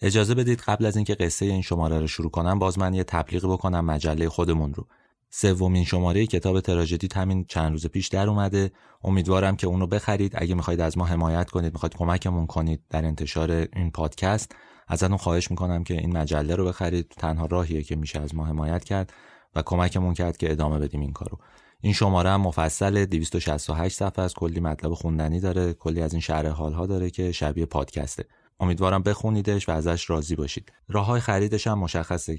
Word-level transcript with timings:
اجازه 0.00 0.34
بدید 0.34 0.60
قبل 0.60 0.86
از 0.86 0.96
اینکه 0.96 1.14
قصه 1.14 1.46
این 1.46 1.62
شماره 1.62 2.00
رو 2.00 2.06
شروع 2.06 2.30
کنم 2.30 2.58
باز 2.58 2.78
من 2.78 2.94
یه 2.94 3.04
تبلیغ 3.04 3.52
بکنم 3.52 3.84
مجله 3.84 4.28
خودمون 4.28 4.74
رو. 4.74 4.86
سومین 5.30 5.84
شماره 5.84 6.26
کتاب 6.26 6.60
تراژدی 6.60 7.08
همین 7.14 7.44
چند 7.44 7.72
روز 7.72 7.86
پیش 7.86 8.08
در 8.08 8.28
اومده. 8.28 8.70
امیدوارم 9.04 9.56
که 9.56 9.66
اون 9.66 9.80
رو 9.80 9.86
بخرید. 9.86 10.32
اگه 10.34 10.54
می‌خواید 10.54 10.80
از 10.80 10.98
ما 10.98 11.04
حمایت 11.04 11.50
کنید 11.50 11.72
می‌خواید 11.72 11.96
کمکمون 11.96 12.46
کنید 12.46 12.82
در 12.90 13.04
انتشار 13.04 13.50
این 13.50 13.90
پادکست. 13.90 14.54
ازتون 14.88 15.16
خواهش 15.16 15.50
می‌کنم 15.50 15.84
که 15.84 15.94
این 15.94 16.16
مجله 16.16 16.54
رو 16.54 16.64
بخرید. 16.64 17.14
تنها 17.18 17.46
راهیه 17.46 17.82
که 17.82 17.96
میشه 17.96 18.20
از 18.20 18.34
ما 18.34 18.44
حمایت 18.44 18.84
کرد 18.84 19.12
و 19.54 19.62
کمکمون 19.62 20.14
کرد 20.14 20.36
که 20.36 20.52
ادامه 20.52 20.78
بدیم 20.78 21.00
این 21.00 21.12
کارو. 21.12 21.38
این 21.80 21.92
شماره 21.92 22.30
هم 22.30 22.40
مفصل 22.40 23.04
268 23.04 23.96
صفحه 23.96 24.24
از 24.24 24.34
کلی 24.34 24.60
مطلب 24.60 24.94
خوندنی 24.94 25.40
داره. 25.40 25.72
کلی 25.72 26.02
از 26.02 26.12
این 26.12 26.20
شرح 26.20 26.48
حال 26.48 26.72
ها 26.72 26.86
داره 26.86 27.10
که 27.10 27.32
شبیه 27.32 27.66
پادکسته. 27.66 28.24
امیدوارم 28.60 29.02
بخونیدش 29.02 29.68
و 29.68 29.72
ازش 29.72 30.10
راضی 30.10 30.36
باشید. 30.36 30.72
راه 30.88 31.06
های 31.06 31.20
خریدش 31.20 31.66
هم 31.66 31.78
مشخصه. 31.78 32.38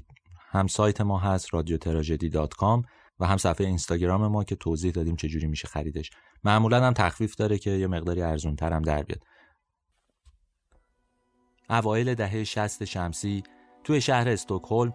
هم 0.50 0.66
سایت 0.66 1.00
ما 1.00 1.18
هست 1.18 1.54
رادیو 1.54 1.78
و 3.20 3.26
هم 3.26 3.36
صفحه 3.36 3.66
اینستاگرام 3.66 4.26
ما 4.26 4.44
که 4.44 4.56
توضیح 4.56 4.92
دادیم 4.92 5.16
چجوری 5.16 5.46
میشه 5.46 5.68
خریدش. 5.68 6.10
معمولا 6.44 6.86
هم 6.86 6.92
تخفیف 6.92 7.34
داره 7.34 7.58
که 7.58 7.70
یه 7.70 7.86
مقداری 7.86 8.22
ارزون 8.22 8.56
هم 8.62 8.82
در 8.82 9.02
بیاد. 9.02 9.22
اوایل 11.70 12.14
دهه 12.14 12.44
60 12.44 12.84
شمسی 12.84 13.42
توی 13.84 14.00
شهر 14.00 14.28
استکهلم 14.28 14.94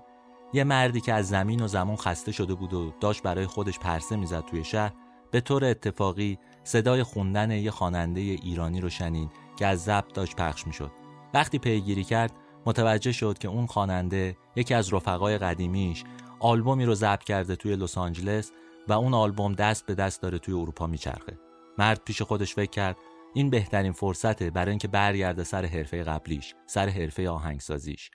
یه 0.54 0.64
مردی 0.64 1.02
که 1.02 1.14
از 1.14 1.28
زمین 1.28 1.62
و 1.62 1.68
زمان 1.68 1.96
خسته 1.96 2.32
شده 2.32 2.54
بود 2.56 2.74
و 2.74 2.94
داشت 3.02 3.24
برای 3.24 3.46
خودش 3.46 3.80
پرسه 3.80 4.16
می‌زد 4.16 4.46
توی 4.46 4.64
شهر 4.64 4.94
به 5.32 5.42
طور 5.42 5.66
اتفاقی 5.66 6.40
صدای 6.64 7.04
خوندن 7.04 7.52
یه 7.52 7.72
خواننده 7.72 8.22
ایرانی 8.22 8.82
رو 8.82 8.90
شنید 8.90 9.30
که 9.58 9.66
از 9.66 9.84
ضبط 9.84 10.14
داشت 10.14 10.36
پخش 10.36 10.68
می‌شد. 10.68 11.05
وقتی 11.36 11.60
پیگیری 11.60 12.04
کرد 12.04 12.32
متوجه 12.66 13.12
شد 13.12 13.38
که 13.38 13.48
اون 13.48 13.66
خواننده 13.66 14.38
یکی 14.56 14.74
از 14.74 14.94
رفقای 14.94 15.38
قدیمیش 15.38 16.04
آلبومی 16.40 16.86
رو 16.86 16.96
ضبط 16.96 17.24
کرده 17.24 17.56
توی 17.56 17.76
لس 17.76 17.98
آنجلس 17.98 18.52
و 18.88 18.94
اون 18.94 19.14
آلبوم 19.14 19.54
دست 19.54 19.86
به 19.86 19.96
دست 19.96 20.22
داره 20.22 20.40
توی 20.40 20.54
اروپا 20.54 20.88
میچرخه. 20.88 21.40
مرد 21.78 22.02
پیش 22.06 22.22
خودش 22.22 22.54
فکر 22.54 22.70
کرد 22.70 22.98
این 23.34 23.50
بهترین 23.50 23.92
فرصته 23.92 24.50
برای 24.50 24.70
اینکه 24.70 24.88
برگرده 24.88 25.44
سر 25.44 25.66
حرفه 25.66 26.04
قبلیش 26.04 26.56
سر 26.66 26.90
حرفه 26.90 27.30
آهنگسازیش. 27.30 28.12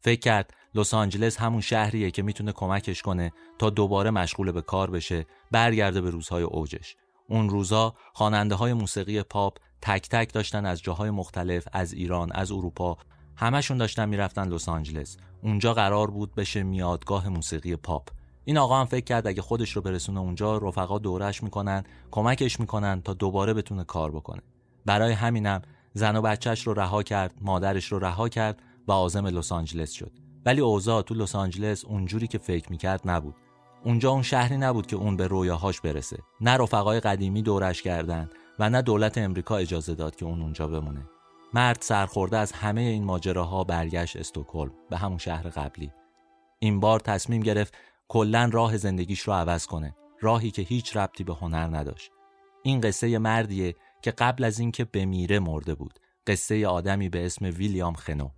فکر 0.00 0.20
کرد 0.20 0.54
لس 0.74 0.94
آنجلس 0.94 1.36
همون 1.40 1.60
شهریه 1.60 2.10
که 2.10 2.22
می‌تونه 2.22 2.52
کمکش 2.52 3.02
کنه 3.02 3.32
تا 3.58 3.70
دوباره 3.70 4.10
مشغول 4.10 4.52
به 4.52 4.62
کار 4.62 4.90
بشه 4.90 5.26
برگرده 5.50 6.00
به 6.00 6.10
روزهای 6.10 6.42
اوجش. 6.42 6.96
اون 7.28 7.48
روزا 7.48 7.94
خواننده 8.12 8.54
های 8.54 8.72
موسیقی 8.72 9.22
پاپ 9.22 9.58
تک 9.82 10.08
تک 10.08 10.32
داشتن 10.32 10.66
از 10.66 10.82
جاهای 10.82 11.10
مختلف 11.10 11.68
از 11.72 11.92
ایران 11.92 12.32
از 12.32 12.52
اروپا 12.52 12.98
همشون 13.36 13.78
داشتن 13.78 14.08
می‌رفتن 14.08 14.48
لس 14.48 14.68
آنجلس. 14.68 15.16
اونجا 15.42 15.74
قرار 15.74 16.10
بود 16.10 16.34
بشه 16.34 16.62
میادگاه 16.62 17.28
موسیقی 17.28 17.76
پاپ. 17.76 18.08
این 18.44 18.58
آقا 18.58 18.80
هم 18.80 18.86
فکر 18.86 19.04
کرد 19.04 19.26
اگه 19.26 19.42
خودش 19.42 19.70
رو 19.70 19.82
برسونه 19.82 20.20
اونجا 20.20 20.58
رفقا 20.58 20.98
دورش 20.98 21.42
می‌کنن 21.42 21.84
کمکش 22.10 22.60
می‌کنن 22.60 23.02
تا 23.02 23.14
دوباره 23.14 23.54
بتونه 23.54 23.84
کار 23.84 24.10
بکنه. 24.10 24.42
برای 24.86 25.12
همینم 25.12 25.62
زن 25.94 26.16
و 26.16 26.22
بچهش 26.22 26.66
رو 26.66 26.74
رها 26.74 27.02
کرد 27.02 27.34
مادرش 27.40 27.92
رو 27.92 27.98
رها 27.98 28.28
کرد 28.28 28.62
و 28.88 28.92
عازم 28.92 29.26
لس 29.26 29.52
آنجلس 29.52 29.92
شد. 29.92 30.12
ولی 30.46 30.60
اوضاع 30.60 31.02
تو 31.02 31.14
لس 31.14 31.36
آنجلس 31.36 31.84
اونجوری 31.84 32.26
که 32.26 32.38
فکر 32.38 32.70
می‌کرد 32.70 33.00
نبود. 33.04 33.34
اونجا 33.86 34.10
اون 34.10 34.22
شهری 34.22 34.56
نبود 34.56 34.86
که 34.86 34.96
اون 34.96 35.16
به 35.16 35.26
رویاهاش 35.26 35.80
برسه. 35.80 36.18
نه 36.40 36.56
رفقای 36.56 37.00
قدیمی 37.00 37.42
دورش 37.42 37.82
کردند 37.82 38.30
و 38.58 38.70
نه 38.70 38.82
دولت 38.82 39.18
امریکا 39.18 39.56
اجازه 39.56 39.94
داد 39.94 40.16
که 40.16 40.24
اون 40.24 40.42
اونجا 40.42 40.66
بمونه. 40.68 41.08
مرد 41.54 41.78
سرخورده 41.80 42.38
از 42.38 42.52
همه 42.52 42.80
این 42.80 43.04
ماجراها 43.04 43.64
برگشت 43.64 44.16
استکهلم 44.16 44.72
به 44.90 44.96
همون 44.96 45.18
شهر 45.18 45.48
قبلی. 45.48 45.92
این 46.58 46.80
بار 46.80 47.00
تصمیم 47.00 47.42
گرفت 47.42 47.74
کلا 48.08 48.50
راه 48.52 48.76
زندگیش 48.76 49.20
رو 49.20 49.32
عوض 49.32 49.66
کنه 49.66 49.96
راهی 50.20 50.50
که 50.50 50.62
هیچ 50.62 50.96
ربطی 50.96 51.24
به 51.24 51.34
هنر 51.34 51.76
نداشت. 51.76 52.10
این 52.62 52.80
قصه 52.80 53.18
مردیه 53.18 53.74
که 54.02 54.10
قبل 54.10 54.44
از 54.44 54.58
اینکه 54.58 54.84
بمیره 54.84 55.38
مرده 55.38 55.74
بود. 55.74 55.98
قصه 56.26 56.66
آدمی 56.66 57.08
به 57.08 57.26
اسم 57.26 57.44
ویلیام 57.44 57.94
خنو. 57.94 58.28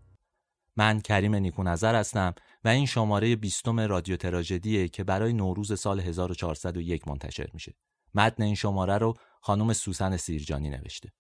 من 0.77 1.01
کریم 1.01 1.35
نیکو 1.35 1.63
نظر 1.63 1.95
هستم 1.95 2.35
این 2.69 2.87
شماره 2.87 3.37
بیستم 3.37 3.81
رادیو 3.81 4.17
تراژدیه 4.17 4.89
که 4.89 5.05
برای 5.05 5.33
نوروز 5.33 5.81
سال 5.81 6.01
1401 6.01 7.09
منتشر 7.09 7.47
میشه. 7.55 7.75
متن 8.15 8.43
این 8.43 8.55
شماره 8.55 8.99
رو 8.99 9.15
خانم 9.41 9.73
سوسن 9.73 10.17
سیرجانی 10.17 10.71
نوشته. 10.71 11.13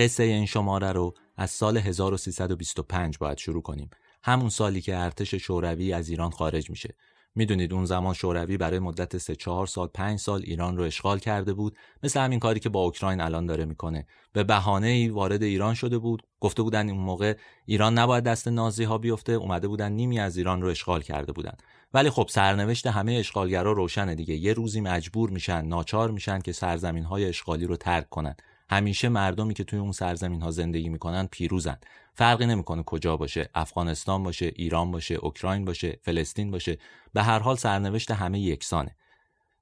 قصه 0.00 0.22
این 0.22 0.46
شماره 0.46 0.92
رو 0.92 1.14
از 1.36 1.50
سال 1.50 1.76
1325 1.76 3.18
باید 3.18 3.38
شروع 3.38 3.62
کنیم. 3.62 3.90
همون 4.22 4.48
سالی 4.48 4.80
که 4.80 4.96
ارتش 4.96 5.34
شوروی 5.34 5.92
از 5.92 6.08
ایران 6.08 6.30
خارج 6.30 6.70
میشه. 6.70 6.94
می‌دونید 7.34 7.72
اون 7.72 7.84
زمان 7.84 8.14
شوروی 8.14 8.56
برای 8.56 8.78
مدت 8.78 9.18
3 9.18 9.36
4 9.36 9.66
سال 9.66 9.88
5 9.94 10.18
سال 10.18 10.42
ایران 10.44 10.76
رو 10.76 10.82
اشغال 10.82 11.18
کرده 11.18 11.52
بود. 11.52 11.76
مثل 12.02 12.20
همین 12.20 12.38
کاری 12.38 12.60
که 12.60 12.68
با 12.68 12.80
اوکراین 12.80 13.20
الان 13.20 13.46
داره 13.46 13.64
می‌کنه. 13.64 14.06
به 14.32 14.44
بهانه 14.44 14.86
ای 14.86 15.08
وارد 15.08 15.42
ایران 15.42 15.74
شده 15.74 15.98
بود. 15.98 16.22
گفته 16.40 16.62
بودن 16.62 16.88
این 16.88 17.00
موقع 17.00 17.36
ایران 17.66 17.98
نباید 17.98 18.24
دست 18.24 18.48
نازی 18.48 18.84
ها 18.84 18.98
بیفته. 18.98 19.32
اومده 19.32 19.68
بودن 19.68 19.92
نیمی 19.92 20.20
از 20.20 20.36
ایران 20.36 20.62
رو 20.62 20.68
اشغال 20.68 21.02
کرده 21.02 21.32
بودن. 21.32 21.54
ولی 21.94 22.10
خب 22.10 22.26
سرنوشت 22.30 22.86
همه 22.86 23.12
اشغالگرا 23.12 23.72
روشنه 23.72 24.14
دیگه. 24.14 24.34
یه 24.34 24.52
روزی 24.52 24.80
مجبور 24.80 25.30
میشن 25.30 25.64
ناچار 25.64 26.10
میشن 26.10 26.38
که 26.38 26.52
سرزمین 26.52 27.04
های 27.04 27.24
اشغالی 27.24 27.66
رو 27.66 27.76
ترک 27.76 28.08
کنن. 28.08 28.36
همیشه 28.70 29.08
مردمی 29.08 29.54
که 29.54 29.64
توی 29.64 29.78
اون 29.78 29.92
سرزمین 29.92 30.42
ها 30.42 30.50
زندگی 30.50 30.88
می‌کنن 30.88 31.26
پیروزن. 31.26 31.78
فرقی 32.14 32.46
نمی‌کنه 32.46 32.82
کجا 32.82 33.16
باشه 33.16 33.48
افغانستان 33.54 34.22
باشه 34.22 34.52
ایران 34.56 34.90
باشه 34.90 35.14
اوکراین 35.14 35.64
باشه 35.64 35.98
فلسطین 36.02 36.50
باشه. 36.50 36.78
به 37.12 37.22
هر 37.22 37.38
حال 37.38 37.56
سرنوشت 37.56 38.10
همه 38.10 38.40
یکسانه. 38.40 38.96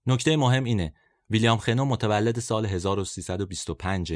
نکته 0.06 0.36
مهم 0.36 0.64
اینه 0.64 0.94
ویلیام 1.30 1.58
خنو 1.58 1.84
متولد 1.84 2.38
سال 2.40 2.66
1325 2.66 4.14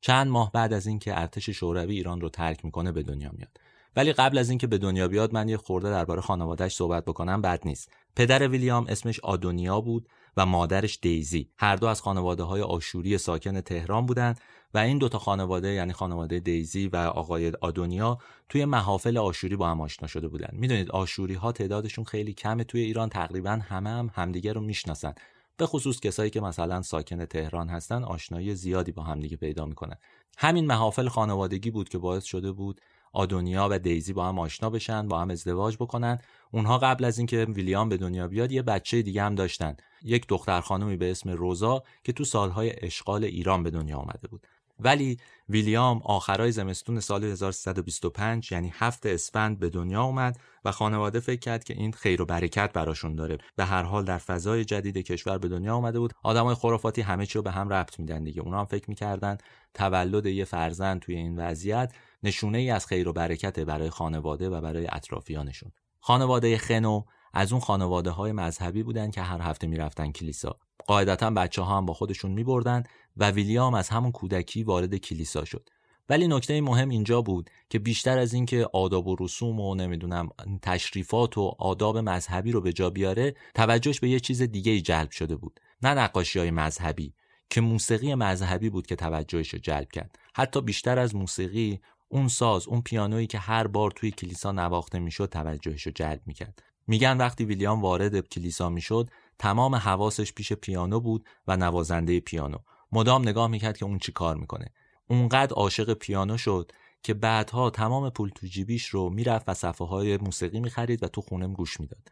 چند 0.00 0.26
ماه 0.26 0.52
بعد 0.52 0.72
از 0.72 0.86
اینکه 0.86 1.20
ارتش 1.20 1.50
شوروی 1.50 1.96
ایران 1.96 2.20
رو 2.20 2.28
ترک 2.28 2.64
می‌کنه 2.64 2.92
به 2.92 3.02
دنیا 3.02 3.30
میاد. 3.32 3.60
ولی 3.96 4.12
قبل 4.12 4.38
از 4.38 4.48
اینکه 4.48 4.66
به 4.66 4.78
دنیا 4.78 5.08
بیاد 5.08 5.34
من 5.34 5.48
یه 5.48 5.56
خورده 5.56 5.90
درباره 5.90 6.20
خانوادهش 6.20 6.74
صحبت 6.74 7.04
بکنم 7.04 7.42
بد 7.42 7.62
نیست. 7.64 7.92
پدر 8.16 8.48
ویلیام 8.48 8.86
اسمش 8.88 9.20
آدونیا 9.20 9.80
بود. 9.80 10.08
و 10.38 10.46
مادرش 10.46 10.98
دیزی. 11.02 11.50
هر 11.56 11.76
دو 11.76 11.86
از 11.86 12.02
خانواده 12.02 12.42
های 12.42 12.62
آشوری 12.62 13.18
ساکن 13.18 13.60
تهران 13.60 14.06
بودند 14.06 14.40
و 14.74 14.78
این 14.78 14.98
دوتا 14.98 15.18
خانواده 15.18 15.68
یعنی 15.68 15.92
خانواده 15.92 16.40
دیزی 16.40 16.88
و 16.88 16.96
آقای 16.96 17.52
آدونیا 17.60 18.18
توی 18.48 18.64
محافل 18.64 19.18
آشوری 19.18 19.56
با 19.56 19.68
هم 19.68 19.80
آشنا 19.80 20.08
شده 20.08 20.28
بودن 20.28 20.48
می‌دونید 20.52 20.90
آشوری 20.90 21.34
ها 21.34 21.52
تعدادشون 21.52 22.04
خیلی 22.04 22.32
کمه 22.32 22.64
توی 22.64 22.80
ایران 22.80 23.08
تقریبا 23.08 23.50
همه 23.50 23.90
هم 23.90 24.10
همدیگه 24.14 24.52
رو 24.52 24.60
می‌شناسن. 24.60 25.14
به 25.56 25.66
خصوص 25.66 26.00
کسایی 26.00 26.30
که 26.30 26.40
مثلا 26.40 26.82
ساکن 26.82 27.24
تهران 27.24 27.68
هستن 27.68 28.04
آشنایی 28.04 28.54
زیادی 28.54 28.92
با 28.92 29.02
همدیگه 29.02 29.36
پیدا 29.36 29.66
می‌کنن. 29.66 29.96
همین 30.38 30.66
محافل 30.66 31.08
خانوادگی 31.08 31.70
بود 31.70 31.88
که 31.88 31.98
باعث 31.98 32.24
شده 32.24 32.52
بود 32.52 32.80
آدونیا 33.12 33.68
و 33.70 33.78
دیزی 33.78 34.12
با 34.12 34.28
هم 34.28 34.38
آشنا 34.38 34.70
بشن 34.70 35.08
با 35.08 35.20
هم 35.20 35.30
ازدواج 35.30 35.76
بکنن. 35.76 36.18
اونها 36.50 36.78
قبل 36.78 37.04
از 37.04 37.18
اینکه 37.18 37.44
ویلیام 37.44 37.88
به 37.88 37.96
دنیا 37.96 38.28
بیاد 38.28 38.52
یه 38.52 38.62
بچه 38.62 39.02
دیگه 39.02 39.22
هم 39.22 39.34
داشتن. 39.34 39.76
یک 40.04 40.26
دختر 40.28 40.60
خانمی 40.60 40.96
به 40.96 41.10
اسم 41.10 41.30
روزا 41.30 41.82
که 42.04 42.12
تو 42.12 42.24
سالهای 42.24 42.84
اشغال 42.86 43.24
ایران 43.24 43.62
به 43.62 43.70
دنیا 43.70 43.96
آمده 43.96 44.28
بود. 44.28 44.46
ولی 44.80 45.18
ویلیام 45.48 46.02
آخرای 46.04 46.52
زمستون 46.52 47.00
سال 47.00 47.24
1325 47.24 48.52
یعنی 48.52 48.72
هفت 48.74 49.06
اسفند 49.06 49.58
به 49.58 49.70
دنیا 49.70 50.02
اومد 50.02 50.40
و 50.64 50.72
خانواده 50.72 51.20
فکر 51.20 51.40
کرد 51.40 51.64
که 51.64 51.74
این 51.74 51.92
خیر 51.92 52.22
و 52.22 52.24
برکت 52.24 52.72
براشون 52.72 53.14
داره. 53.14 53.38
به 53.56 53.64
هر 53.64 53.82
حال 53.82 54.04
در 54.04 54.18
فضای 54.18 54.64
جدید 54.64 54.98
کشور 54.98 55.38
به 55.38 55.48
دنیا 55.48 55.74
اومده 55.74 55.98
بود. 55.98 56.12
آدمای 56.22 56.54
خرافاتی 56.54 57.00
همه 57.00 57.26
چی 57.26 57.38
رو 57.38 57.42
به 57.42 57.50
هم 57.50 57.68
ربط 57.68 57.98
میدن 57.98 58.24
دیگه. 58.24 58.42
اونا 58.42 58.58
هم 58.58 58.66
فکر 58.66 58.90
می‌کردن 58.90 59.38
تولد 59.74 60.26
یه 60.26 60.44
فرزند 60.44 61.00
توی 61.00 61.14
این 61.14 61.38
وضعیت 61.38 61.92
نشونه 62.22 62.58
ای 62.58 62.70
از 62.70 62.86
خیر 62.86 63.08
و 63.08 63.12
برکت 63.12 63.60
برای 63.60 63.90
خانواده 63.90 64.48
و 64.48 64.60
برای 64.60 64.86
اطرافیانشون. 64.92 65.72
خانواده 66.00 66.58
خنو 66.58 67.02
از 67.32 67.52
اون 67.52 67.60
خانواده 67.60 68.10
های 68.10 68.32
مذهبی 68.32 68.82
بودن 68.82 69.10
که 69.10 69.22
هر 69.22 69.40
هفته 69.40 69.66
می‌رفتن 69.66 70.12
کلیسا. 70.12 70.56
قاعدتا 70.86 71.30
بچه 71.30 71.62
ها 71.62 71.76
هم 71.76 71.86
با 71.86 71.94
خودشون 71.94 72.30
میبردن 72.30 72.82
و 73.16 73.30
ویلیام 73.30 73.74
از 73.74 73.88
همون 73.88 74.12
کودکی 74.12 74.62
وارد 74.62 74.96
کلیسا 74.96 75.44
شد. 75.44 75.68
ولی 76.08 76.28
نکته 76.28 76.60
مهم 76.60 76.88
اینجا 76.88 77.22
بود 77.22 77.50
که 77.70 77.78
بیشتر 77.78 78.18
از 78.18 78.34
اینکه 78.34 78.68
آداب 78.72 79.06
و 79.06 79.16
رسوم 79.20 79.60
و 79.60 79.74
نمی‌دونم 79.74 80.28
تشریفات 80.62 81.38
و 81.38 81.54
آداب 81.58 81.98
مذهبی 81.98 82.52
رو 82.52 82.60
به 82.60 82.72
جا 82.72 82.90
بیاره 82.90 83.34
توجهش 83.54 84.00
به 84.00 84.08
یه 84.08 84.20
چیز 84.20 84.42
دیگه 84.42 84.72
ای 84.72 84.80
جلب 84.80 85.10
شده 85.10 85.36
بود. 85.36 85.60
نه 85.82 85.94
نقاشی 85.94 86.38
های 86.38 86.50
مذهبی 86.50 87.14
که 87.50 87.60
موسیقی 87.60 88.14
مذهبی 88.14 88.70
بود 88.70 88.86
که 88.86 88.96
توجهش 88.96 89.48
رو 89.48 89.58
جلب 89.58 89.88
کرد. 89.92 90.18
حتی 90.34 90.60
بیشتر 90.60 90.98
از 90.98 91.14
موسیقی 91.14 91.80
اون 92.08 92.28
ساز 92.28 92.68
اون 92.68 92.82
پیانویی 92.82 93.26
که 93.26 93.38
هر 93.38 93.66
بار 93.66 93.90
توی 93.90 94.10
کلیسا 94.10 94.52
نواخته 94.52 94.98
می‌شد 94.98 95.28
توجهش 95.28 95.82
رو 95.82 95.92
جلب 95.94 96.20
می‌کرد. 96.26 96.62
میگن 96.88 97.16
وقتی 97.16 97.44
ویلیام 97.44 97.82
وارد 97.82 98.20
کلیسا 98.20 98.70
می‌شد 98.70 99.10
تمام 99.38 99.74
حواسش 99.74 100.32
پیش 100.32 100.52
پیانو 100.52 101.00
بود 101.00 101.24
و 101.46 101.56
نوازنده 101.56 102.20
پیانو. 102.20 102.58
مدام 102.92 103.22
نگاه 103.22 103.48
می‌کرد 103.48 103.76
که 103.76 103.84
اون 103.84 103.98
چی 103.98 104.12
کار 104.12 104.36
می‌کنه. 104.36 104.66
اونقدر 105.10 105.54
عاشق 105.54 105.94
پیانو 105.94 106.38
شد 106.38 106.72
که 107.02 107.14
بعدها 107.14 107.70
تمام 107.70 108.10
پول 108.10 108.30
تو 108.34 108.46
جیبیش 108.46 108.86
رو 108.86 109.10
می‌رفت 109.10 109.48
و 109.48 109.54
صفحه 109.54 109.86
های 109.86 110.16
موسیقی 110.16 110.60
می‌خرید 110.60 111.02
و 111.02 111.08
تو 111.08 111.20
خونم 111.20 111.52
گوش 111.52 111.80
می‌داد. 111.80 112.08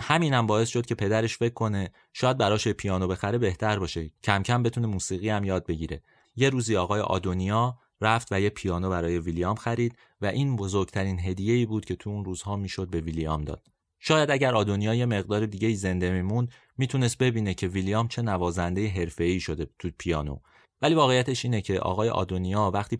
همینم 0.00 0.46
باعث 0.46 0.68
شد 0.68 0.86
که 0.86 0.94
پدرش 0.94 1.36
فکر 1.36 1.54
کنه 1.54 1.90
شاید 2.12 2.38
براش 2.38 2.68
پیانو 2.68 3.08
بخره 3.08 3.38
بهتر 3.38 3.78
باشه 3.78 4.10
کم 4.24 4.42
کم 4.42 4.62
بتونه 4.62 4.86
موسیقی 4.86 5.28
هم 5.28 5.44
یاد 5.44 5.66
بگیره. 5.66 6.02
یه 6.36 6.50
روزی 6.50 6.76
آقای 6.76 7.00
آدونیا 7.00 7.78
رفت 8.00 8.28
و 8.32 8.40
یه 8.40 8.50
پیانو 8.50 8.90
برای 8.90 9.18
ویلیام 9.18 9.54
خرید 9.54 9.98
و 10.20 10.26
این 10.26 10.56
بزرگترین 10.56 11.20
هدیه 11.20 11.54
ای 11.54 11.66
بود 11.66 11.84
که 11.84 11.96
تو 11.96 12.10
اون 12.10 12.24
روزها 12.24 12.56
می‌شد 12.56 12.90
به 12.90 13.00
ویلیام 13.00 13.44
داد. 13.44 13.73
شاید 14.06 14.30
اگر 14.30 14.54
آدونیا 14.54 14.94
یه 14.94 15.06
مقدار 15.06 15.46
دیگه 15.46 15.74
زنده 15.74 16.10
میموند 16.10 16.52
می‌تونست 16.78 17.18
ببینه 17.18 17.54
که 17.54 17.68
ویلیام 17.68 18.08
چه 18.08 18.22
نوازنده 18.22 18.88
حرفه‌ای 18.88 19.40
شده 19.40 19.66
تو 19.78 19.90
پیانو. 19.98 20.38
ولی 20.82 20.94
واقعیتش 20.94 21.44
اینه 21.44 21.60
که 21.60 21.78
آقای 21.78 22.08
آدونیا 22.08 22.70
وقتی 22.74 22.98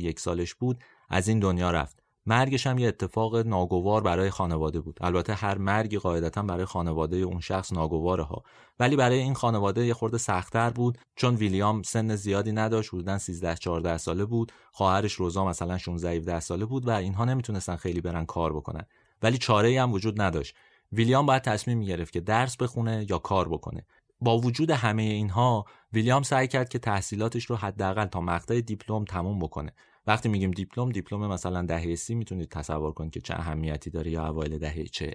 یک 0.00 0.20
سالش 0.20 0.54
بود 0.54 0.84
از 1.08 1.28
این 1.28 1.38
دنیا 1.38 1.70
رفت. 1.70 2.02
مرگش 2.26 2.66
هم 2.66 2.78
یه 2.78 2.88
اتفاق 2.88 3.36
ناگوار 3.36 4.02
برای 4.02 4.30
خانواده 4.30 4.80
بود. 4.80 4.98
البته 5.00 5.34
هر 5.34 5.58
مرگی 5.58 5.98
قاعدتا 5.98 6.42
برای 6.42 6.64
خانواده 6.64 7.16
اون 7.16 7.40
شخص 7.40 7.72
ناگواره 7.72 8.22
ها 8.22 8.42
ولی 8.80 8.96
برای 8.96 9.18
این 9.18 9.34
خانواده 9.34 9.86
یه 9.86 9.94
خورده 9.94 10.18
سختتر 10.18 10.70
بود 10.70 10.98
چون 11.16 11.34
ویلیام 11.34 11.82
سن 11.82 12.16
زیادی 12.16 12.52
نداشت 12.52 12.94
حدودا 12.94 13.18
13 13.18 13.54
14 13.54 13.98
ساله 13.98 14.24
بود. 14.24 14.52
خواهرش 14.72 15.12
روزا 15.12 15.44
مثلا 15.44 15.78
16 15.78 16.10
17 16.10 16.40
ساله 16.40 16.64
بود 16.64 16.88
و 16.88 16.90
اینها 16.90 17.24
نمی‌تونستن 17.24 17.76
خیلی 17.76 18.00
برن 18.00 18.26
کار 18.26 18.52
بکنن. 18.52 18.86
ولی 19.24 19.38
چاره 19.38 19.82
هم 19.82 19.92
وجود 19.92 20.20
نداشت. 20.20 20.54
ویلیام 20.92 21.26
باید 21.26 21.42
تصمیم 21.42 21.78
می‌گرفت 21.78 22.12
که 22.12 22.20
درس 22.20 22.56
بخونه 22.56 23.06
یا 23.10 23.18
کار 23.18 23.48
بکنه. 23.48 23.86
با 24.20 24.38
وجود 24.38 24.70
همه 24.70 25.02
اینها 25.02 25.64
ویلیام 25.92 26.22
سعی 26.22 26.48
کرد 26.48 26.68
که 26.68 26.78
تحصیلاتش 26.78 27.44
رو 27.44 27.56
حداقل 27.56 28.06
تا 28.06 28.20
مقطع 28.20 28.60
دیپلم 28.60 29.04
تموم 29.04 29.38
بکنه. 29.38 29.72
وقتی 30.06 30.28
میگیم 30.28 30.50
دیپلم 30.50 30.92
دیپلم 30.92 31.26
مثلا 31.26 31.62
دهه 31.62 31.94
سی 31.94 32.14
می‌تونید 32.14 32.48
تصور 32.48 32.92
کنید 32.92 33.12
که 33.12 33.20
چه 33.20 33.34
اهمیتی 33.34 33.90
داره 33.90 34.10
یا 34.10 34.26
اوایل 34.26 34.58
دهه 34.58 34.84
چه. 34.84 35.10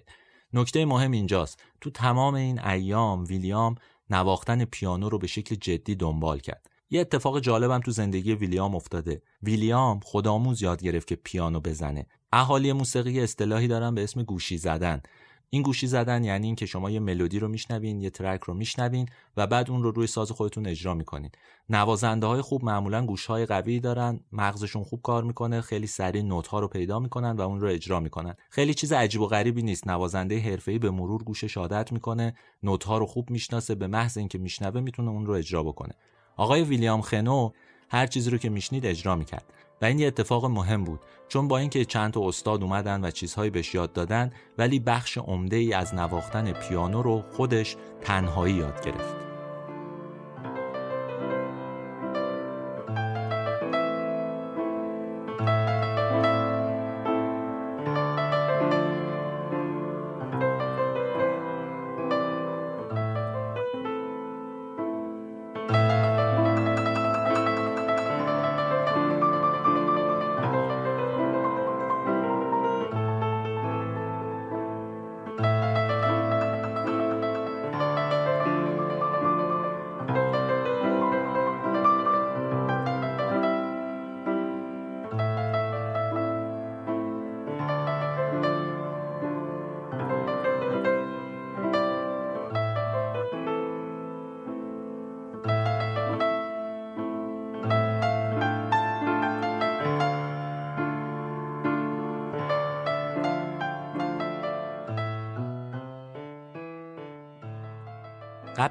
نکته 0.54 0.86
مهم 0.86 1.12
اینجاست. 1.12 1.64
تو 1.82 1.90
تمام 1.90 2.36
این 2.36 2.60
ایام 2.60 3.24
ویلیام 3.24 3.76
نواختن 4.10 4.66
پیانو 4.66 5.10
رو 5.10 5.18
به 5.18 5.28
شکل 5.28 5.56
جدی 5.56 5.96
دنبال 5.96 6.40
کرد. 6.40 6.68
یه 6.90 7.02
اتفاق 7.02 7.40
جالبم 7.40 7.80
تو 7.80 7.92
زندگی 7.92 8.34
ویلیام 8.34 8.76
افتاده. 8.76 9.22
ویلیام 9.44 10.00
خودآموز 10.00 10.62
یاد 10.62 10.84
گرفت 10.84 11.08
که 11.08 11.16
پیانو 11.16 11.60
بزنه. 11.60 12.06
اهالی 12.32 12.74
موسیقی 12.74 13.22
اصطلاحی 13.22 13.68
دارن 13.68 13.96
به 13.96 14.04
اسم 14.04 14.24
گوشی 14.24 14.58
زدن. 14.58 15.02
این 15.50 15.62
گوشی 15.62 15.88
زدن 15.88 16.24
یعنی 16.24 16.46
اینکه 16.46 16.66
شما 16.66 16.90
یه 16.90 17.00
ملودی 17.00 17.40
رو 17.40 17.48
میشنوین 17.48 18.02
یه 18.02 18.10
ترک 18.10 18.44
رو 18.44 18.54
میشنوین 18.54 19.10
و 19.38 19.48
بعد 19.48 19.72
اون 19.72 19.84
رو 19.84 19.92
روی 19.92 20.08
ساز 20.08 20.32
خودتون 20.32 20.68
اجرا 20.68 20.94
می‌کنین. 20.94 21.30
نوازنده 21.70 22.28
های 22.28 22.42
خوب 22.42 22.66
معمولا 22.66 23.06
گوش 23.06 23.26
های 23.26 23.46
قوی 23.46 23.80
دارن 23.80 24.20
مغزشون 24.32 24.84
خوب 24.84 25.02
کار 25.02 25.24
می‌کنه 25.24 25.62
خیلی 25.62 25.88
سریع 25.88 26.22
نوت 26.22 26.48
ها 26.48 26.60
رو 26.60 26.68
پیدا 26.68 27.00
می‌کنن 27.00 27.32
و 27.32 27.42
اون 27.42 27.62
رو 27.62 27.68
اجرا 27.68 28.00
می‌کنن. 28.00 28.36
خیلی 28.50 28.74
چیز 28.74 28.94
عجیب 28.94 29.22
و 29.22 29.28
غریبی 29.28 29.62
نیست. 29.62 29.88
نوازنده 29.88 30.40
حرفه‌ای 30.40 30.80
به 30.80 30.92
مرور 30.92 31.24
گوشش 31.24 31.58
عادت 31.58 31.92
می‌کنه 31.92 32.34
نوت 32.64 32.84
ها 32.84 32.98
رو 32.98 33.06
خوب 33.06 33.30
می‌شناسه 33.30 33.76
به 33.76 33.88
محض 33.88 34.18
اینکه 34.18 34.38
میشنوه 34.38 34.82
می‌تونه 34.82 35.10
اون 35.10 35.26
رو 35.26 35.34
اجرا 35.34 35.64
بکنه. 35.64 35.94
آقای 36.38 36.62
ویلیام 36.62 37.02
خنو 37.02 37.50
هر 37.90 38.08
چیزی 38.08 38.30
رو 38.30 38.38
که 38.38 38.50
میشنید 38.50 38.86
اجرا 38.86 39.16
می‌کرد. 39.16 39.54
و 39.82 39.86
این 39.86 40.00
یه 40.00 40.08
اتفاق 40.08 40.46
مهم 40.46 40.84
بود. 40.84 41.00
چون 41.30 41.48
با 41.48 41.58
اینکه 41.58 41.86
چند 41.86 42.14
تا 42.14 42.28
استاد 42.28 42.64
اومدن 42.64 43.04
و 43.04 43.12
چیزهایی 43.12 43.50
بهش 43.50 43.76
یاد 43.76 43.94
دادن 43.94 44.32
ولی 44.58 44.80
بخش 44.80 45.18
عمده 45.18 45.56
ای 45.56 45.74
از 45.74 45.96
نواختن 45.96 46.52
پیانو 46.52 47.02
رو 47.02 47.24
خودش 47.32 47.76
تنهایی 48.02 48.54
یاد 48.54 48.86
گرفت. 48.86 49.29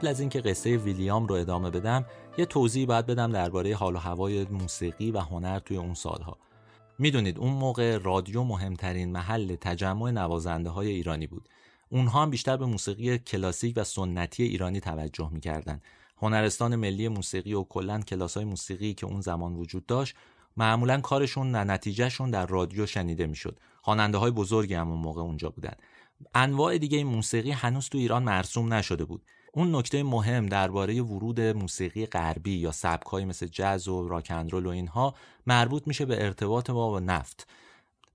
از 0.08 0.20
اینکه 0.20 0.40
قصه 0.40 0.76
ویلیام 0.76 1.26
رو 1.26 1.34
ادامه 1.34 1.70
بدم 1.70 2.04
یه 2.38 2.46
توضیح 2.46 2.86
باید 2.86 3.06
بدم 3.06 3.32
درباره 3.32 3.76
حال 3.76 3.94
و 3.96 3.98
هوای 3.98 4.44
موسیقی 4.44 5.10
و 5.10 5.18
هنر 5.18 5.58
توی 5.58 5.76
اون 5.76 5.94
سالها. 5.94 6.38
می‌دونید 6.98 7.38
اون 7.38 7.52
موقع 7.52 7.98
رادیو 7.98 8.42
مهمترین 8.44 9.12
محل 9.12 9.56
تجمع 9.56 10.10
نوازنده 10.10 10.70
های 10.70 10.88
ایرانی 10.88 11.26
بود. 11.26 11.48
اونها 11.88 12.22
هم 12.22 12.30
بیشتر 12.30 12.56
به 12.56 12.66
موسیقی 12.66 13.18
کلاسیک 13.18 13.74
و 13.76 13.84
سنتی 13.84 14.42
ایرانی 14.42 14.80
توجه 14.80 15.30
می‌کردن. 15.32 15.80
هنرستان 16.22 16.76
ملی 16.76 17.08
موسیقی 17.08 17.54
و 17.54 17.64
کلا 17.64 18.00
کلاس 18.00 18.36
های 18.36 18.44
موسیقی 18.44 18.94
که 18.94 19.06
اون 19.06 19.20
زمان 19.20 19.56
وجود 19.56 19.86
داشت 19.86 20.14
معمولا 20.56 21.00
کارشون 21.00 21.54
و 21.54 21.64
نتیجهشون 21.64 22.30
در 22.30 22.46
رادیو 22.46 22.86
شنیده 22.86 23.26
می‌شد. 23.26 23.58
خواننده 23.82 24.18
های 24.18 24.30
بزرگی 24.30 24.74
هم 24.74 24.90
اون 24.90 25.00
موقع 25.00 25.22
اونجا 25.22 25.50
بودن. 25.50 25.74
انواع 26.34 26.78
دیگه 26.78 27.04
موسیقی 27.04 27.50
هنوز 27.50 27.88
تو 27.88 27.98
ایران 27.98 28.22
مرسوم 28.22 28.74
نشده 28.74 29.04
بود. 29.04 29.22
اون 29.58 29.76
نکته 29.76 30.02
مهم 30.02 30.46
درباره 30.46 31.02
ورود 31.02 31.40
موسیقی 31.40 32.06
غربی 32.06 32.56
یا 32.56 32.72
سبکهایی 32.72 33.26
مثل 33.26 33.46
جز 33.46 33.88
و 33.88 34.08
راکندرول 34.08 34.66
و 34.66 34.68
اینها 34.68 35.14
مربوط 35.46 35.88
میشه 35.88 36.04
به 36.04 36.24
ارتباط 36.24 36.70
ما 36.70 36.90
با 36.90 37.00
نفت. 37.00 37.48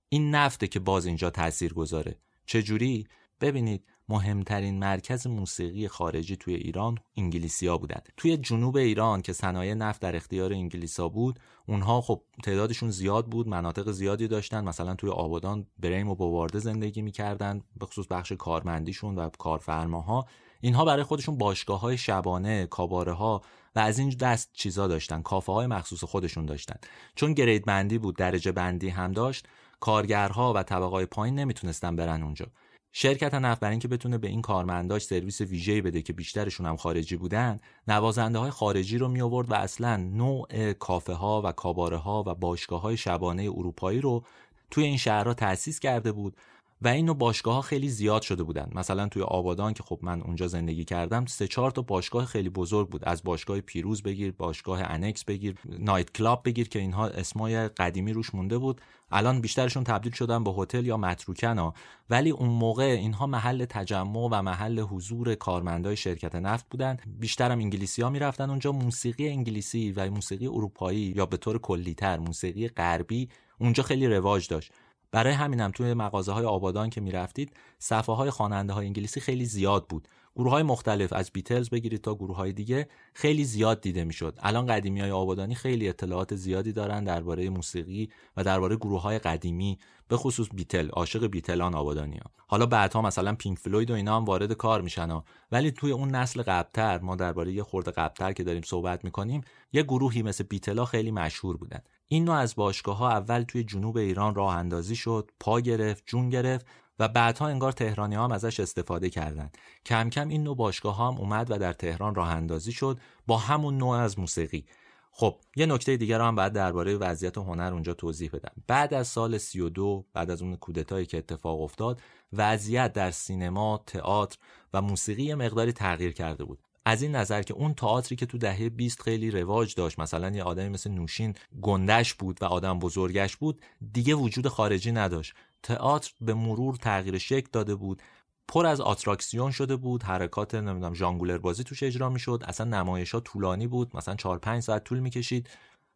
این 0.08 0.34
نفته 0.34 0.66
که 0.66 0.80
باز 0.80 1.06
اینجا 1.06 1.30
تاثیر 1.30 1.74
گذاره. 1.74 2.18
چجوری؟ 2.46 3.06
ببینید 3.40 3.84
مهمترین 4.08 4.78
مرکز 4.78 5.26
موسیقی 5.26 5.88
خارجی 5.88 6.36
توی 6.36 6.54
ایران 6.54 6.98
انگلیسیا 7.16 7.78
بودن 7.78 8.00
توی 8.16 8.36
جنوب 8.36 8.76
ایران 8.76 9.22
که 9.22 9.32
صنایع 9.32 9.74
نفت 9.74 10.00
در 10.00 10.16
اختیار 10.16 10.52
انگلیسا 10.52 11.08
بود 11.08 11.40
اونها 11.66 12.00
خب 12.00 12.22
تعدادشون 12.44 12.90
زیاد 12.90 13.26
بود 13.26 13.48
مناطق 13.48 13.90
زیادی 13.90 14.28
داشتن. 14.28 14.64
مثلا 14.64 14.94
توی 14.94 15.10
آبادان 15.10 15.66
بریم 15.78 16.08
و 16.08 16.14
بوارده 16.14 16.58
زندگی 16.58 17.02
می‌کردن 17.02 17.62
به 17.76 17.86
خصوص 17.86 18.06
بخش 18.06 18.32
کارمندیشون 18.32 19.18
و 19.18 19.28
کارفرماها. 19.28 20.26
اینها 20.64 20.84
برای 20.84 21.02
خودشون 21.02 21.38
باشگاه 21.38 21.80
های 21.80 21.98
شبانه 21.98 22.66
کاباره 22.66 23.12
ها 23.12 23.42
و 23.76 23.78
از 23.78 23.98
این 23.98 24.08
دست 24.08 24.50
چیزا 24.52 24.86
داشتن 24.86 25.22
کافه 25.22 25.52
های 25.52 25.66
مخصوص 25.66 26.04
خودشون 26.04 26.46
داشتن. 26.46 26.76
چون 27.14 27.32
گرید 27.32 27.64
بندی 27.64 27.98
بود 27.98 28.16
درجه 28.16 28.52
بندی 28.52 28.88
هم 28.88 29.12
داشت 29.12 29.46
کارگرها 29.80 30.52
و 30.52 30.62
طبقه 30.62 31.06
پایین 31.06 31.38
نمی‌تونستن 31.38 31.96
برن 31.96 32.22
اونجا. 32.22 32.46
شرکت 32.92 33.34
نفت 33.34 33.60
برای 33.60 33.70
اینکه 33.70 33.88
بتونه 33.88 34.18
به 34.18 34.28
این 34.28 34.42
کارمنداش 34.42 35.02
سرویس 35.02 35.40
ویژه‌ای 35.40 35.80
بده 35.80 36.02
که 36.02 36.12
بیشترشون 36.12 36.66
هم 36.66 36.76
خارجی 36.76 37.16
بودن 37.16 37.60
نوازنده 37.88 38.38
های 38.38 38.50
خارجی 38.50 38.98
رو 38.98 39.08
می 39.08 39.20
آورد 39.20 39.50
و 39.50 39.54
اصلا 39.54 39.96
نوع 39.96 40.72
کافه 40.72 41.12
ها 41.12 41.42
و 41.44 41.52
کاباره 41.52 41.96
ها 41.96 42.24
و 42.26 42.34
باشگاه 42.34 42.80
های 42.80 42.96
شبانه 42.96 43.42
اروپایی 43.42 44.00
رو 44.00 44.24
توی 44.70 44.84
این 44.84 44.96
شهرها 44.96 45.34
تأسیس 45.34 45.80
کرده 45.80 46.12
بود 46.12 46.36
و 46.84 46.88
این 46.88 47.06
نوع 47.06 47.16
باشگاه 47.16 47.54
ها 47.54 47.60
خیلی 47.60 47.88
زیاد 47.88 48.22
شده 48.22 48.42
بودن. 48.42 48.70
مثلا 48.74 49.08
توی 49.08 49.22
آبادان 49.22 49.74
که 49.74 49.82
خب 49.82 49.98
من 50.02 50.22
اونجا 50.22 50.46
زندگی 50.46 50.84
کردم 50.84 51.26
سه 51.26 51.48
چهار 51.48 51.70
تا 51.70 51.82
باشگاه 51.82 52.24
خیلی 52.24 52.48
بزرگ 52.48 52.88
بود. 52.88 53.04
از 53.04 53.22
باشگاه 53.22 53.60
پیروز 53.60 54.02
بگیر 54.02 54.32
باشگاه 54.32 54.80
انکس 54.82 55.24
بگیر 55.24 55.54
نایت 55.78 56.12
کلاب 56.12 56.42
بگیر 56.44 56.68
که 56.68 56.78
اینها 56.78 57.06
اسمای 57.06 57.68
قدیمی 57.68 58.12
روش 58.12 58.34
مونده 58.34 58.58
بود. 58.58 58.80
الان 59.10 59.40
بیشترشون 59.40 59.84
تبدیل 59.84 60.12
شدن 60.12 60.44
به 60.44 60.50
هتل 60.50 60.86
یا 60.86 60.96
متروکنا. 60.96 61.74
ولی 62.10 62.30
اون 62.30 62.48
موقع 62.48 62.84
اینها 62.84 63.26
محل 63.26 63.64
تجمع 63.64 64.28
و 64.32 64.42
محل 64.42 64.80
حضور 64.80 65.34
کارمندای 65.34 65.96
شرکت 65.96 66.34
نفت 66.34 66.66
بودن. 66.70 66.96
بیشترم 67.06 67.58
انگلیسی 67.58 68.02
ها 68.02 68.10
می‌رفتن 68.10 68.50
اونجا. 68.50 68.72
موسیقی 68.72 69.28
انگلیسی 69.28 69.92
و 69.92 70.10
موسیقی 70.10 70.46
اروپایی 70.46 71.12
یا 71.16 71.26
به 71.26 71.36
طور 71.36 71.58
کلیتر 71.58 72.18
موسیقی 72.18 72.68
غربی 72.68 73.28
اونجا 73.58 73.82
خیلی 73.82 74.06
رواج 74.06 74.48
داشت. 74.48 74.72
برای 75.14 75.32
همینم 75.32 75.70
توی 75.70 75.94
مغازه 75.94 76.32
های 76.32 76.44
آبادان 76.44 76.90
که 76.90 77.00
می‌رفتید 77.00 77.52
صفحه 77.78 78.14
های 78.14 78.30
خواننده 78.30 78.72
های 78.72 78.86
انگلیسی 78.86 79.20
خیلی 79.20 79.44
زیاد 79.44 79.86
بود 79.86 80.08
گروه 80.36 80.50
های 80.50 80.62
مختلف 80.62 81.12
از 81.12 81.30
بیتلز 81.32 81.70
بگیرید 81.70 82.00
تا 82.00 82.14
گروه 82.14 82.36
های 82.36 82.52
دیگه 82.52 82.88
خیلی 83.14 83.44
زیاد 83.44 83.80
دیده 83.80 84.04
می‌شد 84.04 84.38
الان 84.42 84.66
قدیمی 84.66 85.00
های 85.00 85.10
آبادانی 85.10 85.54
خیلی 85.54 85.88
اطلاعات 85.88 86.34
زیادی 86.34 86.72
دارن 86.72 87.04
درباره 87.04 87.50
موسیقی 87.50 88.08
و 88.36 88.44
درباره 88.44 88.76
گروه 88.76 89.02
های 89.02 89.18
قدیمی 89.18 89.78
به 90.08 90.16
خصوص 90.16 90.48
بیتل 90.54 90.88
عاشق 90.88 91.26
بیتلان 91.26 91.74
آبادانی 91.74 92.16
ها. 92.16 92.30
حالا 92.46 92.66
بعدها 92.66 93.02
مثلا 93.02 93.34
پینک 93.34 93.58
فلوید 93.58 93.90
و 93.90 93.94
اینا 93.94 94.16
هم 94.16 94.24
وارد 94.24 94.52
کار 94.52 94.80
میشن 94.80 95.10
ها. 95.10 95.24
ولی 95.52 95.70
توی 95.70 95.92
اون 95.92 96.10
نسل 96.10 96.42
قبلتر 96.42 96.98
ما 96.98 97.16
درباره 97.16 97.52
یه 97.52 97.62
خورده 97.62 97.90
قبلتر 97.90 98.32
که 98.32 98.44
داریم 98.44 98.62
صحبت 98.62 99.04
می‌کنیم 99.04 99.40
یه 99.72 99.82
گروهی 99.82 100.22
مثل 100.22 100.44
بیتلا 100.44 100.84
خیلی 100.84 101.10
مشهور 101.10 101.56
بودن 101.56 101.80
این 102.08 102.24
نوع 102.24 102.34
از 102.34 102.54
باشگاه 102.54 102.96
ها 102.96 103.10
اول 103.10 103.42
توی 103.42 103.64
جنوب 103.64 103.96
ایران 103.96 104.34
راه 104.34 104.56
اندازی 104.56 104.96
شد 104.96 105.30
پا 105.40 105.60
گرفت 105.60 106.02
جون 106.06 106.28
گرفت 106.28 106.66
و 106.98 107.08
بعدها 107.08 107.48
انگار 107.48 107.72
تهرانی 107.72 108.14
هم 108.14 108.32
ازش 108.32 108.60
استفاده 108.60 109.10
کردند. 109.10 109.58
کم 109.86 110.10
کم 110.10 110.28
این 110.28 110.42
نوع 110.42 110.56
باشگاه 110.56 110.98
هم 110.98 111.18
اومد 111.18 111.50
و 111.50 111.58
در 111.58 111.72
تهران 111.72 112.14
راه 112.14 112.30
اندازی 112.30 112.72
شد 112.72 112.98
با 113.26 113.38
همون 113.38 113.78
نوع 113.78 113.96
از 113.96 114.18
موسیقی. 114.18 114.66
خب 115.10 115.40
یه 115.56 115.66
نکته 115.66 115.96
دیگر 115.96 116.20
هم 116.20 116.36
بعد 116.36 116.52
درباره 116.52 116.96
وضعیت 116.96 117.38
هنر 117.38 117.72
اونجا 117.72 117.94
توضیح 117.94 118.30
بدم. 118.32 118.52
بعد 118.66 118.94
از 118.94 119.08
سال 119.08 119.38
32 119.38 120.06
بعد 120.12 120.30
از 120.30 120.42
اون 120.42 120.56
کودتایی 120.56 121.06
که 121.06 121.18
اتفاق 121.18 121.60
افتاد 121.60 122.00
وضعیت 122.32 122.92
در 122.92 123.10
سینما 123.10 123.82
تئاتر 123.86 124.38
و 124.74 124.82
موسیقی 124.82 125.34
مقداری 125.34 125.72
تغییر 125.72 126.12
کرده 126.12 126.44
بود. 126.44 126.58
از 126.86 127.02
این 127.02 127.16
نظر 127.16 127.42
که 127.42 127.54
اون 127.54 127.74
تئاتری 127.74 128.16
که 128.16 128.26
تو 128.26 128.38
دهه 128.38 128.68
20 128.68 129.02
خیلی 129.02 129.30
رواج 129.30 129.74
داشت 129.74 129.98
مثلا 129.98 130.30
یه 130.30 130.42
آدمی 130.42 130.68
مثل 130.68 130.90
نوشین 130.90 131.34
گندش 131.62 132.14
بود 132.14 132.38
و 132.42 132.44
آدم 132.44 132.78
بزرگش 132.78 133.36
بود 133.36 133.62
دیگه 133.92 134.14
وجود 134.14 134.48
خارجی 134.48 134.92
نداشت. 134.92 135.34
تئاتر 135.62 136.12
به 136.20 136.34
مرور 136.34 136.76
تغییر 136.76 137.18
شکل 137.18 137.48
داده 137.52 137.74
بود 137.74 138.02
پر 138.48 138.66
از 138.66 138.80
آتراکسیون 138.80 139.50
شده 139.50 139.76
بود 139.76 140.02
حرکات 140.02 140.54
نمی‌دونم 140.54 140.94
ژانگولر 140.94 141.38
بازی 141.38 141.64
توش 141.64 141.82
اجرا 141.82 142.10
می‌شد 142.10 142.42
اصلا 142.46 142.66
نمایش 142.66 143.10
ها 143.10 143.20
طولانی 143.20 143.66
بود 143.66 143.96
مثلا 143.96 144.14
4 144.14 144.38
5 144.38 144.62
ساعت 144.62 144.84
طول 144.84 144.98
می‌کشید. 144.98 145.50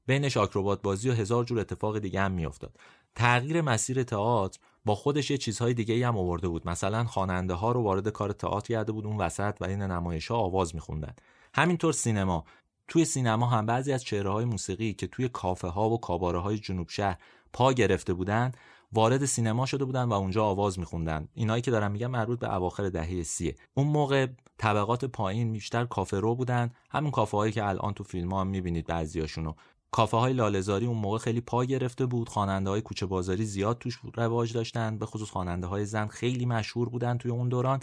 بینش 0.06 0.36
آکروبات 0.36 0.82
بازی 0.82 1.10
و 1.10 1.12
هزار 1.12 1.44
جور 1.44 1.60
اتفاق 1.60 1.98
دیگه 1.98 2.20
هم 2.20 2.32
میافتاد. 2.32 2.76
تغییر 3.14 3.60
مسیر 3.60 4.02
تئاتر 4.02 4.58
با 4.88 4.94
خودش 4.94 5.30
یه 5.30 5.38
چیزهای 5.38 5.74
دیگه 5.74 6.08
هم 6.08 6.16
آورده 6.16 6.48
بود. 6.48 6.68
مثلا 6.68 7.04
خواننده 7.04 7.54
ها 7.54 7.72
رو 7.72 7.82
وارد 7.82 8.08
کار 8.08 8.32
تئاتر 8.32 8.74
کرده 8.74 8.92
بود 8.92 9.06
اون 9.06 9.16
وسط 9.16 9.56
و 9.60 9.64
این 9.64 9.82
نمایش 9.82 10.28
ها 10.28 10.36
آواز 10.36 10.74
میخوندن. 10.74 11.14
همینطور 11.54 11.92
سینما. 11.92 12.44
توی 12.88 13.04
سینما 13.04 13.46
هم 13.46 13.66
بعضی 13.66 13.92
از 13.92 14.04
چهره 14.04 14.30
های 14.30 14.44
موسیقی 14.44 14.92
که 14.92 15.06
توی 15.06 15.28
کافه 15.28 15.68
ها 15.68 15.90
و 15.90 16.00
کاباره 16.00 16.38
های 16.38 16.58
جنوب 16.58 16.88
شهر 16.88 17.18
پا 17.52 17.72
گرفته 17.72 18.14
بودن 18.14 18.52
وارد 18.92 19.24
سینما 19.24 19.66
شده 19.66 19.84
بودن 19.84 20.04
و 20.04 20.12
اونجا 20.12 20.44
آواز 20.44 20.78
میخوندن. 20.78 21.28
اینایی 21.34 21.62
که 21.62 21.70
دارم 21.70 21.92
میگم 21.92 22.10
مربوط 22.10 22.38
به 22.38 22.54
اواخر 22.54 22.88
دهه 22.88 23.22
سیه 23.22 23.56
اون 23.74 23.86
موقع 23.86 24.26
طبقات 24.58 25.04
پایین 25.04 25.52
بیشتر 25.52 25.84
کافه 25.84 26.20
رو 26.20 26.34
بودن. 26.34 26.70
همون 26.90 27.10
کافه 27.10 27.36
هایی 27.36 27.52
که 27.52 27.66
الان 27.66 27.94
تو 27.94 28.04
فیلم 28.04 28.32
ها 28.32 28.44
می‌بینید 28.44 28.86
بعضیاشونو. 28.86 29.52
کافه 29.90 30.16
های 30.16 30.32
لالزاری 30.32 30.86
اون 30.86 30.96
موقع 30.98 31.18
خیلی 31.18 31.40
پا 31.40 31.64
گرفته 31.64 32.06
بود. 32.06 32.28
خواننده 32.28 32.70
های 32.70 32.80
کوچه 32.80 33.06
بازاری 33.06 33.44
زیاد 33.44 33.78
توش 33.78 33.98
رواج 34.14 34.52
داشتن. 34.52 34.98
به 34.98 35.06
خصوص 35.06 35.30
خواننده 35.30 35.66
های 35.66 35.84
زن 35.84 36.06
خیلی 36.06 36.46
مشهور 36.46 36.88
بودن 36.88 37.18
توی 37.18 37.30
اون 37.30 37.48
دوران. 37.48 37.80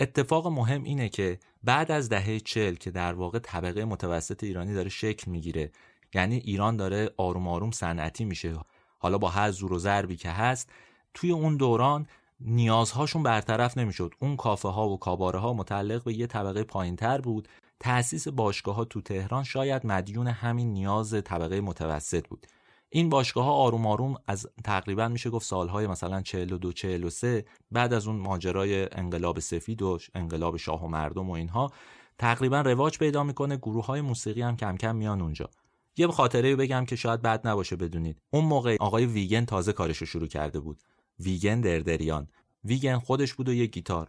اتفاق 0.00 0.46
مهم 0.46 0.82
اینه 0.84 1.08
که 1.08 1.38
بعد 1.62 1.92
از 1.92 2.08
دهه 2.08 2.38
چل 2.40 2.74
که 2.74 2.90
در 2.90 3.14
واقع 3.14 3.38
طبقه 3.38 3.84
متوسط 3.84 4.44
ایرانی 4.44 4.74
داره 4.74 4.88
شکل 4.88 5.30
می‌گیره. 5.30 5.72
یعنی 6.14 6.36
ایران 6.36 6.76
داره 6.76 7.10
آروم 7.16 7.48
آروم 7.48 7.70
صنعتی 7.70 8.24
میشه. 8.24 8.54
حالا 8.98 9.18
با 9.18 9.28
هر 9.28 9.50
زور 9.50 9.72
و 9.72 9.78
ضربی 9.78 10.16
که 10.16 10.30
هست 10.30 10.70
توی 11.14 11.30
اون 11.30 11.56
دوران 11.56 12.06
نیازهاشون 12.40 13.22
برطرف 13.22 13.78
نمی‌شد. 13.78 14.14
اون 14.18 14.36
کافه 14.36 14.68
ها 14.68 14.88
و 14.88 14.98
کاباره 14.98 15.38
ها 15.38 15.52
متعلق 15.52 16.04
به 16.04 16.14
یه 16.14 16.26
طبقه 16.26 16.64
پایینتر 16.64 17.20
بود. 17.20 17.48
تأسیس 17.80 18.28
باشگاه 18.28 18.74
ها 18.74 18.84
تو 18.84 19.00
تهران 19.00 19.44
شاید 19.44 19.86
مدیون 19.86 20.26
همین 20.26 20.72
نیاز 20.72 21.14
طبقه 21.24 21.60
متوسط 21.60 22.26
بود. 22.28 22.46
این 22.88 23.08
باشگاه 23.08 23.44
ها 23.44 23.52
آروم 23.52 23.86
آروم 23.86 24.14
از 24.26 24.48
تقریبا 24.64 25.08
میشه 25.08 25.30
گفت 25.30 25.46
سالهای 25.46 25.86
مثلا 25.86 26.22
42 26.22 26.72
43 26.72 27.44
بعد 27.72 27.92
از 27.92 28.06
اون 28.06 28.16
ماجرای 28.16 28.88
انقلاب 28.92 29.38
سفید 29.38 29.82
و 29.82 29.98
انقلاب 30.14 30.56
شاه 30.56 30.84
و 30.84 30.88
مردم 30.88 31.30
و 31.30 31.32
اینها 31.32 31.72
تقریبا 32.18 32.60
رواج 32.60 32.98
پیدا 32.98 33.24
می‌کنه 33.24 33.56
گروه 33.56 33.86
های 33.86 34.00
موسیقی 34.00 34.42
هم 34.42 34.56
کم 34.56 34.76
کم 34.76 34.96
میان 34.96 35.20
اونجا. 35.20 35.50
یه 35.96 36.06
خاطره 36.06 36.56
بگم 36.56 36.84
که 36.84 36.96
شاید 36.96 37.22
بد 37.22 37.46
نباشه 37.48 37.76
بدونید. 37.76 38.18
اون 38.30 38.44
موقع 38.44 38.76
آقای 38.80 39.06
ویگن 39.06 39.44
تازه 39.44 39.72
کارش 39.72 39.96
رو 39.96 40.06
شروع 40.06 40.26
کرده 40.26 40.60
بود. 40.60 40.78
ویگن 41.20 41.60
دردریان. 41.60 42.28
ویگن 42.64 42.98
خودش 42.98 43.34
بود 43.34 43.48
و 43.48 43.52
یه 43.52 43.66
گیتار. 43.66 44.08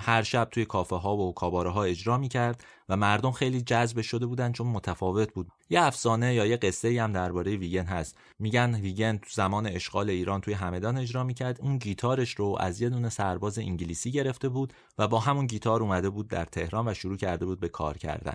هر 0.00 0.22
شب 0.22 0.48
توی 0.50 0.64
کافه 0.64 0.96
ها 0.96 1.16
و 1.16 1.34
کاباره 1.34 1.70
ها 1.70 1.82
اجرا 1.84 2.18
می 2.18 2.28
کرد 2.28 2.64
و 2.88 2.96
مردم 2.96 3.30
خیلی 3.30 3.62
جذب 3.62 4.00
شده 4.00 4.26
بودن 4.26 4.52
چون 4.52 4.66
متفاوت 4.66 5.32
بود. 5.32 5.48
یه 5.70 5.82
افسانه 5.82 6.34
یا 6.34 6.46
یه 6.46 6.56
قصه 6.56 7.02
هم 7.02 7.12
درباره 7.12 7.56
ویگن 7.56 7.84
هست. 7.84 8.16
میگن 8.38 8.74
ویگن 8.74 9.16
تو 9.16 9.28
زمان 9.30 9.66
اشغال 9.66 10.10
ایران 10.10 10.40
توی 10.40 10.54
همدان 10.54 10.98
اجرا 10.98 11.24
می‌کرد. 11.24 11.60
اون 11.60 11.78
گیتارش 11.78 12.34
رو 12.34 12.56
از 12.60 12.80
یه 12.80 12.88
دونه 12.88 13.08
سرباز 13.08 13.58
انگلیسی 13.58 14.12
گرفته 14.12 14.48
بود 14.48 14.72
و 14.98 15.08
با 15.08 15.18
همون 15.18 15.46
گیتار 15.46 15.82
اومده 15.82 16.10
بود 16.10 16.28
در 16.28 16.44
تهران 16.44 16.88
و 16.88 16.94
شروع 16.94 17.16
کرده 17.16 17.46
بود 17.46 17.60
به 17.60 17.68
کار 17.68 17.98
کردن. 17.98 18.34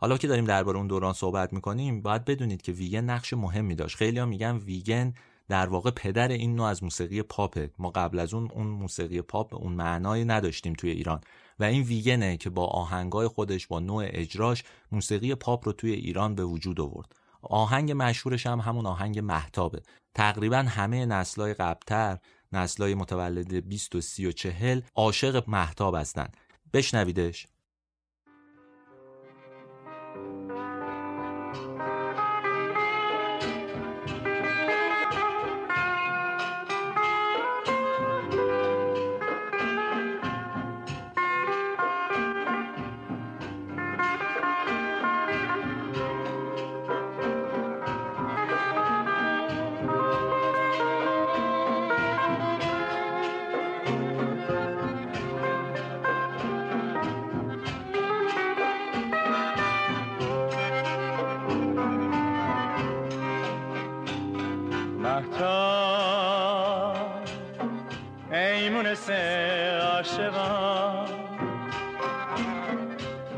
حالا 0.00 0.18
که 0.18 0.28
داریم 0.28 0.44
درباره 0.44 0.78
اون 0.78 0.86
دوران 0.86 1.12
صحبت 1.12 1.52
می‌کنیم 1.52 2.02
باید 2.02 2.24
بدونید 2.24 2.62
که 2.62 2.72
ویگن 2.72 3.04
نقش 3.04 3.32
مهمی 3.32 3.74
داشت. 3.74 3.96
خیلی 3.96 4.18
ها 4.18 4.26
میگن 4.26 4.56
ویگن 4.56 5.14
در 5.48 5.68
واقع 5.68 5.90
پدر 5.90 6.28
این 6.28 6.56
نوع 6.56 6.66
از 6.66 6.82
موسیقی 6.82 7.22
پاپه 7.22 7.70
ما 7.78 7.90
قبل 7.90 8.18
از 8.18 8.34
اون 8.34 8.50
اون 8.50 8.66
موسیقی 8.66 9.22
پاپ 9.22 9.54
اون 9.54 9.72
معنایی 9.72 10.24
نداشتیم 10.24 10.72
توی 10.72 10.90
ایران. 10.90 11.20
و 11.58 11.64
این 11.64 11.82
ویگنه 11.82 12.36
که 12.36 12.50
با 12.50 12.66
آهنگای 12.66 13.28
خودش 13.28 13.66
با 13.66 13.80
نوع 13.80 14.04
اجراش 14.06 14.64
موسیقی 14.92 15.34
پاپ 15.34 15.66
رو 15.66 15.72
توی 15.72 15.92
ایران 15.92 16.34
به 16.34 16.44
وجود 16.44 16.80
آورد. 16.80 17.12
آهنگ 17.42 17.92
مشهورش 17.96 18.46
هم 18.46 18.60
همون 18.60 18.86
آهنگ 18.86 19.18
محتابه. 19.18 19.82
تقریبا 20.14 20.56
همه 20.56 21.06
نسلای 21.06 21.54
قبلتر 21.54 22.18
نسلای 22.52 22.94
متولد 22.94 23.68
20 23.68 23.94
و 23.94 24.00
30 24.00 24.26
و 24.26 24.32
40 24.32 24.80
عاشق 24.94 25.44
محتاب 25.48 25.94
هستن. 25.94 26.28
بشنویدش. 26.72 27.46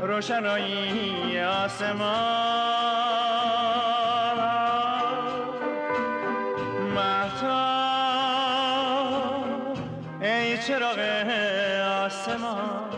روشنایی 0.01 1.39
آسمان. 1.39 2.01
مهتا 6.95 7.71
ای 10.21 10.57
چراغ 10.57 10.99
آسمان. 12.05 12.89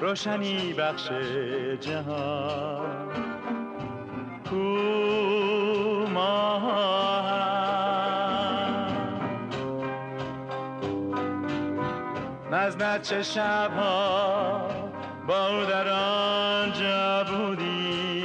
روشنی 0.00 0.72
بخش 0.72 1.08
جهان. 1.80 3.08
بچه 12.92 13.22
شبها 13.22 14.68
با 15.28 15.48
او 15.48 15.64
در 15.64 15.88
آنجا 15.88 17.24
بودی. 17.24 18.24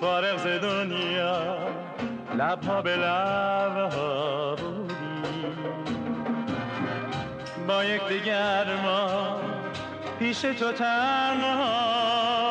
فارغ 0.00 0.36
ز 0.36 0.46
دنیا 0.46 1.58
لبها 2.38 2.82
به 2.82 2.96
لبها 2.96 4.54
بودی. 4.56 4.94
با 7.68 7.84
یک 7.84 8.08
دیگر 8.08 8.66
ما 8.84 9.36
پیش 10.18 10.40
تو 10.40 10.72
تنها 10.72 12.47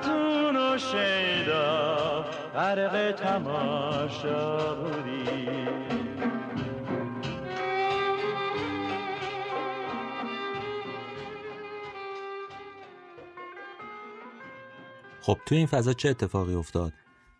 مفتون 0.00 0.56
و 0.56 0.78
شیدا. 0.78 2.24
غرق 2.54 3.12
تماشا 3.12 4.74
بودی. 4.74 5.20
خب 15.22 15.38
توی 15.46 15.58
این 15.58 15.66
فضا 15.66 15.92
چه 15.92 16.08
اتفاقی 16.08 16.54
افتاد؟ 16.54 16.92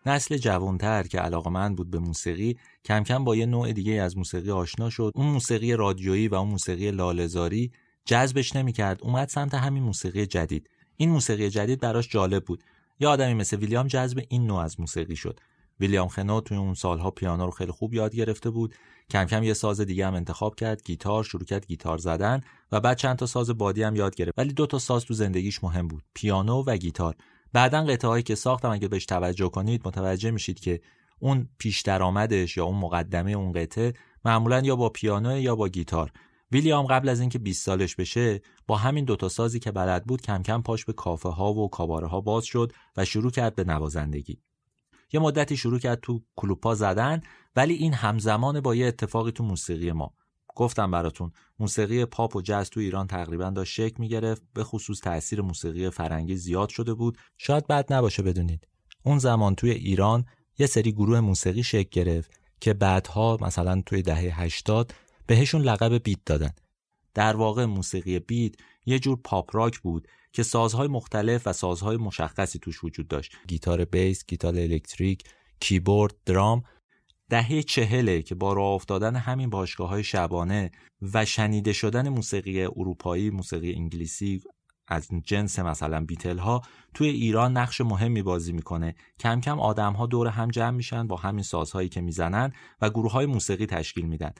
نسل 0.05 0.37
جوانتر 0.37 1.03
که 1.03 1.19
علاقمند 1.19 1.75
بود 1.75 1.91
به 1.91 1.99
موسیقی 1.99 2.57
کم 2.85 3.03
کم 3.03 3.23
با 3.23 3.35
یه 3.35 3.45
نوع 3.45 3.71
دیگه 3.71 3.93
از 3.93 4.17
موسیقی 4.17 4.51
آشنا 4.51 4.89
شد. 4.89 5.11
اون 5.15 5.27
موسیقی 5.27 5.73
رادیویی 5.73 6.27
و 6.27 6.35
اون 6.35 6.49
موسیقی 6.49 6.91
لالزاری 6.91 7.71
جذبش 8.05 8.55
نمی‌کرد. 8.55 8.99
اومد 9.01 9.27
سمت 9.27 9.53
همین 9.53 9.83
موسیقی 9.83 10.25
جدید. 10.25 10.69
این 11.01 11.09
موسیقی 11.09 11.49
جدید 11.49 11.79
براش 11.79 12.09
جالب 12.09 12.45
بود. 12.45 12.63
یه 12.99 13.07
آدمی 13.07 13.33
مثل 13.33 13.57
ویلیام 13.57 13.87
جذب 13.87 14.23
این 14.29 14.47
نوع 14.47 14.59
از 14.59 14.79
موسیقی 14.79 15.15
شد. 15.15 15.39
ویلیام 15.79 16.07
خنو 16.07 16.41
توی 16.41 16.57
اون 16.57 16.73
سالها 16.73 17.11
پیانو 17.11 17.45
رو 17.45 17.51
خیلی 17.51 17.71
خوب 17.71 17.93
یاد 17.93 18.15
گرفته 18.15 18.49
بود. 18.49 18.75
کم 19.09 19.25
کم 19.25 19.43
یه 19.43 19.53
ساز 19.53 19.81
دیگه 19.81 20.07
هم 20.07 20.13
انتخاب 20.13 20.55
کرد 20.55 20.83
گیتار 20.83 21.23
شروع 21.23 21.43
کرد 21.43 21.67
گیتار 21.67 21.97
زدن 21.97 22.41
و 22.71 22.79
بعد 22.79 22.97
چند 22.97 23.15
تا 23.15 23.25
ساز 23.25 23.49
بادی 23.49 23.83
هم 23.83 23.95
یاد 23.95 24.15
گرفت. 24.15 24.39
ولی 24.39 24.53
دو 24.53 24.65
تا 24.65 24.79
ساز 24.79 25.05
تو 25.05 25.13
زندگیش 25.13 25.63
مهم 25.63 25.87
بود 25.87 26.03
پیانو 26.13 26.63
و 26.63 26.77
گیتار. 26.77 27.15
بعدا 27.53 27.85
قطعه 27.85 28.21
که 28.21 28.35
ساختم 28.35 28.69
اگه 28.69 28.87
بهش 28.87 29.05
توجه 29.05 29.49
کنید 29.49 29.87
متوجه 29.87 30.31
میشید 30.31 30.59
که 30.59 30.81
اون 31.19 31.49
پیش 31.57 31.81
درآمدش 31.81 32.57
یا 32.57 32.65
اون 32.65 32.77
مقدمه 32.77 33.31
اون 33.31 33.51
قطعه 33.51 33.93
معمولا 34.25 34.59
یا 34.59 34.75
با 34.75 34.89
پیانو 34.89 35.39
یا 35.39 35.55
با 35.55 35.67
گیتار. 35.67 36.11
ویلیام 36.51 36.85
قبل 36.85 37.09
از 37.09 37.19
اینکه 37.19 37.39
20 37.39 37.65
سالش 37.65 37.95
بشه 37.95 38.41
با 38.67 38.77
همین 38.77 39.05
دوتا 39.05 39.29
سازی 39.29 39.59
که 39.59 39.71
بلد 39.71 40.05
بود 40.05 40.21
کم 40.21 40.43
کم 40.43 40.61
پاش 40.61 40.85
به 40.85 40.93
کافه 40.93 41.29
ها 41.29 41.53
و 41.53 41.69
کاباره 41.69 42.07
ها 42.07 42.21
باز 42.21 42.45
شد 42.45 42.71
و 42.97 43.05
شروع 43.05 43.31
کرد 43.31 43.55
به 43.55 43.63
نوازندگی. 43.63 44.41
یه 45.13 45.19
مدتی 45.19 45.57
شروع 45.57 45.79
کرد 45.79 45.99
تو 46.01 46.21
کلوپا 46.35 46.75
زدن 46.75 47.21
ولی 47.55 47.73
این 47.73 47.93
همزمان 47.93 48.61
با 48.61 48.75
یه 48.75 48.87
اتفاقی 48.87 49.31
تو 49.31 49.43
موسیقی 49.43 49.91
ما. 49.91 50.13
گفتم 50.55 50.91
براتون 50.91 51.31
موسیقی 51.59 52.05
پاپ 52.05 52.35
و 52.35 52.41
جاز 52.41 52.69
تو 52.69 52.79
ایران 52.79 53.07
تقریبا 53.07 53.49
داشت 53.49 53.73
شکل 53.73 53.95
می‌گرفت 53.99 54.43
به 54.53 54.63
خصوص 54.63 54.99
تاثیر 54.99 55.41
موسیقی 55.41 55.89
فرنگی 55.89 56.35
زیاد 56.35 56.69
شده 56.69 56.93
بود. 56.93 57.17
شاید 57.37 57.67
بد 57.67 57.93
نباشه 57.93 58.23
بدونید. 58.23 58.67
اون 59.03 59.19
زمان 59.19 59.55
توی 59.55 59.71
ایران 59.71 60.25
یه 60.59 60.67
سری 60.67 60.91
گروه 60.91 61.19
موسیقی 61.19 61.63
شکل 61.63 61.89
گرفت 61.91 62.31
که 62.59 62.73
بعدها 62.73 63.37
مثلا 63.41 63.81
توی 63.85 64.01
دهه 64.01 64.41
80 64.41 64.93
بهشون 65.31 65.61
لقب 65.61 66.03
beat 66.03 66.19
دادن. 66.25 66.51
در 67.13 67.35
واقع 67.35 67.65
موسیقی 67.65 68.19
beat 68.19 68.53
یه 68.85 68.99
جور 68.99 69.19
پاپ 69.23 69.55
راک 69.55 69.79
بود 69.79 70.07
که 70.33 70.43
سازهای 70.43 70.87
مختلف 70.87 71.47
و 71.47 71.53
سازهای 71.53 71.97
مشخصی 71.97 72.59
توش 72.59 72.83
وجود 72.83 73.07
داشت. 73.07 73.37
گیتار 73.47 73.85
بیس، 73.85 74.25
گیتار 74.25 74.55
الکتریک، 74.55 75.23
کیبورد، 75.59 76.15
درام. 76.25 76.63
دهه 77.29 77.61
چهله 77.61 78.21
که 78.21 78.35
با 78.35 78.53
راه 78.53 78.73
افتادن 78.73 79.15
همین 79.15 79.49
باشگاه 79.49 79.89
های 79.89 80.03
شبانه 80.03 80.71
و 81.13 81.25
شنیده 81.25 81.73
شدن 81.73 82.09
موسیقی 82.09 82.63
اروپایی 82.63 83.29
موسیقی 83.29 83.73
انگلیسی 83.73 84.41
از 84.87 85.07
جنس 85.23 85.59
مثلا 85.59 86.05
بیتل 86.05 86.37
ها 86.37 86.61
توی 86.93 87.09
ایران 87.09 87.57
نقش 87.57 87.81
مهمی 87.81 88.21
بازی 88.21 88.53
می‌کنه. 88.53 88.95
کم 89.19 89.41
کم 89.41 89.59
آدم 89.59 89.93
ها 89.93 90.05
دور 90.05 90.27
هم 90.27 90.47
جمع 90.47 90.77
میشن 90.77 91.07
با 91.07 91.15
همین 91.15 91.43
سازهایی 91.43 91.89
که 91.89 92.01
می‌زنن 92.01 92.53
و 92.81 92.89
گروه 92.89 93.11
های 93.11 93.25
موسیقی 93.25 93.65
تشکیل 93.65 94.05
میدن. 94.05 94.31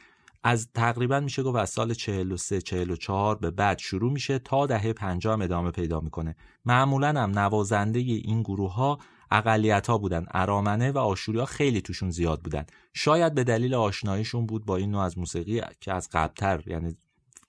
از 0.43 0.69
تقریبا 0.73 1.19
میشه 1.19 1.43
گفت 1.43 1.57
از 1.57 1.69
سال 1.69 1.93
43 1.93 2.61
44 2.61 3.35
به 3.35 3.51
بعد 3.51 3.79
شروع 3.79 4.11
میشه 4.11 4.39
تا 4.39 4.65
دهه 4.65 4.93
50 4.93 5.41
ادامه 5.41 5.71
پیدا 5.71 5.99
می‌کنه. 5.99 6.35
معمولا 6.65 7.07
هم 7.07 7.39
نوازنده 7.39 7.99
این 7.99 8.41
گروه 8.41 8.73
ها 8.73 8.99
اقلیت 9.31 9.87
ها 9.87 9.97
بودن 9.97 10.25
ارامنه 10.31 10.91
و 10.91 10.97
آشوری 10.97 11.39
ها 11.39 11.45
خیلی 11.45 11.81
توشون 11.81 12.11
زیاد 12.11 12.41
بودن. 12.41 12.65
شاید 12.93 13.33
به 13.33 13.43
دلیل 13.43 13.75
آشناییشون 13.75 14.45
بود 14.45 14.65
با 14.65 14.77
این 14.77 14.91
نوع 14.91 15.01
از 15.01 15.17
موسیقی 15.17 15.61
که 15.81 15.93
از 15.93 16.09
قبلتر 16.11 16.63
یعنی 16.67 16.97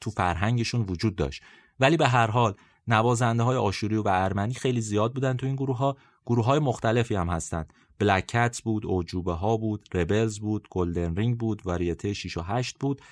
تو 0.00 0.10
فرهنگشون 0.10 0.82
وجود 0.82 1.16
داشت. 1.16 1.42
ولی 1.80 1.96
به 1.96 2.08
هر 2.08 2.30
حال 2.30 2.54
نوازنده 2.88 3.42
های 3.42 3.56
آشوری 3.56 3.96
و 3.96 4.08
ارمنی 4.08 4.54
خیلی 4.54 4.80
زیاد 4.80 5.12
بودن 5.12 5.36
تو 5.36 5.46
این 5.46 5.56
گروه 5.56 5.76
ها 5.76 5.96
گروه 6.26 6.44
های 6.44 6.58
مختلفی 6.58 7.14
هم 7.14 7.28
هستند 7.28 7.72
بلک 8.02 8.62
بود 8.62 8.86
اوجوبه 8.86 9.32
ها 9.32 9.56
بود 9.56 9.88
ربلز 9.94 10.38
بود 10.38 10.68
گلدن 10.70 11.16
رینگ 11.16 11.38
بود 11.38 11.62
واریته 11.64 12.12
6 12.12 12.36
و 12.36 12.42
8 12.42 12.78
بود. 12.78 13.02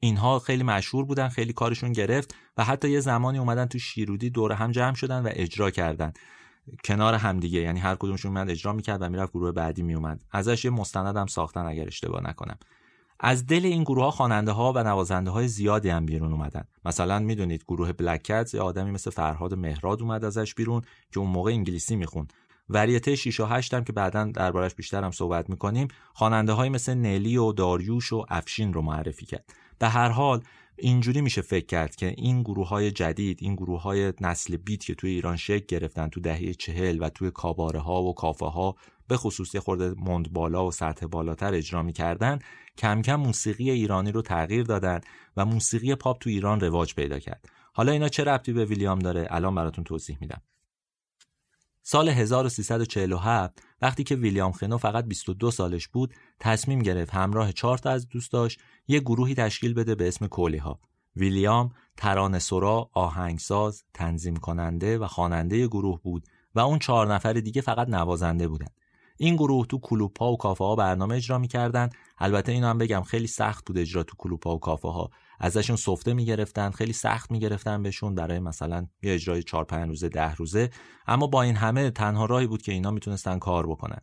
اینها 0.00 0.38
خیلی 0.38 0.62
مشهور 0.62 1.04
بودن 1.04 1.28
خیلی 1.28 1.52
کارشون 1.52 1.92
گرفت 1.92 2.34
و 2.56 2.64
حتی 2.64 2.90
یه 2.90 3.00
زمانی 3.00 3.38
اومدن 3.38 3.66
تو 3.66 3.78
شیرودی 3.78 4.30
دور 4.30 4.52
هم 4.52 4.70
جمع 4.70 4.94
شدن 4.94 5.22
و 5.22 5.28
اجرا 5.32 5.70
کردن. 5.70 6.12
کنار 6.84 7.14
همدیگه 7.14 7.60
یعنی 7.60 7.80
هر 7.80 7.94
کدومشون 7.94 8.32
من 8.32 8.50
اجرا 8.50 8.72
می‌کرد 8.72 9.02
و 9.02 9.08
می‌رفت 9.08 9.32
گروه 9.32 9.52
بعدی 9.52 9.82
میومد 9.82 10.24
ازش 10.30 10.64
یه 10.64 10.70
مستندم 10.70 11.26
ساختن 11.26 11.66
اگر 11.66 11.86
اشتباه 11.86 12.22
نکنم. 12.22 12.58
از 13.20 13.46
دل 13.46 13.66
این 13.66 13.82
گروه 13.82 14.04
ها 14.04 14.10
خواننده 14.10 14.52
ها 14.52 14.72
و 14.72 14.78
نوازنده 14.78 15.30
های 15.30 15.48
زیادی 15.48 15.88
هم 15.88 16.06
بیرون 16.06 16.32
اومدن. 16.32 16.64
مثلا 16.84 17.18
می‌دونید 17.18 17.64
گروه 17.68 17.92
بلک 17.92 18.30
یه 18.54 18.60
آدمی 18.60 18.90
مثل 18.90 19.10
فرهاد 19.10 19.54
مهراد 19.54 20.02
اومد 20.02 20.24
ازش 20.24 20.54
بیرون 20.54 20.82
که 21.12 21.20
اون 21.20 21.30
موقع 21.30 21.50
انگلیسی 21.50 21.96
می‌خوند. 21.96 22.32
وریته 22.74 23.14
6 23.14 23.40
و 23.40 23.44
8 23.44 23.74
هم 23.74 23.84
که 23.84 23.92
بعدا 23.92 24.24
دربارش 24.24 24.74
بیشتر 24.74 25.04
هم 25.04 25.10
صحبت 25.10 25.50
می‌کنیم 25.50 25.88
خواننده 26.14 26.52
های 26.52 26.68
مثل 26.68 26.94
نلی 26.94 27.36
و 27.36 27.52
داریوش 27.52 28.12
و 28.12 28.24
افشین 28.28 28.72
رو 28.72 28.82
معرفی 28.82 29.26
کرد. 29.26 29.52
به 29.78 29.88
هر 29.88 30.08
حال 30.08 30.42
اینجوری 30.78 31.20
میشه 31.20 31.42
فکر 31.42 31.66
کرد 31.66 31.96
که 31.96 32.14
این 32.16 32.42
گروه 32.42 32.68
های 32.68 32.90
جدید 32.90 33.38
این 33.42 33.54
گروه 33.54 33.82
های 33.82 34.12
نسل 34.20 34.56
بیت 34.56 34.84
که 34.84 34.94
توی 34.94 35.10
ایران 35.10 35.36
شکل 35.36 35.64
گرفتن 35.68 36.08
تو 36.08 36.20
دهه 36.20 36.54
چهل 36.54 36.98
و 37.02 37.08
توی 37.08 37.30
کاباره 37.30 37.80
ها 37.80 38.02
و 38.02 38.14
کافه 38.14 38.46
ها 38.46 38.76
به 39.08 39.16
خصوصی 39.16 39.58
خورده 39.58 39.94
مند 39.98 40.32
بالا 40.32 40.66
و 40.66 40.72
سطح 40.72 41.06
بالاتر 41.06 41.54
اجرا 41.54 41.82
می‌کردن 41.82 42.38
کم 42.78 43.02
کم 43.02 43.16
موسیقی 43.16 43.70
ایرانی 43.70 44.12
رو 44.12 44.22
تغییر 44.22 44.62
دادن 44.62 45.00
و 45.36 45.44
موسیقی 45.44 45.94
پاپ 45.94 46.18
تو 46.18 46.30
ایران 46.30 46.60
رواج 46.60 46.94
پیدا 46.94 47.18
کرد. 47.18 47.48
حالا 47.72 47.92
اینا 47.92 48.08
چه 48.08 48.24
ربطی 48.24 48.52
به 48.52 48.64
ویلیام 48.64 48.98
داره؟ 48.98 49.26
الان 49.30 49.54
براتون 49.54 49.84
توضیح 49.84 50.18
میدم. 50.20 50.42
سال 51.84 52.08
1347 52.08 53.62
وقتی 53.82 54.04
که 54.04 54.14
ویلیام 54.14 54.52
خنو 54.52 54.78
فقط 54.78 55.04
22 55.04 55.50
سالش 55.50 55.88
بود 55.88 56.14
تصمیم 56.40 56.78
گرفت 56.78 57.14
همراه 57.14 57.52
چهار 57.52 57.78
تا 57.78 57.90
از 57.90 58.08
دوستاش 58.08 58.58
یه 58.88 59.00
گروهی 59.00 59.34
تشکیل 59.34 59.74
بده 59.74 59.94
به 59.94 60.08
اسم 60.08 60.26
کولی 60.26 60.56
ها 60.56 60.80
ویلیام 61.16 61.70
ترانه 61.96 62.38
سرا، 62.38 62.90
آهنگساز، 62.92 63.84
تنظیم 63.94 64.36
کننده 64.36 64.98
و 64.98 65.06
خواننده 65.06 65.66
گروه 65.66 66.02
بود 66.02 66.26
و 66.54 66.60
اون 66.60 66.78
چهار 66.78 67.14
نفر 67.14 67.32
دیگه 67.32 67.62
فقط 67.62 67.88
نوازنده 67.88 68.48
بودن. 68.48 68.70
این 69.16 69.36
گروه 69.36 69.66
تو 69.66 69.78
کلوپ 69.78 70.22
و 70.22 70.36
کافه 70.36 70.64
ها 70.64 70.76
برنامه 70.76 71.16
اجرا 71.16 71.38
می‌کردن. 71.38 71.90
البته 72.18 72.52
اینو 72.52 72.66
هم 72.66 72.78
بگم 72.78 73.02
خیلی 73.02 73.26
سخت 73.26 73.64
بود 73.66 73.78
اجرا 73.78 74.02
تو 74.02 74.14
کلوپ 74.18 74.46
و 74.46 74.58
کافه 74.58 74.88
ها 74.88 75.10
ازشون 75.42 75.76
سفته 75.76 76.14
می‌گرفتن 76.14 76.70
خیلی 76.70 76.92
سخت 76.92 77.30
می‌گرفتن 77.30 77.82
بهشون 77.82 78.14
برای 78.14 78.38
مثلا 78.38 78.86
یه 79.02 79.14
اجرای 79.14 79.42
4 79.42 79.64
5 79.64 79.88
روزه 79.88 80.08
ده 80.08 80.34
روزه. 80.34 80.70
اما 81.06 81.26
با 81.26 81.42
این 81.42 81.56
همه 81.56 81.90
تنها 81.90 82.24
راهی 82.24 82.46
بود 82.46 82.62
که 82.62 82.72
اینا 82.72 82.90
می‌تونستن 82.90 83.38
کار 83.38 83.66
بکنن. 83.66 84.00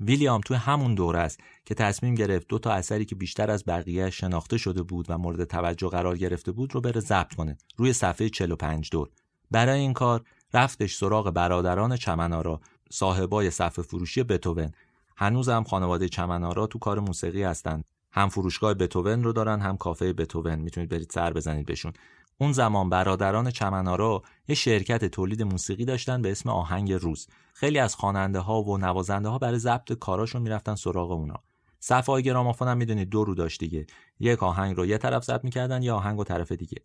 ویلیام 0.00 0.40
تو 0.40 0.54
همون 0.54 0.94
دوره 0.94 1.18
است 1.18 1.40
که 1.64 1.74
تصمیم 1.74 2.14
گرفت 2.14 2.48
دو 2.48 2.58
تا 2.58 2.72
اثری 2.72 3.04
که 3.04 3.14
بیشتر 3.14 3.50
از 3.50 3.64
بقیه 3.66 4.10
شناخته 4.10 4.58
شده 4.58 4.82
بود 4.82 5.06
و 5.08 5.18
مورد 5.18 5.44
توجه 5.44 5.88
قرار 5.88 6.16
گرفته 6.16 6.52
بود 6.52 6.74
رو 6.74 6.80
بره 6.80 7.00
ضبط 7.00 7.34
کنه 7.34 7.56
روی 7.76 7.92
صفحه 7.92 8.28
45 8.28 8.88
دور. 8.90 9.10
برای 9.50 9.80
این 9.80 9.92
کار 9.92 10.24
رفتش 10.54 10.96
سراغ 10.96 11.30
برادران 11.30 11.96
چمنارا 11.96 12.60
صاحبای 12.90 13.50
صفحه 13.50 13.84
فروشی 13.84 14.22
بتوون 14.22 14.70
هنوزم 15.16 15.62
خانواده 15.62 16.08
چمنارا 16.08 16.66
تو 16.66 16.78
کار 16.78 17.00
موسیقی 17.00 17.42
هستند 17.42 17.84
هم 18.14 18.28
فروشگاه 18.28 18.74
بتوون 18.74 19.24
رو 19.24 19.32
دارن 19.32 19.60
هم 19.60 19.76
کافه 19.76 20.12
بتوون. 20.12 20.54
می‌تونید 20.54 20.90
برید 20.90 21.10
سر 21.10 21.32
بزنید 21.32 21.66
بهشون. 21.66 21.92
اون 22.38 22.52
زمان 22.52 22.88
برادران 22.88 23.50
چمنارا 23.50 24.22
یه 24.48 24.54
شرکت 24.54 25.04
تولید 25.04 25.42
موسیقی 25.42 25.84
داشتن 25.84 26.22
به 26.22 26.30
اسم 26.30 26.48
آهنگ 26.48 26.92
روز. 26.92 27.26
خیلی 27.54 27.78
از 27.78 27.94
خواننده 27.94 28.38
ها 28.38 28.62
و 28.62 28.78
نوازنده 28.78 29.28
ها 29.28 29.38
برای 29.38 29.58
ضبط 29.58 29.92
کاراشون 29.92 30.42
می‌رفتن 30.42 30.74
سراغ 30.74 31.10
اونا. 31.10 31.42
صفحه 31.80 32.20
گرامافون 32.20 32.68
هم 32.68 32.76
می‌دونید 32.76 33.08
دو 33.08 33.24
رو 33.24 33.34
داشت 33.34 33.60
دیگه. 33.60 33.86
یک 34.20 34.42
آهنگ 34.42 34.76
رو 34.76 34.86
یه 34.86 34.98
طرف 34.98 35.24
ضبط 35.24 35.44
می‌کردن 35.44 35.82
یا 35.82 35.96
آهنگ 35.96 36.18
و 36.18 36.24
طرف 36.24 36.52
دیگه. 36.52 36.78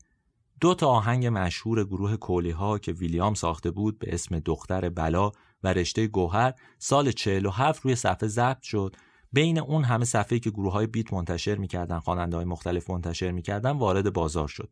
دو 0.62 0.74
تا 0.74 0.88
آهنگ 0.88 1.28
مشهور 1.28 1.84
گروه 1.84 2.18
کولی 2.18 2.52
ها 2.52 2.80
که 2.80 2.92
ویلیام 2.92 3.34
ساخته 3.34 3.72
بود 3.72 4.00
به 4.00 4.14
اسم 4.14 4.40
دختر 4.40 4.90
بلا 4.90 5.32
و 5.64 5.74
رشته 5.74 6.08
گوهر 6.08 6.54
سال 6.80 7.12
47 7.12 7.82
روی 7.82 7.96
صفحه 7.96 8.28
ضبط 8.28 8.62
شد. 8.62 8.96
بین 9.32 9.60
اون 9.60 9.84
همه 9.84 10.06
صفحه 10.06 10.40
که 10.40 10.50
گروه 10.50 10.74
های 10.74 10.88
بیت 10.88 11.14
منتشر 11.14 11.56
می‌کردن 11.56 12.00
خواننده 12.00 12.36
های 12.36 12.46
مختلف 12.46 12.90
منتشر 12.90 13.32
می‌کردن 13.32 13.72
وارد 13.72 14.14
بازار 14.14 14.48
شد. 14.48 14.70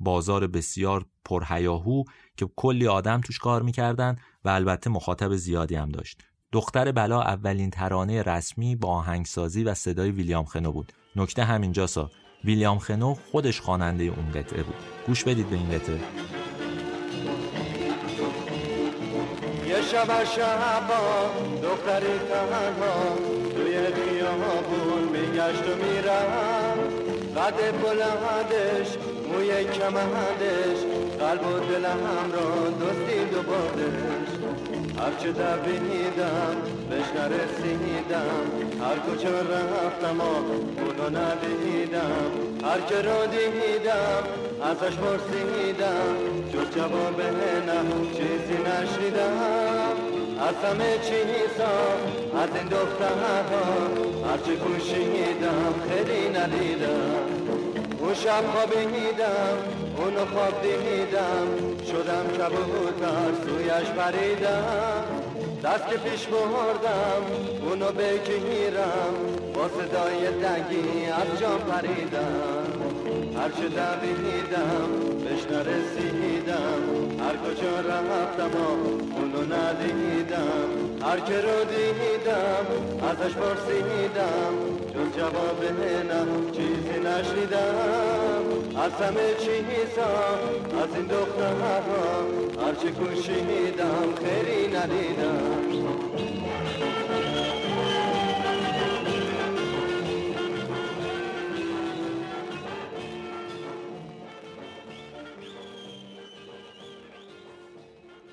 بازار 0.00 0.46
بسیار 0.46 1.06
پرهیاهو 1.24 2.04
که 2.36 2.48
کلی 2.56 2.86
آدم 2.86 3.20
توش 3.20 3.38
کار 3.38 3.62
می‌کردن 3.62 4.16
و 4.44 4.48
البته 4.48 4.90
مخاطب 4.90 5.36
زیادی 5.36 5.74
هم 5.74 5.88
داشت. 5.88 6.24
دختر 6.52 6.92
بلا 6.92 7.22
اولین 7.22 7.70
ترانه 7.70 8.22
رسمی 8.22 8.76
با 8.76 8.88
آهنگسازی 8.88 9.64
و 9.64 9.74
صدای 9.74 10.10
ویلیام 10.10 10.44
خنو 10.44 10.72
بود. 10.72 10.92
نکته 11.16 11.44
همینجا 11.44 11.86
سا 11.86 12.10
ویلیام 12.44 12.78
خنو 12.78 13.14
خودش 13.14 13.60
خواننده 13.60 14.04
اون 14.04 14.30
قطعه 14.30 14.62
بود. 14.62 14.74
گوش 15.06 15.24
بدید 15.24 15.50
به 15.50 15.56
این 15.56 15.70
قطعه. 15.70 16.37
شب 19.92 20.24
شبا 20.24 21.30
دختری 21.62 22.18
تنها 22.28 23.16
توی 23.54 23.78
خیابون 23.78 25.02
میگشت 25.12 25.62
و 25.68 25.76
میرم 25.76 26.78
قد 27.36 27.80
بلندش 27.82 28.88
موی 29.38 29.64
کمندش 29.64 30.80
قلب 31.20 31.46
و 31.46 31.58
دلم 31.58 32.32
رو 32.32 32.70
دوستید 32.70 33.34
و 33.34 33.42
بادش 33.42 34.30
هرچه 34.98 35.32
دویدم 35.32 36.56
بهش 36.90 37.08
نرسیدم. 37.16 38.44
هر 38.80 38.98
کجا 38.98 39.40
رفتم 39.40 40.20
اونو 40.20 41.18
ندیدم. 41.18 42.30
هر 42.64 42.80
که 42.80 42.96
رو 42.96 43.26
دیدم 43.26 44.22
ازش 44.62 44.96
پرسیدم. 44.96 46.16
جز 46.52 46.76
جواب 46.76 47.20
نه 47.20 47.80
چیزی 48.12 48.58
نشیدم. 48.66 49.38
از 50.48 50.70
همه 50.70 50.98
چیزا 50.98 51.74
از 52.42 52.48
این 52.54 52.68
دخترها 52.68 53.54
هرچه 54.30 54.56
کوشیدم 54.56 55.74
خیلی 55.88 56.28
ندیدم. 56.28 57.77
اون 58.08 58.16
شب 58.16 58.44
خوابیدم 58.52 59.58
اونو 59.96 60.24
خواب 60.26 60.62
دیدم 60.62 61.46
شدم 61.86 62.26
کبوتر 62.36 63.30
سویش 63.44 63.90
پریدم. 63.90 65.04
دست 65.64 65.88
که 65.88 65.96
پیش 65.96 66.26
بردم 66.26 67.22
اونو 67.62 67.92
بگیرم 67.92 69.14
با 69.54 69.68
صدای 69.68 70.40
دنگی 70.42 71.06
از 71.06 71.40
جام 71.40 71.58
پریدم. 71.58 73.07
هرچه 73.38 73.68
دویدم 73.68 74.90
بهش 75.24 75.42
نرسیدم. 75.52 76.80
هر 77.20 77.36
کجا 77.36 77.80
رفتم 77.80 78.50
اونو 79.16 79.54
ندیدم. 79.54 80.68
هر 81.02 81.20
که 81.20 81.40
رو 81.40 81.64
دیدم 81.64 82.66
ازش 83.10 83.34
پرسیدم. 83.34 84.52
جز 84.94 85.18
جواب 85.18 85.64
نه 85.80 86.52
چیزی 86.52 86.98
نشنیدم. 86.98 88.44
از 88.84 88.92
همه 88.92 89.34
چیزا 89.38 90.10
از 90.82 90.94
این 90.94 91.06
دخترها 91.06 91.78
هرچه 92.64 92.90
کوشیدم 92.90 94.14
خیلی 94.24 94.76
ندیدم. 94.76 95.67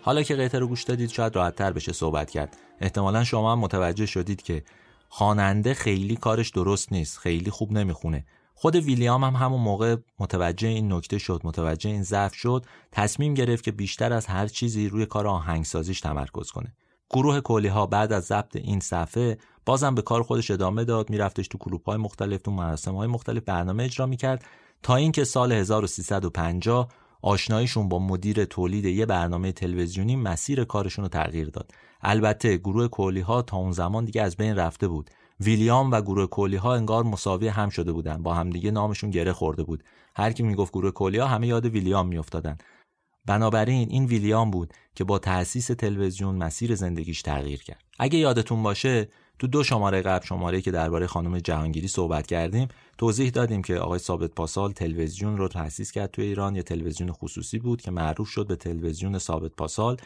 حالا 0.05 0.23
که 0.23 0.35
قطعه 0.35 0.59
رو 0.59 0.67
گوش 0.67 0.83
دادید 0.83 1.09
شاید 1.09 1.35
راحتتر 1.35 1.71
بشه 1.71 1.93
صحبت 1.93 2.29
کرد. 2.31 2.57
احتمالا 2.79 3.23
شما 3.23 3.51
هم 3.51 3.59
متوجه 3.59 4.05
شدید 4.05 4.41
که 4.41 4.63
خواننده 5.09 5.73
خیلی 5.73 6.15
کارش 6.15 6.49
درست 6.49 6.91
نیست 6.91 7.17
خیلی 7.17 7.51
خوب 7.51 7.71
نمی‌خونه. 7.71 8.25
خود 8.55 8.75
ویلیام 8.75 9.23
هم 9.23 9.35
همون 9.35 9.61
موقع 9.61 9.95
متوجه 10.19 10.67
این 10.67 10.93
نکته 10.93 11.17
شد 11.17 11.41
متوجه 11.43 11.89
این 11.89 12.03
ضعف 12.03 12.35
شد 12.35 12.65
تصمیم 12.91 13.33
گرفت 13.33 13.63
که 13.63 13.71
بیشتر 13.71 14.13
از 14.13 14.25
هر 14.25 14.47
چیزی 14.47 14.89
روی 14.89 15.05
کار 15.05 15.27
آهنگسازیش 15.27 16.01
تمرکز 16.01 16.51
کنه. 16.51 16.73
گروه 17.09 17.39
کولی 17.39 17.67
ها 17.67 17.85
بعد 17.85 18.13
از 18.13 18.25
ضبط 18.25 18.55
این 18.55 18.79
صفحه 18.79 19.37
بازم 19.65 19.95
به 19.95 20.01
کار 20.01 20.23
خودش 20.23 20.51
ادامه 20.51 20.83
داد 20.83 21.09
میرفتش 21.09 21.47
تو 21.47 21.57
کلوپ 21.57 21.85
های 21.85 21.97
مختلف 21.97 22.41
تو 22.41 22.51
مراسم 22.51 22.95
های 22.95 23.07
مختلف 23.07 23.43
برنامه 23.43 23.83
اجرا 23.83 24.05
می‌کرد 24.05 24.45
تا 24.83 24.95
اینکه 24.95 25.23
سال 25.23 25.51
1350 25.51 26.89
آشناییشون 27.21 27.89
با 27.89 27.99
مدیر 27.99 28.45
تولید 28.45 28.86
یه 28.86 29.06
برنامه 29.06 29.51
تلویزیونی 29.51 30.15
مسیر 30.15 30.63
کارشون 30.63 31.06
رو 31.06 31.10
تغییر 31.10 31.49
داد. 31.49 31.71
البته 32.01 32.58
گروه 32.58 32.88
کولی 32.88 33.19
ها 33.19 33.41
تا 33.41 33.58
اون 33.58 33.71
زمان 33.71 34.06
دیگه 34.06 34.21
از 34.21 34.38
بین 34.38 34.56
رفته 34.56 34.88
بود. 34.88 35.10
ویلیام 35.39 35.91
و 35.91 36.01
گروه 36.01 36.25
کولی 36.25 36.56
ها 36.56 36.75
انگار 36.75 37.04
مساوی 37.04 37.47
هم 37.47 37.69
شده 37.69 37.91
بودن. 37.91 38.23
با 38.23 38.34
همدیگه 38.34 38.71
نامشون 38.71 39.10
گره 39.10 39.34
خورده 39.34 39.63
بود. 39.63 39.84
هر 40.15 40.32
کی 40.32 40.43
می‌گفت 40.43 40.73
گروه 40.73 40.91
کولی 40.91 41.17
ها 41.17 41.28
همه 41.28 41.47
یاد 41.47 41.65
ویلیام 41.65 42.08
میافتادن. 42.08 42.58
بنابراین 43.25 43.89
این 43.89 44.06
ویلیام 44.06 44.51
بود 44.51 44.73
که 44.95 45.04
با 45.04 45.19
تأسیس 45.19 45.67
تلویزیون 45.67 46.36
مسیر 46.36 46.75
زندگیش 46.75 47.21
تغییر 47.21 47.63
کرد. 47.63 47.84
اگه 47.99 48.19
یادتون 48.19 48.63
باشه 48.63 49.08
تو 49.39 49.48
دو 49.48 49.63
شماره 49.63 50.02
قبل 50.02 50.26
شماره 50.26 50.62
که 50.62 50.71
درباره 50.71 51.08
خانم 51.08 51.39
جهانگیری 51.39 51.88
صحبت 51.88 52.28
کردیم 52.28 52.67
توضیح 52.98 53.30
دادیم 53.30 53.62
که 53.62 53.78
آقای 53.78 54.00
ثابت 54.00 54.32
پاسال 54.32 54.71
تلویزیون 54.71 55.38
رو 55.38 55.48
تأسیس 55.48 55.91
کرد 55.91 56.12
تو 56.12 56.21
ایران 56.21 56.56
یه 56.56 56.63
تلویزیون 56.63 57.12
خصوصی 57.12 57.60
بود 57.60 57.82
که 57.82 57.91
معروف 57.91 58.28
شد 58.28 58.48
به 58.48 58.56
تلویزیون 58.56 59.17
ثابت 59.17 59.52
پاسال. 59.52 59.98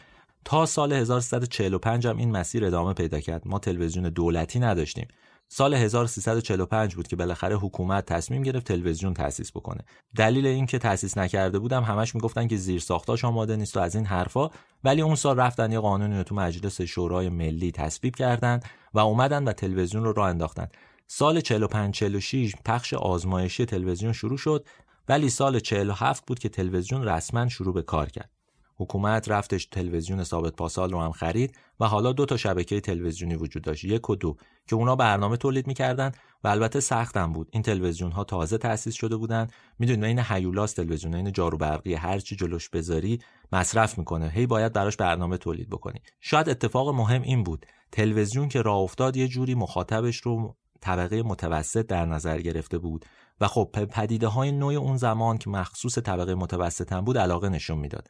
تا 0.44 0.66
سال 0.66 0.92
1345 0.92 2.06
هم 2.06 2.16
این 2.16 2.30
مسیر 2.30 2.64
ادامه 2.64 2.94
پیدا 2.94 3.20
کرد. 3.20 3.48
ما 3.48 3.58
تلویزیون 3.58 4.08
دولتی 4.08 4.58
نداشتیم. 4.58 5.08
سال 5.48 5.74
1345 5.74 6.94
بود 6.94 7.08
که 7.08 7.16
بالاخره 7.16 7.56
حکومت 7.56 8.06
تصمیم 8.06 8.42
گرفت 8.42 8.66
تلویزیون 8.66 9.14
تأسیس 9.14 9.50
بکنه. 9.50 9.84
دلیل 10.16 10.46
اینکه 10.46 10.78
تأسیس 10.78 11.18
نکرده 11.18 11.58
بودم 11.58 11.82
همش 11.82 12.14
می‌گفتن 12.14 12.46
که 12.46 12.56
زیر 12.56 12.80
ساختاش 12.80 13.24
آماده 13.24 13.56
نیست 13.56 13.76
و 13.76 13.80
از 13.80 13.96
این 13.96 14.06
حرفا. 14.06 14.50
ولی 14.84 15.02
اون 15.02 15.14
سال 15.14 15.36
رفتن 15.36 15.72
یه 15.72 15.80
قانونی 15.80 16.16
رو 16.16 16.22
تو 16.22 16.34
مجلس 16.34 16.80
شورای 16.80 17.28
ملی 17.28 17.72
تصویب 17.72 18.16
کردند 18.16 18.64
و 18.94 18.98
اومدن 18.98 19.44
و 19.44 19.52
تلویزیون 19.52 20.04
رو 20.04 20.12
راه 20.12 20.28
انداختن. 20.28 20.68
سال 21.06 21.40
45 21.40 21.94
46 21.94 22.54
پخش 22.64 22.94
آزمایشی 22.94 23.66
تلویزیون 23.66 24.12
شروع 24.12 24.38
شد 24.38 24.66
ولی 25.08 25.30
سال 25.30 25.58
47 25.58 26.26
بود 26.26 26.38
که 26.38 26.48
تلویزیون 26.48 27.04
رسما 27.04 27.48
شروع 27.48 27.74
به 27.74 27.82
کار 27.82 28.08
کرد. 28.08 28.30
حکومت 28.80 29.28
رفتش 29.28 29.66
تلویزیون 29.66 30.24
ثابت 30.24 30.56
پاسال 30.56 30.90
رو 30.90 31.00
هم 31.00 31.12
خرید 31.12 31.56
و 31.80 31.86
حالا 31.86 32.12
دو 32.12 32.26
تا 32.26 32.36
شبکه 32.36 32.80
تلویزیونی 32.80 33.34
وجود 33.34 33.62
داشت. 33.62 33.84
یک 33.84 34.10
و 34.10 34.16
دو 34.16 34.36
که 34.66 34.76
اونا 34.76 34.96
برنامه 34.96 35.36
تولید 35.36 35.66
می‌کردن 35.66 36.12
و 36.44 36.48
البته 36.48 36.80
سختم 36.80 37.32
بود. 37.32 37.48
این 37.52 37.62
تلویزیون 37.62 38.12
ها 38.12 38.24
تازه 38.24 38.58
تأسیس 38.58 38.94
شده 38.94 39.16
بودن. 39.16 39.48
می‌دونید 39.78 40.04
این 40.04 40.18
هیولاس 40.18 40.72
تلویزیون 40.72 41.14
این 41.14 41.32
جارو 41.32 41.58
برقی 41.58 41.94
هر 41.94 42.18
چی 42.18 42.36
جلوش 42.36 42.68
بذاری 42.68 43.18
مصرف 43.52 43.98
می‌کنه. 43.98 44.28
هی 44.28 44.46
باید 44.46 44.72
براش 44.72 44.96
برنامه 44.96 45.36
تولید 45.36 45.70
بکنی. 45.70 46.00
شاید 46.20 46.48
اتفاق 46.48 46.94
مهم 46.94 47.22
این 47.22 47.42
بود. 47.42 47.66
تلویزیون 47.92 48.48
که 48.48 48.62
راه 48.62 48.78
افتاد 48.78 49.16
یه 49.16 49.28
جوری 49.28 49.54
مخاطبش 49.54 50.16
رو 50.16 50.56
طبقه 50.80 51.22
متوسط 51.22 51.86
در 51.86 52.06
نظر 52.06 52.40
گرفته 52.40 52.78
بود 52.78 53.04
و 53.40 53.48
خب 53.48 53.70
پدیده 53.90 54.26
های 54.26 54.52
نوع 54.52 54.74
اون 54.74 54.96
زمان 54.96 55.38
که 55.38 55.50
مخصوص 55.50 55.98
طبقه 55.98 56.34
متوسط 56.34 56.92
هم 56.92 57.04
بود 57.04 57.18
علاقه 57.18 57.48
نشون 57.48 57.78
می‌داد. 57.78 58.08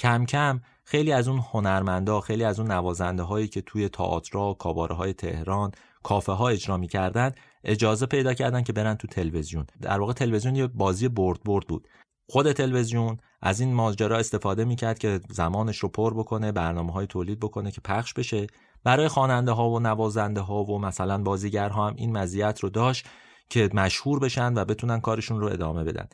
کم 0.00 0.24
کم 0.24 0.60
خیلی 0.84 1.12
از 1.12 1.28
اون 1.28 1.38
هنرمندا 1.52 2.20
خیلی 2.20 2.44
از 2.44 2.60
اون 2.60 2.70
نوازنده 2.70 3.22
هایی 3.22 3.48
که 3.48 3.60
توی 3.60 3.88
تئاترها 3.88 4.54
کاباره 4.54 4.94
های 4.94 5.12
تهران 5.12 5.72
کافه 6.02 6.32
ها 6.32 6.48
اجرا 6.48 6.76
می‌کردن 6.76 7.32
اجازه 7.64 8.06
پیدا 8.06 8.34
کردن 8.34 8.62
که 8.62 8.72
برن 8.72 8.94
تو 8.94 9.08
تلویزیون. 9.08 9.66
در 9.80 10.00
واقع 10.00 10.12
تلویزیون 10.12 10.56
یه 10.56 10.66
بازی 10.66 11.08
برد 11.08 11.42
برد 11.42 11.66
بود. 11.66 11.88
خود 12.30 12.52
تلویزیون 12.52 13.16
از 13.40 13.60
این 13.60 13.74
ماجرا 13.74 14.18
استفاده 14.18 14.64
می‌کرد 14.64 14.98
که 14.98 15.20
زمانش 15.30 15.78
رو 15.78 15.88
پر 15.88 16.14
بکنه 16.14 16.52
برنامه 16.52 16.92
های 16.92 17.06
تولید 17.06 17.40
بکنه 17.40 17.70
که 17.70 17.80
پخش 17.80 18.14
بشه. 18.14 18.46
برای 18.84 19.08
خواننده 19.08 19.52
ها 19.52 19.70
و 19.70 19.80
نوازنده 19.80 20.40
ها 20.40 20.64
و 20.64 20.78
مثلا 20.78 21.22
بازیگرها 21.22 21.88
هم 21.88 21.94
این 21.96 22.18
مزیت 22.18 22.60
رو 22.60 22.68
داشت 22.68 23.06
که 23.48 23.70
مشهور 23.74 24.18
بشن 24.18 24.54
و 24.54 24.64
بتونن 24.64 25.00
کارشون 25.00 25.40
رو 25.40 25.46
ادامه 25.46 25.84
بدن. 25.84 26.08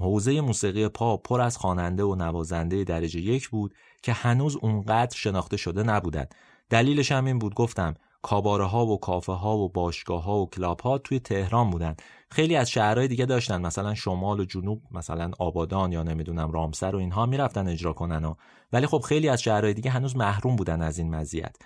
حوزه 0.00 0.40
موسیقی 0.40 0.88
پاپ 0.88 1.28
پر 1.28 1.40
از 1.40 1.56
خواننده 1.56 2.02
و 2.02 2.14
نوازنده 2.14 2.84
درجه 2.84 3.20
یک 3.20 3.48
بود 3.48 3.74
که 4.02 4.12
هنوز 4.12 4.56
اونقدر 4.56 5.16
شناخته 5.16 5.56
شده 5.56 5.82
نبودند. 5.82 6.34
دلیلش 6.70 7.12
هم 7.12 7.24
این 7.24 7.38
بود 7.38 7.54
گفتم 7.54 7.94
کاباره 8.22 8.64
ها 8.64 8.86
و 8.86 9.00
کافه 9.00 9.32
ها 9.32 9.56
و 9.56 9.68
باشگاه 9.68 10.22
ها 10.22 10.38
و 10.38 10.50
کلاب 10.50 10.80
ها 10.80 10.98
توی 10.98 11.20
تهران 11.20 11.70
بودن. 11.70 11.94
خیلی 12.30 12.56
از 12.56 12.70
شهرهای 12.70 13.08
دیگه 13.08 13.26
داشتن 13.26 13.62
مثلا 13.62 13.94
شمال 13.94 14.40
و 14.40 14.44
جنوب 14.44 14.82
مثلا 14.90 15.30
آبادان 15.38 15.92
یا 15.92 16.02
نمی‌دونم 16.02 16.52
رامسر 16.52 16.94
و 16.94 16.98
اینها 16.98 17.26
می‌رفتن 17.26 17.68
اجرا 17.68 17.92
کنن 17.92 18.24
و. 18.24 18.34
ولی 18.72 18.86
خب 18.86 19.00
خیلی 19.00 19.28
از 19.28 19.42
شهرهای 19.42 19.74
دیگه 19.74 19.90
هنوز 19.90 20.16
محروم 20.16 20.56
بودن 20.56 20.82
از 20.82 20.98
این 20.98 21.14
مزیت. 21.14 21.56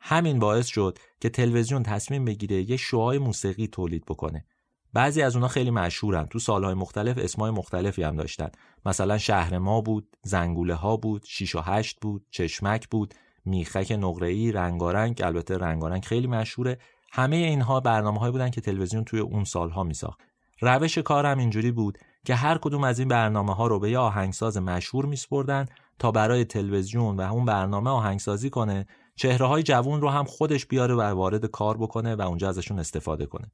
همین 0.00 0.38
باعث 0.38 0.66
شد 0.66 0.98
که 1.20 1.28
تلویزیون 1.28 1.82
تصمیم 1.82 2.24
بگیره 2.24 2.70
یه 2.70 2.76
شوهای 2.76 3.18
موسیقی 3.18 3.66
تولید 3.66 4.04
بکنه. 4.04 4.44
بعضی 4.92 5.22
از 5.22 5.34
اونها 5.34 5.48
خیلی 5.48 5.70
مشهورن. 5.70 6.26
تو 6.26 6.38
سالهای 6.38 6.74
مختلف 6.74 7.18
اسمای 7.18 7.50
مختلفی 7.50 8.02
هم 8.02 8.16
داشتن. 8.16 8.48
مثلا 8.86 9.18
شهر 9.18 9.58
ما 9.58 9.80
بود 9.80 10.16
زنگوله 10.22 10.74
ها 10.74 10.96
بود 10.96 11.24
شیش 11.26 11.54
و 11.54 11.60
هشت 11.60 12.00
بود 12.00 12.26
چشمک 12.30 12.88
بود 12.88 13.14
میخک 13.44 13.92
نقره‌ای 13.98 14.52
رنگارنگ 14.52 15.22
البته 15.24 15.58
رنگارنگ 15.58 16.04
خیلی 16.04 16.26
مشهوره. 16.26 16.78
همه 17.12 17.36
اینها 17.36 17.80
برنامه 17.80 18.30
بودن 18.30 18.50
که 18.50 18.60
تلویزیون 18.60 19.04
توی 19.04 19.20
اون 19.20 19.44
سالها 19.44 19.84
میساخت. 19.84 20.20
روش 20.60 20.98
کارم 20.98 21.38
اینجوری 21.38 21.70
بود 21.70 21.98
که 22.24 22.34
هر 22.34 22.58
کدوم 22.58 22.84
از 22.84 22.98
این 22.98 23.08
برنامه 23.08 23.54
ها 23.54 23.66
رو 23.66 23.78
به 23.78 23.90
یه 23.90 23.98
آهنگساز 23.98 24.56
مشهور 24.56 25.06
میسپردن 25.06 25.66
تا 25.98 26.10
برای 26.10 26.44
تلویزیون 26.44 27.16
و 27.16 27.20
اون 27.20 27.44
برنامه 27.44 27.90
آهنگسازی 27.90 28.50
کنه 28.50 28.86
چهره 29.16 29.46
های 29.46 29.62
جوون 29.62 30.00
رو 30.00 30.08
هم 30.08 30.24
خودش 30.24 30.66
بیاره 30.66 30.94
و 30.94 31.00
وارد 31.00 31.46
کار 31.46 31.76
بکنه 31.76 32.14
و 32.14 32.22
اونجا 32.22 32.48
ازشون 32.48 32.78
استفاده 32.78 33.26
کنه. 33.26 33.52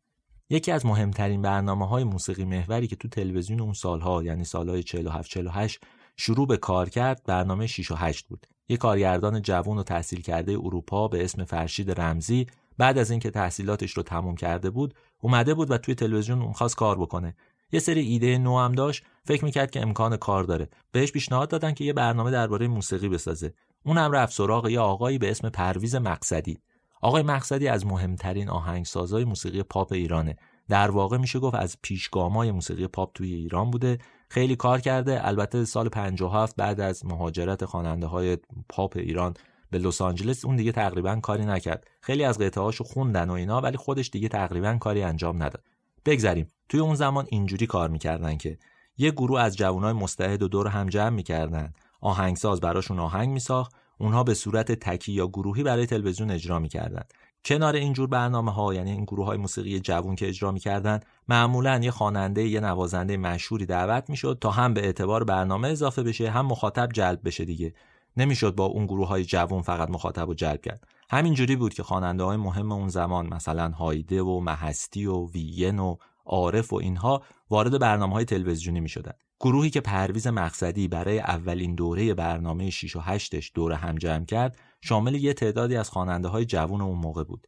یکی 0.51 0.73
از 0.73 0.87
مهمترین 0.87 1.43
برنامه 1.43 1.89
های 1.89 2.05
موسیقی 2.05 2.45
محوری 2.45 2.87
که 2.87 2.97
تو 2.97 3.09
تلویزیون 3.09 3.61
اون 3.61 3.73
سالها 3.73 4.23
یعنی 4.23 4.45
سالهای 4.45 4.83
47 4.83 5.31
48 5.31 5.81
شروع 6.17 6.47
به 6.47 6.57
کار 6.57 6.89
کرد 6.89 7.23
برنامه 7.27 7.67
6 7.67 7.91
و 7.91 7.95
8 7.95 8.29
بود. 8.29 8.47
یک 8.69 8.79
کارگردان 8.79 9.43
جوون 9.43 9.79
و 9.79 9.83
تحصیل 9.83 10.21
کرده 10.21 10.53
اروپا 10.53 11.09
به 11.09 11.25
اسم 11.25 11.45
فرشید 11.45 12.01
رمزی 12.01 12.47
بعد 12.79 12.99
از 12.99 13.11
اینکه 13.11 13.31
تحصیلاتش 13.31 13.93
رو 13.93 14.03
تموم 14.03 14.37
کرده 14.37 14.71
بود 14.71 14.95
اومده 15.21 15.55
بود 15.55 15.71
و 15.71 15.79
توی 15.79 15.95
تلویزیون 15.95 16.43
اون 16.43 16.53
خواست 16.53 16.77
کار 16.77 16.99
بکنه. 16.99 17.37
یه 17.73 17.81
سری 17.81 18.01
ایده 18.01 18.39
نو 18.39 18.59
هم 18.59 18.73
داشت 18.73 19.05
فکر 19.25 19.45
می‌کرد 19.45 19.71
که 19.71 19.83
امکان 19.83 20.17
کار 20.17 20.45
داره. 20.45 20.69
بهش 20.93 21.13
پیشنهاد 21.13 21.49
دادن 21.49 21.75
که 21.75 21.85
یه 21.85 21.93
برنامه 21.93 22.31
درباره 22.31 22.69
موسیقی 22.69 23.09
بسازه. 23.09 23.55
اونم 23.85 24.13
رفت 24.13 24.33
سراغ 24.33 24.69
یه 24.69 24.81
آقایی 24.81 25.19
به 25.19 25.31
اسم 25.31 25.49
پرویز 25.49 25.95
مقصدی. 25.95 26.59
آقای 27.01 27.23
مقصدی 27.23 27.69
از 27.69 27.87
مهمترین 27.87 28.49
آهنگسازای 28.49 29.25
موسیقی 29.25 29.63
پاپ 29.63 29.93
ایرانه. 29.93 30.37
در 30.69 30.91
واقع 30.91 31.17
میشه 31.17 31.39
گفت 31.39 31.55
از 31.55 31.77
پیشگامای 31.83 32.53
موسیقی 32.53 32.87
پاپ 32.87 33.13
توی 33.15 33.35
ایران 33.35 33.71
بوده. 33.71 33.99
خیلی 34.29 34.57
کار 34.57 34.81
کرده. 34.81 35.27
البته 35.27 35.65
سال 35.65 35.89
57 35.89 36.57
بعد 36.57 36.81
از 36.81 37.07
مهاجرت 37.07 37.65
خواننده 37.65 38.07
های 38.07 38.39
پاپ 38.69 38.97
ایران 38.97 39.35
به 39.71 39.79
لس 39.79 40.01
آنجلس 40.01 40.45
اون 40.45 40.57
دیگه 40.57 40.73
تقریبا 40.73 41.17
کاری 41.17 41.45
نکرد. 41.45 41.87
خیلی 42.01 42.25
از 42.25 42.39
قطعه 42.39 42.65
هاشو 42.65 42.85
خوندن 42.85 43.31
و 43.31 43.33
اینا 43.33 43.61
ولی 43.61 43.77
خودش 43.77 44.11
دیگه 44.11 44.29
تقریبا 44.29 44.77
کاری 44.81 45.03
انجام 45.03 45.43
نداد. 45.43 45.65
بگذریم. 46.05 46.49
توی 46.69 46.81
اون 46.81 46.95
زمان 46.95 47.27
اینجوری 47.29 47.67
کار 47.67 47.89
می‌کردن 47.89 48.37
که 48.37 48.59
یه 48.97 49.11
گروه 49.11 49.41
از 49.41 49.57
جوانای 49.57 49.93
مستعد 49.93 50.43
و 50.43 50.49
دور 50.49 50.69
هم 50.69 50.89
جمع 50.89 51.09
می‌کردن. 51.09 51.73
آهنگساز 52.01 52.61
براشون 52.61 52.99
آهنگ 52.99 53.29
میساخت. 53.29 53.73
اونها 53.99 54.25
به 54.25 54.35
صورت 54.35 54.73
تکی 54.73 55.13
یا 55.13 55.27
گروهی 55.27 55.63
برای 55.63 55.87
تلویزیون 55.87 56.31
اجرا 56.31 56.59
می‌کردن 56.59 57.03
کنار 57.45 57.75
اینجور 57.75 58.09
برنامه 58.09 58.53
ها 58.53 58.75
یعنی 58.75 58.91
این 58.91 59.05
گروه 59.05 59.27
های 59.27 59.39
موسیقی 59.39 59.81
جوون 59.81 60.15
که 60.15 60.29
اجرا 60.29 60.53
می‌کردن 60.53 61.01
معمولا 61.29 61.81
یه 61.83 61.91
خواننده 61.91 62.49
یه 62.49 62.61
نوازنده 62.61 63.17
مشهوری 63.17 63.67
دعوت 63.67 64.11
می‌شد 64.11 64.39
تا 64.41 64.51
هم 64.51 64.75
به 64.75 64.85
اعتبار 64.85 65.25
برنامه 65.25 65.69
اضافه 65.69 66.03
بشه 66.03 66.31
هم 66.31 66.47
مخاطب 66.47 66.93
جلب 66.93 67.21
بشه 67.25 67.45
دیگه. 67.45 67.75
نمی‌شد 68.17 68.55
با 68.55 68.65
اون 68.65 68.87
گروه 68.87 69.09
های 69.09 69.25
جوون 69.25 69.63
فقط 69.63 69.91
مخاطب 69.91 70.29
و 70.29 70.35
جلب 70.35 70.61
کرد. 70.61 70.87
همینجوری 71.11 71.57
بود 71.57 71.75
که 71.75 71.83
خواننده 71.83 72.25
های 72.25 72.37
مهم 72.37 72.73
اون 72.73 72.89
زمان 72.89 73.35
مثلا 73.35 73.71
هایده 73.71 74.23
و 74.23 74.41
محستی 74.41 75.07
و 75.07 75.27
وین 75.27 75.79
و 75.79 75.97
عارف 76.25 76.73
و 76.73 76.77
اینها 76.77 77.23
وارد 77.51 77.79
برنامه 77.79 78.15
های 78.15 78.25
تلویزیونی 78.25 78.81
می 78.81 78.89
شدن. 78.89 79.13
گروهی 79.41 79.71
که 79.71 79.81
پرویز 79.81 80.27
مقصدی 80.27 80.89
برای 80.89 81.19
اولین 81.19 81.75
دوره 81.75 82.15
برنامه 82.15 82.71
6 82.71 82.97
و 82.97 83.01
8ش 83.01 83.51
دور 83.55 83.73
هم 83.73 83.95
جمع 83.95 84.25
کرد 84.25 84.59
شامل 84.81 85.15
یه 85.15 85.33
تعدادی 85.33 85.77
از 85.77 85.91
خواننده 85.91 86.29
های 86.29 86.45
جوون 86.45 86.81
اون 86.81 86.99
موقع 86.99 87.25
بود. 87.25 87.47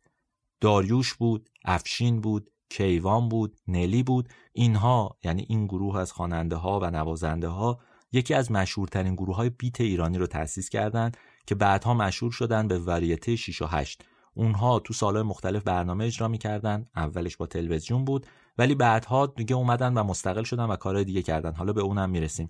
داریوش 0.61 1.15
بود، 1.15 1.51
افشین 1.65 2.21
بود، 2.21 2.51
کیوان 2.71 3.29
بود، 3.29 3.57
نلی 3.69 4.03
بود. 4.03 4.29
اینها 4.53 5.17
یعنی 5.25 5.47
این 5.49 5.67
گروه 5.67 5.99
از 5.99 6.13
خواننده 6.13 6.57
ها 6.57 6.81
و 6.81 6.91
نوازنده 6.91 7.49
ها 7.49 7.81
یکی 8.13 8.35
از 8.35 8.53
مشهورترین 8.53 9.15
گروه 9.15 9.37
های 9.37 9.51
بیت 9.51 9.81
ایرانی 9.81 10.19
رو 10.19 10.27
تأسیس 10.27 10.69
کردند 10.69 11.17
که 11.47 11.55
بعدها 11.55 11.95
مشهور 11.95 12.33
شدن 12.33 12.69
به 12.69 12.79
وریته 12.79 13.37
6 13.37 13.63
و 13.63 13.67
8 13.67 14.05
اونها 14.35 14.79
تو 14.79 14.95
سالهای 14.95 15.23
مختلف 15.23 15.63
برنامه 15.63 16.05
اجرا 16.05 16.29
می‌کردن 16.29 16.87
اولش 16.97 17.37
با 17.37 17.47
تلویزیون 17.47 18.05
بود 18.05 18.27
ولی 18.59 18.75
بعدها 18.75 19.27
دیگه 19.27 19.57
اومدن 19.57 19.95
و 19.95 20.05
مستقل 20.05 20.43
شدن 20.43 20.65
و 20.65 20.77
کارهای 20.77 21.05
دیگه 21.05 21.23
کردن. 21.23 21.55
حالا 21.55 21.73
به 21.73 21.81
اونم 21.81 22.11
می‌رسیم. 22.11 22.49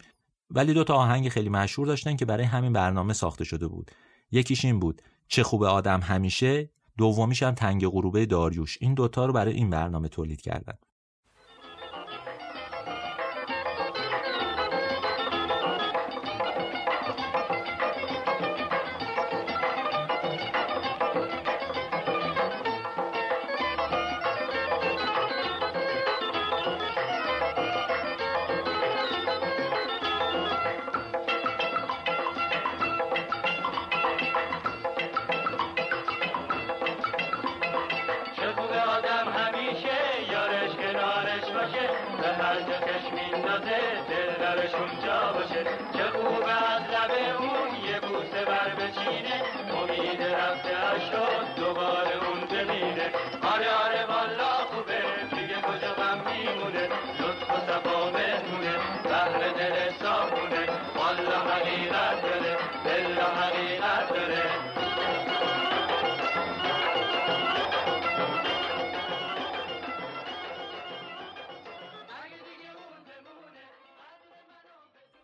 ولی 0.51 0.75
دو 0.75 0.85
تا 0.85 0.95
آهنگ 0.95 1.29
خیلی 1.29 1.49
مشهور 1.49 1.89
داشتن 1.89 2.17
که 2.17 2.25
برای 2.25 2.45
همین 2.45 2.73
برنامه 2.73 3.13
ساخته 3.13 3.45
شده 3.45 3.69
بود. 3.69 3.91
یکیش 4.31 4.65
این 4.65 4.81
بود. 4.81 5.03
چه 5.29 5.43
خوب 5.43 5.63
آدم 5.63 6.01
همیشه. 6.01 6.71
دومیش 6.99 7.43
هم 7.43 7.55
تنگ 7.55 7.87
غروبه 7.87 8.27
داریوش. 8.27 8.79
این 8.81 8.95
دوتا 8.95 9.27
رو 9.27 9.33
برای 9.33 9.55
این 9.55 9.71
برنامه 9.71 10.09
تولید 10.09 10.41
کردن. 10.41 10.75
بچینه 48.79 49.37
امید 49.79 50.23
رفته 50.23 50.75
اشو 50.95 51.25
دوباره 51.57 52.15
اون 52.27 52.41
ببینه 52.41 53.07
آره 53.53 53.71
آره 53.85 54.03
والا 54.11 54.53
خوبه 54.71 55.01
دیگه 55.31 55.55
کجا 55.67 55.93
غم 55.99 56.19
میمونه؟ 56.27 56.85
لطف 57.21 57.51
و 57.51 57.57
صفا 57.67 58.11
مهمونه 58.11 58.75
بهر 59.05 59.49
دل 59.59 59.93
صابونه. 60.03 60.63
والا 60.97 61.39
حقیقت 61.51 62.23
داره 62.23 62.57
بلا 62.85 63.27
حقیقت 63.41 64.09
داره. 64.09 64.43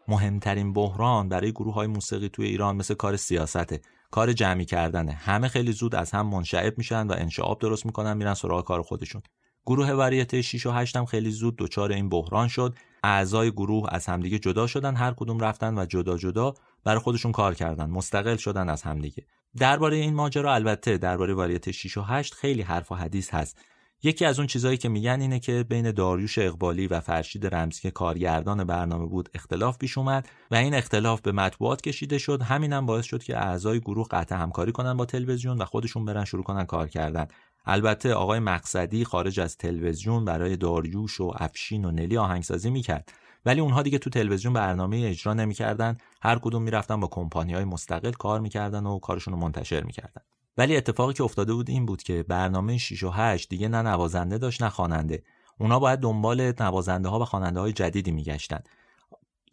مهمترین 0.09 0.73
بحران 0.73 1.29
برای 1.29 1.53
گروه 1.53 1.75
های 1.75 1.87
موسیقی 1.87 2.29
توی 2.29 2.47
ایران 2.47 2.77
مثل 2.77 2.95
کار 2.95 3.17
سیاسته 3.17 3.81
کار 4.11 4.33
جمعی 4.33 4.65
کردنه. 4.65 5.13
همه 5.13 5.49
خیلی 5.49 5.73
زود 5.73 5.95
از 5.95 6.11
هم 6.11 6.27
منشعب 6.27 6.79
میشن 6.79 7.07
و 7.07 7.13
انشعاب 7.13 7.61
درست 7.61 7.87
می‌کنن 7.87 8.17
میرن 8.17 8.35
سراغ 8.35 8.65
کار 8.65 8.83
خودشون. 8.83 9.23
گروه 9.67 9.91
وریته 9.91 10.43
6 10.43 10.67
و 10.67 10.71
8 10.71 10.97
هم 10.97 11.05
خیلی 11.05 11.31
زود 11.31 11.57
دچار 11.59 11.93
این 11.93 12.09
بحران 12.09 12.49
شد. 12.49 12.75
اعضای 13.05 13.51
گروه 13.51 13.89
از 13.93 14.07
همدیگه 14.07 14.39
جدا 14.39 14.67
شدن 14.67 14.97
هر 14.97 15.15
کدوم 15.17 15.41
رفتن 15.41 15.79
و 15.79 15.87
جدا 15.87 16.17
جدا 16.19 16.55
برای 16.85 16.99
خودشون 16.99 17.33
کار 17.33 17.55
کردن 17.55 17.91
مستقل 17.91 18.37
شدن 18.37 18.69
از 18.69 18.83
همدیگه. 18.83 19.27
درباره 19.59 19.97
این 19.97 20.15
ماجرا 20.15 20.55
البته 20.55 20.99
درباره 20.99 21.35
واریت 21.35 21.71
6 21.71 21.97
و 21.97 22.03
8 22.03 22.35
خیلی 22.35 22.63
حرف 22.63 22.93
و 22.93 22.95
حدیث 22.95 23.35
هست. 23.35 23.59
یکی 24.05 24.25
از 24.25 24.39
اون 24.39 24.47
چیزهایی 24.47 24.77
که 24.77 24.89
میگن 24.89 25.21
اینه 25.21 25.41
که 25.41 25.63
بین 25.69 25.91
داریوش 25.91 26.39
اقبالی 26.39 26.87
و 26.87 27.01
فرشید 27.01 27.55
رمزی 27.55 27.81
که 27.81 27.91
کارگردان 27.91 28.65
برنامه 28.65 29.07
بود 29.07 29.29
اختلاف 29.35 29.79
پیش 29.79 29.99
اومد 29.99 30.29
و 30.51 30.55
این 30.55 30.75
اختلاف 30.75 31.21
به 31.21 31.33
مطبوعات 31.33 31.81
کشیده 31.81 32.19
شد. 32.19 32.43
همینم 32.43 32.87
باعث 32.87 33.05
شد 33.05 33.23
که 33.23 33.39
اعضای 33.39 33.81
گروه 33.81 34.07
قطع 34.11 34.37
همکاری 34.37 34.73
کنن 34.73 34.97
با 34.97 35.05
تلویزیون 35.05 35.59
و 35.59 35.65
خودشون 35.65 36.05
برن 36.05 36.25
شروع 36.25 36.43
کنن 36.45 36.65
کار 36.65 36.89
کردن. 36.89 37.27
البته 37.67 38.15
آقای 38.15 38.39
مقصدی 38.39 39.05
خارج 39.05 39.41
از 39.41 39.57
تلویزیون 39.57 40.25
برای 40.25 40.57
داریوش 40.57 41.21
و 41.21 41.33
افشین 41.37 41.85
و 41.85 41.91
نلی 41.91 42.17
آهنگسازی 42.17 42.71
می‌کرد. 42.71 43.13
ولی 43.47 43.61
اونها 43.61 43.83
دیگه 43.83 43.99
تو 43.99 44.11
تلویزیون 44.11 44.55
برنامه 44.55 44.97
اجرا 44.97 45.35
نمی‌کردن. 45.35 45.97
هر 46.23 46.39
کدوم 46.39 46.63
می‌رفتن 46.63 47.01
با 47.01 47.07
کمپانی 47.07 47.55
های 47.55 47.65
مستقل 47.65 48.13
کار 48.13 48.41
می‌کردن 48.41 48.87
و 48.87 48.99
کارشون 48.99 49.35
رو 49.35 49.41
منتشر 49.41 49.83
می‌کردن. 49.85 50.23
ولی 50.59 50.77
اتفاقی 50.77 51.13
که 51.13 51.25
افتاده 51.25 51.55
بود 51.55 51.71
این 51.71 51.87
بود 51.87 52.03
که 52.03 52.23
برنامه 52.23 52.79
6 52.79 53.03
و 53.03 53.11
8 53.11 53.49
دیگه 53.49 53.69
نه 53.69 53.83
نوازنده 53.83 54.39
داشت 54.39 54.63
نه 54.63 54.69
خواننده. 54.69 55.23
اونا 55.61 55.79
باید 55.79 55.99
دنبال 55.99 56.53
نوازنده 56.61 57.09
ها 57.09 57.21
و 57.21 57.25
خواننده 57.25 57.61
های 57.61 57.73
جدیدی 57.73 58.11
میگشتن. 58.11 58.61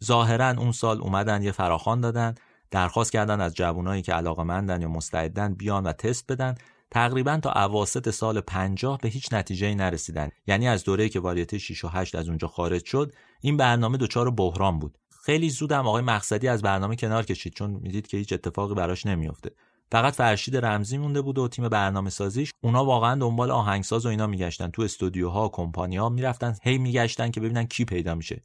ظاهرا 0.04 0.50
اون 0.50 0.72
سال 0.72 1.00
اومدن 1.00 1.42
یه 1.42 1.52
فراخوان 1.52 2.00
دادن 2.00 2.34
درخواست 2.70 3.12
کردن 3.12 3.40
از 3.40 3.54
جوانایی 3.54 4.02
که 4.02 4.12
علاقمندن 4.12 4.82
یا 4.82 4.88
مستعدن 4.88 5.54
بیان 5.54 5.86
و 5.86 5.92
تست 5.92 6.32
بدن. 6.32 6.54
تقریبا 6.90 7.36
تا 7.42 7.52
اواسط 7.52 8.10
سال 8.10 8.40
50 8.40 8.98
به 8.98 9.08
هیچ 9.08 9.32
نتیجه 9.32 9.74
نرسیدن. 9.74 10.28
یعنی 10.46 10.68
از 10.68 10.84
دوره‌ای 10.84 11.08
که 11.08 11.20
واریته 11.20 11.58
6 11.58 11.84
و 11.84 11.88
8 11.88 12.14
از 12.14 12.28
اونجا 12.28 12.48
خارج 12.48 12.84
شد 12.84 13.12
این 13.40 13.56
برنامه 13.56 13.98
دچار 13.98 14.30
بحران 14.30 14.78
بود. 14.78 14.98
خیلی 15.24 15.50
زود 15.50 15.72
هم 15.72 15.86
آقای 15.86 16.02
مقصدی 16.02 16.48
از 16.48 16.62
برنامه 16.62 16.96
کنار 16.96 17.24
کشید 17.24 17.52
چون 17.52 17.70
می‌دید 17.70 18.06
که 18.06 18.16
هیچ 18.16 18.32
اتفاقی 18.32 18.74
براش 18.74 19.06
نمیافته. 19.06 19.50
فقط 19.92 20.14
فرشید 20.14 20.56
رمزی 20.56 20.98
مونده 20.98 21.22
بود 21.22 21.38
و 21.38 21.48
تیم 21.48 21.68
برنامه 21.68 22.10
سازیش 22.10 22.52
اونا 22.60 22.84
واقعا 22.84 23.14
دنبال 23.14 23.50
آهنگساز 23.50 24.06
و 24.06 24.08
اینا 24.08 24.26
میگشتن. 24.26 24.70
تو 24.70 24.82
استودیوها 24.82 25.48
کمپانی‌ها 25.48 26.08
می‌رفتن 26.08 26.56
هی 26.62 26.78
میگشتن 26.78 27.30
که 27.30 27.40
ببینن 27.40 27.64
کی 27.64 27.84
پیدا 27.84 28.14
میشه. 28.14 28.42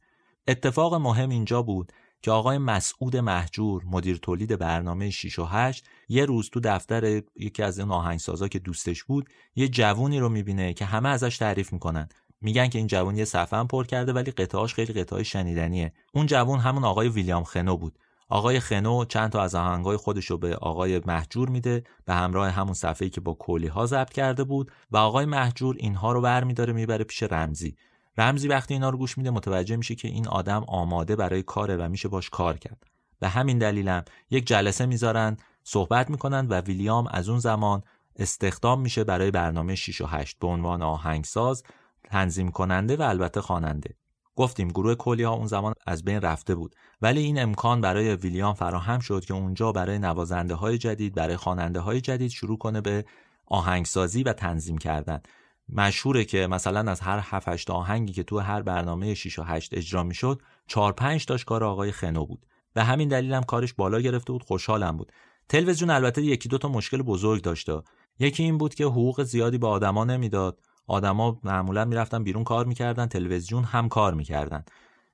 اتفاق 0.48 0.94
مهم 0.94 1.28
اینجا 1.28 1.62
بود 1.62 1.92
که 2.22 2.30
آقای 2.30 2.58
مسعود 2.58 3.16
محجور 3.16 3.82
مدیر 3.84 4.16
تولید 4.16 4.58
برنامه 4.58 5.10
6 5.10 5.38
و 5.38 5.44
8 5.44 5.84
یه 6.08 6.24
روز 6.24 6.50
تو 6.50 6.60
دفتر 6.60 7.22
یکی 7.36 7.62
از 7.62 7.78
این 7.78 7.90
آهنگسازا 7.90 8.48
که 8.48 8.58
دوستش 8.58 9.04
بود 9.04 9.28
یه 9.56 9.68
جوونی 9.68 10.20
رو 10.20 10.28
می‌بینه 10.28 10.72
که 10.72 10.84
همه 10.84 11.08
ازش 11.08 11.36
تعریف 11.36 11.72
می‌کنن. 11.72 12.08
میگن 12.40 12.68
که 12.68 12.78
این 12.78 12.86
جوون 12.86 13.16
یه 13.16 13.24
صفحه 13.24 13.64
پر 13.64 13.86
کرده 13.86 14.12
ولی 14.12 14.30
قطعاش 14.30 14.74
خیلی 14.74 14.92
قطعای 14.92 15.24
شنیدنیه. 15.24 15.92
اون 16.14 16.26
جوون 16.26 16.58
همون 16.58 16.84
آقای 16.84 17.08
ویلیام 17.08 17.44
خنو 17.44 17.76
بود. 17.76 17.98
آقای 18.28 18.60
خنو 18.60 19.04
چند 19.04 19.30
تا 19.30 19.42
از 19.42 19.54
آهنگای 19.54 19.96
خودش 19.96 20.26
رو 20.26 20.38
به 20.38 20.56
آقای 20.56 21.00
محجور 21.06 21.48
میده 21.48 21.84
به 22.04 22.14
همراه 22.14 22.50
همون 22.50 22.74
صفحه‌ای 22.74 23.10
که 23.10 23.20
با 23.20 23.36
کلی 23.38 23.66
ها 23.66 23.86
ضبط 23.86 24.12
کرده 24.12 24.44
بود 24.44 24.72
و 24.90 24.96
آقای 24.96 25.26
محجور 25.26 25.76
اینها 25.78 26.12
رو 26.12 26.20
برمیداره 26.20 26.72
می‌بره 26.72 27.04
پیش 27.04 27.22
رمزی. 27.22 27.76
رمزی 28.18 28.48
وقتی 28.48 28.74
اینا 28.74 28.90
رو 28.90 28.98
گوش 28.98 29.18
میده 29.18 29.30
متوجه 29.30 29.76
میشه 29.76 29.94
که 29.94 30.08
این 30.08 30.28
آدم 30.28 30.64
آماده 30.68 31.16
برای 31.16 31.42
کاره 31.42 31.76
و 31.76 31.88
میشه 31.88 32.08
باش 32.08 32.30
کار 32.30 32.58
کرد. 32.58 32.86
به 33.20 33.28
همین 33.28 33.58
دلیلم 33.58 34.04
یک 34.30 34.46
جلسه 34.46 34.86
می‌ذارن 34.86 35.36
صحبت 35.64 36.10
می‌کنن 36.10 36.46
و 36.46 36.60
ویلیام 36.60 37.06
از 37.10 37.28
اون 37.28 37.38
زمان 37.38 37.82
استخدام 38.16 38.80
میشه 38.80 39.04
برای 39.04 39.30
برنامه 39.30 39.74
6 39.74 40.00
و 40.00 40.06
8 40.06 40.38
به 40.38 40.46
عنوان 40.46 40.82
آهنگساز 40.82 41.62
تنظیم 42.04 42.50
کننده 42.50 42.96
و 42.96 43.02
البته 43.02 43.40
خواننده. 43.40 43.94
گفتیم 44.38 44.68
گروه 44.68 44.94
کلی 44.94 45.22
ها 45.22 45.32
اون 45.32 45.46
زمان 45.46 45.74
از 45.86 46.04
بین 46.04 46.20
رفته 46.20 46.54
بود. 46.54 46.74
ولی 47.02 47.20
این 47.20 47.42
امکان 47.42 47.80
برای 47.80 48.14
ویلیام 48.14 48.54
فراهم 48.54 48.98
شد 48.98 49.24
که 49.24 49.34
اونجا 49.34 49.72
برای 49.72 49.98
نوازنده 49.98 50.54
های 50.54 50.78
جدید 50.78 51.14
برای 51.14 51.36
خواننده 51.36 51.80
های 51.80 52.00
جدید 52.00 52.30
شروع 52.30 52.58
کنه 52.58 52.80
به 52.80 53.04
آهنگسازی 53.46 54.22
و 54.22 54.32
تنظیم 54.32 54.78
کردن. 54.78 55.20
مشهوره 55.68 56.24
که 56.24 56.46
مثلا 56.46 56.90
از 56.90 57.00
هر 57.00 57.20
7 57.22 57.48
8 57.48 57.70
آهنگی 57.70 58.12
که 58.12 58.22
تو 58.22 58.38
هر 58.38 58.62
برنامه 58.62 59.14
6 59.14 59.38
و 59.38 59.42
8 59.42 59.74
اجرا 59.74 60.02
می‌شد 60.02 60.42
4 60.66 60.92
5 60.92 61.26
تاش 61.26 61.44
کار 61.44 61.64
آقای 61.64 61.92
خنو 61.92 62.26
بود. 62.26 62.46
به 62.74 62.84
همین 62.84 63.08
دلیل 63.08 63.34
هم 63.34 63.42
کارش 63.42 63.74
بالا 63.74 64.00
گرفته 64.00 64.32
بود 64.32 64.42
خوشحالم 64.42 64.96
بود. 64.96 65.12
تلویزیون 65.48 65.90
البته 65.90 66.22
یکی 66.22 66.48
دو 66.48 66.58
تا 66.58 66.68
مشکل 66.68 67.02
بزرگ 67.02 67.42
داشته 67.42 67.82
یکی 68.18 68.42
این 68.42 68.58
بود 68.58 68.74
که 68.74 68.84
حقوق 68.84 69.22
زیادی 69.22 69.58
به 69.58 69.66
آدما 69.66 70.04
نمی‌داد. 70.04 70.60
آدما 70.88 71.40
معمولا 71.44 71.84
می‌رفتن 71.84 72.24
بیرون 72.24 72.44
کار 72.44 72.66
می‌کردن 72.66 73.06
تلویزیون 73.06 73.64
هم 73.64 73.88
کار 73.88 74.14
می‌کردن. 74.14 74.64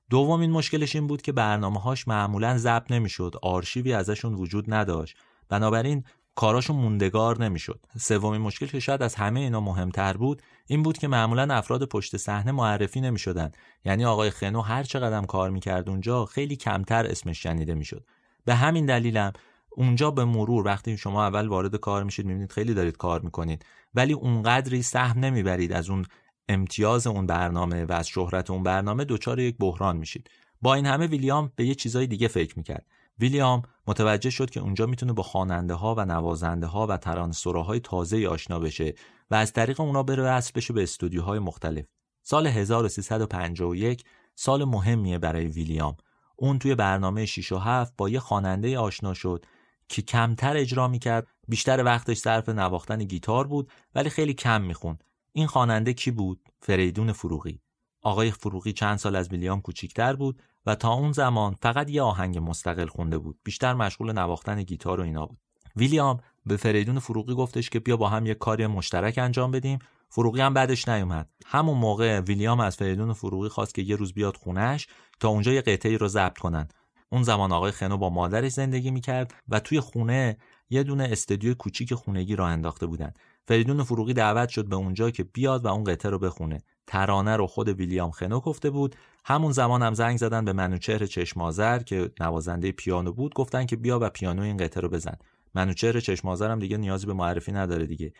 دومین 0.09 0.51
مشکلش 0.51 0.95
این 0.95 1.07
بود 1.07 1.21
که 1.21 1.31
برنامه 1.31 1.79
هاش 1.79 2.07
معمولا 2.07 2.57
ضبط 2.57 2.91
نمی‌شد 2.91 3.35
آرشیوی 3.41 3.93
ازشون 3.93 4.33
وجود 4.33 4.73
نداشت. 4.73 5.17
بنابراین 5.49 6.03
کاراشون 6.35 6.75
موندگار 6.75 7.43
نمی‌شد. 7.43 7.85
سومین 7.99 8.41
مشکل 8.41 8.65
که 8.65 8.79
شاید 8.79 9.03
از 9.03 9.15
همه 9.15 9.39
اینا 9.39 9.61
مهمتر 9.61 10.17
بود 10.17 10.41
این 10.67 10.83
بود 10.83 10.97
که 10.97 11.07
معمولا 11.07 11.55
افراد 11.55 11.85
پشت 11.85 12.17
صحنه 12.17 12.51
معرفی 12.51 13.01
نمی‌شدن. 13.01 13.51
یعنی 13.85 14.05
آقای 14.05 14.29
خنو 14.29 14.61
هر 14.61 14.83
چقدر 14.83 15.25
کار 15.25 15.49
می‌کرد 15.49 15.89
اونجا 15.89 16.25
خیلی 16.25 16.55
کمتر 16.55 17.05
اسمش 17.05 17.43
شنیده 17.43 17.73
می‌شد. 17.73 18.05
به 18.45 18.55
همین 18.55 18.85
دلیلم 18.85 19.33
اونجا 19.77 20.11
به 20.11 20.25
مرور 20.25 20.65
وقتی 20.65 20.97
شما 20.97 21.25
اول 21.25 21.47
وارد 21.47 21.75
کار 21.75 22.03
میشید 22.03 22.25
می‌بینید 22.25 22.51
خیلی 22.51 22.73
دارید 22.73 22.97
کار 22.97 23.21
می‌کنید 23.21 23.65
ولی 23.93 24.13
اونقدری 24.13 24.81
سهم 24.81 25.19
نمی‌برید 25.19 25.73
از 25.73 25.89
اون 25.89 26.05
امتیاز 26.49 27.07
اون 27.07 27.25
برنامه 27.25 27.85
و 27.85 27.91
از 27.91 28.07
شهرت 28.07 28.49
اون 28.49 28.63
برنامه 28.63 29.05
دچار 29.05 29.39
یک 29.39 29.57
بحران 29.59 29.97
میشید 29.97 30.29
با 30.61 30.73
این 30.73 30.85
همه 30.85 31.07
ویلیام 31.07 31.51
به 31.55 31.65
یه 31.65 31.75
چیزای 31.75 32.07
دیگه 32.07 32.27
فکر 32.27 32.57
می‌کرد 32.57 32.85
ویلیام 33.19 33.61
متوجه 33.87 34.29
شد 34.29 34.49
که 34.49 34.59
اونجا 34.59 34.85
می‌تونه 34.85 35.13
با 35.13 35.23
خواننده 35.23 35.73
ها 35.73 35.95
و 35.95 36.05
نوازنده 36.05 36.67
ها 36.67 36.87
و 36.87 36.97
ترانسوراهای 36.97 37.79
تازه 37.79 38.27
آشنا 38.27 38.59
بشه 38.59 38.93
و 39.31 39.35
از 39.35 39.53
طریق 39.53 39.81
اونا 39.81 40.03
بره 40.03 40.23
وصل 40.23 40.51
بشه 40.55 40.73
به 40.73 40.83
استودیوهای 40.83 41.39
مختلف. 41.39 41.85
سال 42.21 42.47
1351 42.47 44.03
سال 44.35 44.63
مهمیه 44.63 45.17
برای 45.17 45.47
ویلیام. 45.47 45.97
اون 46.35 46.59
توی 46.59 46.75
برنامه 46.75 47.25
6 47.25 47.51
و 47.51 47.57
7 47.57 47.93
با 47.97 48.09
یه 48.09 48.19
خواننده 48.19 48.79
آشنا 48.79 49.13
شد 49.13 49.45
که 49.89 50.01
کمتر 50.01 50.57
اجرا 50.57 50.87
می‌کرد 50.87 51.27
بیشتر 51.47 51.83
وقتش 51.83 52.17
صرف 52.17 52.49
نواختن 52.49 53.03
گیتار 53.03 53.47
بود 53.47 53.71
ولی 53.95 54.09
خیلی 54.09 54.33
کم 54.33 54.61
می‌خوند. 54.61 55.03
این 55.33 55.47
خواننده 55.47 55.93
کی 55.93 56.11
بود؟ 56.11 56.39
فریدون 56.61 57.11
فروغی. 57.11 57.59
آقای 58.01 58.31
فروغی 58.31 58.73
چند 58.73 58.97
سال 58.97 59.15
از 59.15 59.29
ویلیام 59.29 59.61
کوچیکتر 59.61 60.15
بود 60.15 60.41
و 60.65 60.75
تا 60.75 60.93
اون 60.93 61.11
زمان 61.11 61.55
فقط 61.61 61.89
یه 61.89 62.01
آهنگ 62.01 62.37
مستقل 62.37 62.87
خونده 62.87 63.17
بود. 63.17 63.39
بیشتر 63.43 63.73
مشغول 63.73 64.11
نواختن 64.11 64.63
گیتار 64.63 64.99
و 64.99 65.03
اینا 65.03 65.25
بود. 65.25 65.37
ویلیام 65.75 66.19
به 66.45 66.57
فریدون 66.57 66.99
فروغی 66.99 67.33
گفتش 67.35 67.69
که 67.69 67.79
بیا 67.79 67.97
با 67.97 68.09
هم 68.09 68.25
یک 68.25 68.37
کاری 68.37 68.67
مشترک 68.67 69.17
انجام 69.17 69.51
بدیم. 69.51 69.79
فروغی 70.09 70.41
هم 70.41 70.53
بعدش 70.53 70.87
نیومد. 70.87 71.29
همون 71.45 71.77
موقع 71.77 72.19
ویلیام 72.19 72.59
از 72.59 72.75
فریدون 72.75 73.13
فروغی 73.13 73.49
خواست 73.49 73.75
که 73.75 73.81
یه 73.81 73.95
روز 73.95 74.13
بیاد 74.13 74.37
خونش 74.37 74.87
تا 75.19 75.29
اونجا 75.29 75.51
یه 75.51 75.61
قطعی 75.61 75.97
رو 75.97 76.07
ضبط 76.07 76.37
کنن. 76.37 76.67
اون 77.15 77.23
زمان 77.23 77.51
آقای 77.51 77.71
خنو 77.71 77.97
با 77.97 78.09
مادرش 78.09 78.51
زندگی 78.51 78.91
می‌کرد 78.91 79.33
و 79.49 79.59
توی 79.59 79.79
خونه 79.79 80.37
یه 80.69 80.83
دونه 80.83 81.07
استودیو 81.11 81.53
کوچیک 81.53 81.93
خونگی 81.93 82.35
را 82.35 82.47
انداخته 82.47 82.85
بودن. 82.85 83.13
فریدون 83.47 83.83
فروغی 83.83 84.13
دعوت 84.13 84.49
شد 84.49 84.67
به 84.67 84.75
اونجا 84.75 85.11
که 85.11 85.23
بیاد 85.23 85.65
و 85.65 85.67
اون 85.67 85.83
قطعه 85.83 86.11
رو 86.11 86.19
بخونه. 86.19 86.61
ترانه 86.87 87.35
رو 87.35 87.47
خود 87.47 87.69
ویلیام 87.69 88.11
خنو 88.11 88.39
گفته 88.39 88.69
بود. 88.69 88.95
همون 89.25 89.51
زمان 89.51 89.83
هم 89.83 89.93
زنگ 89.93 90.17
زدن 90.17 90.45
به 90.45 90.53
منوچهر 90.53 91.05
چشمازر 91.05 91.79
که 91.79 92.11
نوازنده 92.19 92.71
پیانو 92.71 93.11
بود. 93.11 93.33
گفتن 93.33 93.65
که 93.65 93.75
بیا 93.75 93.99
و 94.01 94.09
پیانو 94.09 94.41
این 94.41 94.57
قطعه 94.57 94.81
رو 94.81 94.89
بزن. 94.89 95.15
منوچهر 95.53 95.99
چشمازر 95.99 96.51
هم 96.51 96.59
دیگه 96.59 96.77
نیازی 96.77 97.07
به 97.07 97.13
معرفی 97.13 97.51
نداره 97.51 97.85
دیگه. 97.85 98.13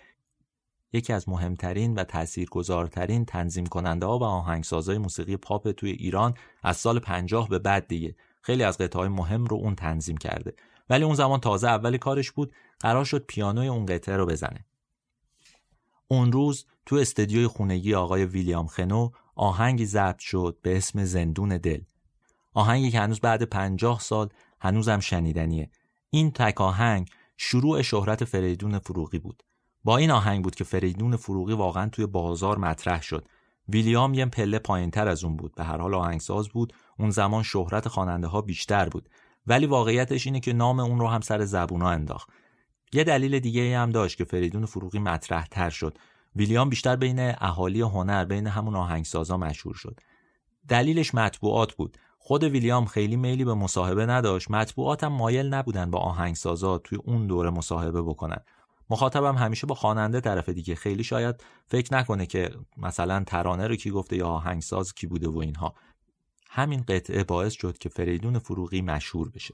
یکی 0.93 1.13
از 1.13 1.29
مهمترین 1.29 1.93
و 1.93 2.03
تاثیرگذارترین 2.03 3.25
تنظیم 3.25 3.65
کننده 3.65 4.05
ها 4.05 4.19
و 4.19 4.23
آهنگسازهای 4.23 4.97
موسیقی 4.97 5.37
پاپ 5.37 5.71
توی 5.71 5.91
ایران 5.91 6.33
از 6.63 6.77
سال 6.77 6.99
50 6.99 7.49
به 7.49 7.59
بعد 7.59 7.87
دیگه. 7.87 8.15
خیلی 8.45 8.63
از 8.63 8.77
قطعه 8.77 9.07
مهم 9.07 9.45
رو 9.45 9.57
اون 9.57 9.75
تنظیم 9.75 10.17
کرده. 10.17 10.53
ولی 10.89 11.03
اون 11.03 11.15
زمان 11.15 11.39
تازه 11.39 11.67
اولی 11.67 11.97
کارش 11.97 12.31
بود 12.31 12.53
قرار 12.79 13.05
شد 13.05 13.25
پیانوی 13.27 13.67
اون 13.67 13.85
قطعه 13.85 14.17
رو 14.17 14.25
بزنه. 14.25 14.65
اون 16.07 16.31
روز 16.31 16.65
تو 16.85 16.95
استدیوی 16.95 17.47
خونگی 17.47 17.95
آقای 17.95 18.25
ویلیام 18.25 18.67
خنو 18.67 19.09
آهنگی 19.35 19.85
ضبط 19.85 20.19
شد 20.19 20.57
به 20.61 20.77
اسم 20.77 21.03
زندون 21.03 21.57
دل. 21.57 21.81
آهنگی 22.53 22.91
که 22.91 22.99
هنوز 22.99 23.19
بعد 23.19 23.43
پنجاه 23.43 23.99
سال 23.99 24.29
هنوزم 24.61 24.99
شنیدنیه. 24.99 25.69
این 26.09 26.31
تک 26.31 26.61
آهنگ 26.61 27.09
شروع 27.37 27.81
شهرت 27.81 28.25
فریدون 28.25 28.79
فروغی 28.79 29.19
بود. 29.19 29.43
با 29.83 29.97
این 29.97 30.11
آهنگ 30.11 30.43
بود 30.43 30.55
که 30.55 30.63
فریدون 30.63 31.15
فروغی 31.15 31.53
واقعا 31.53 31.89
توی 31.89 32.05
بازار 32.05 32.57
مطرح 32.57 33.01
شد. 33.01 33.27
ویلیام 33.69 34.13
یه 34.13 34.25
پله 34.25 34.59
پایینتر 34.59 35.07
از 35.07 35.23
اون 35.23 35.37
بود. 35.37 35.55
به 35.55 35.63
هر 35.63 35.77
حال 35.77 35.93
آهنگساز 35.93 36.49
بود. 36.49 36.73
اون 36.99 37.09
زمان 37.09 37.43
شهرت 37.43 37.87
خواننده 37.87 38.27
ها 38.27 38.41
بیشتر 38.41 38.89
بود. 38.89 39.09
ولی 39.47 39.65
واقعیتش 39.65 40.25
اینه 40.27 40.39
که 40.39 40.53
نام 40.53 40.79
اون 40.79 40.99
رو 40.99 41.07
هم 41.07 41.21
سر 41.21 41.45
زبونا 41.45 41.89
انداخت. 41.89 42.29
یه 42.93 43.03
دلیل 43.03 43.39
دیگه 43.39 43.77
هم 43.77 43.91
داشت 43.91 44.17
که 44.17 44.23
فریدون 44.23 44.65
فروغی 44.65 44.99
مطرح 44.99 45.45
تر 45.45 45.69
شد. 45.69 45.97
ویلیام 46.35 46.69
بیشتر 46.69 46.95
بین 46.95 47.19
اهالی 47.19 47.81
هنر 47.81 48.25
بین 48.25 48.47
همون 48.47 48.75
آهنگسازا 48.75 49.37
مشهور 49.37 49.75
شد. 49.75 49.99
دلیلش 50.67 51.15
مطبوعات 51.15 51.73
بود. 51.73 51.97
خود 52.17 52.43
ویلیام 52.43 52.85
خیلی 52.85 53.15
میلی 53.15 53.45
به 53.45 53.53
مصاحبه 53.53 54.05
نداشت. 54.05 54.51
مطبوعات 54.51 55.03
هم 55.03 55.11
مایل 55.11 55.53
نبودن 55.53 55.91
با 55.91 55.99
آهنگسازا 55.99 56.77
توی 56.77 56.97
اون 57.03 57.27
دوره 57.27 57.49
مصاحبه 57.49 58.01
بکنن. 58.01 58.39
مخاطبم 58.89 59.35
همیشه 59.35 59.67
با 59.67 59.75
خواننده 59.75 60.21
طرف 60.21 60.49
دیگه. 60.49 60.75
خیلی 60.75 61.03
شاید 61.03 61.43
فکر 61.67 61.93
نکنه 61.93 62.25
که 62.25 62.51
مثلا 62.77 63.23
ترانه 63.27 63.67
رو 63.67 63.75
کی 63.75 63.91
گفته 63.91 64.17
یا 64.17 64.27
آهنگساز 64.27 64.93
کی 64.93 65.07
بوده 65.07 65.27
و 65.27 65.37
اینها. 65.37 65.75
همین 66.49 66.81
قطعه 66.81 67.23
باعث 67.23 67.53
شد 67.53 67.77
که 67.77 67.89
فریدون 67.89 68.39
فروغی 68.39 68.81
مشهور 68.81 69.29
بشه. 69.29 69.53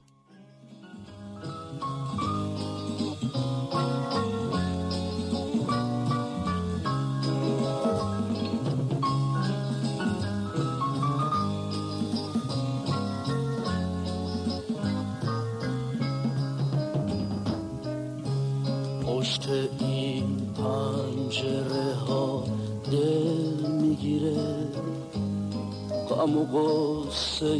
غم 26.22 26.38
و 26.38 26.44
قصه 26.44 27.58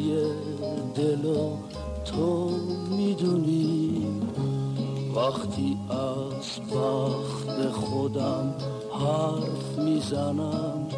دل 0.94 1.34
تو 2.04 2.50
می‌دونی. 2.96 4.06
وقتی 5.16 5.76
از 5.90 6.60
بخت 6.70 7.70
خودم 7.70 8.54
حرف 8.92 9.78
می‌زنم 9.78 10.88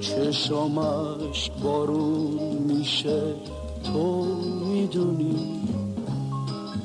چشمش 0.00 1.50
بارون 1.62 2.38
میشه 2.68 3.22
تو 3.84 4.24
می‌دونی. 4.66 5.60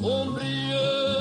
عمریه 0.03 1.16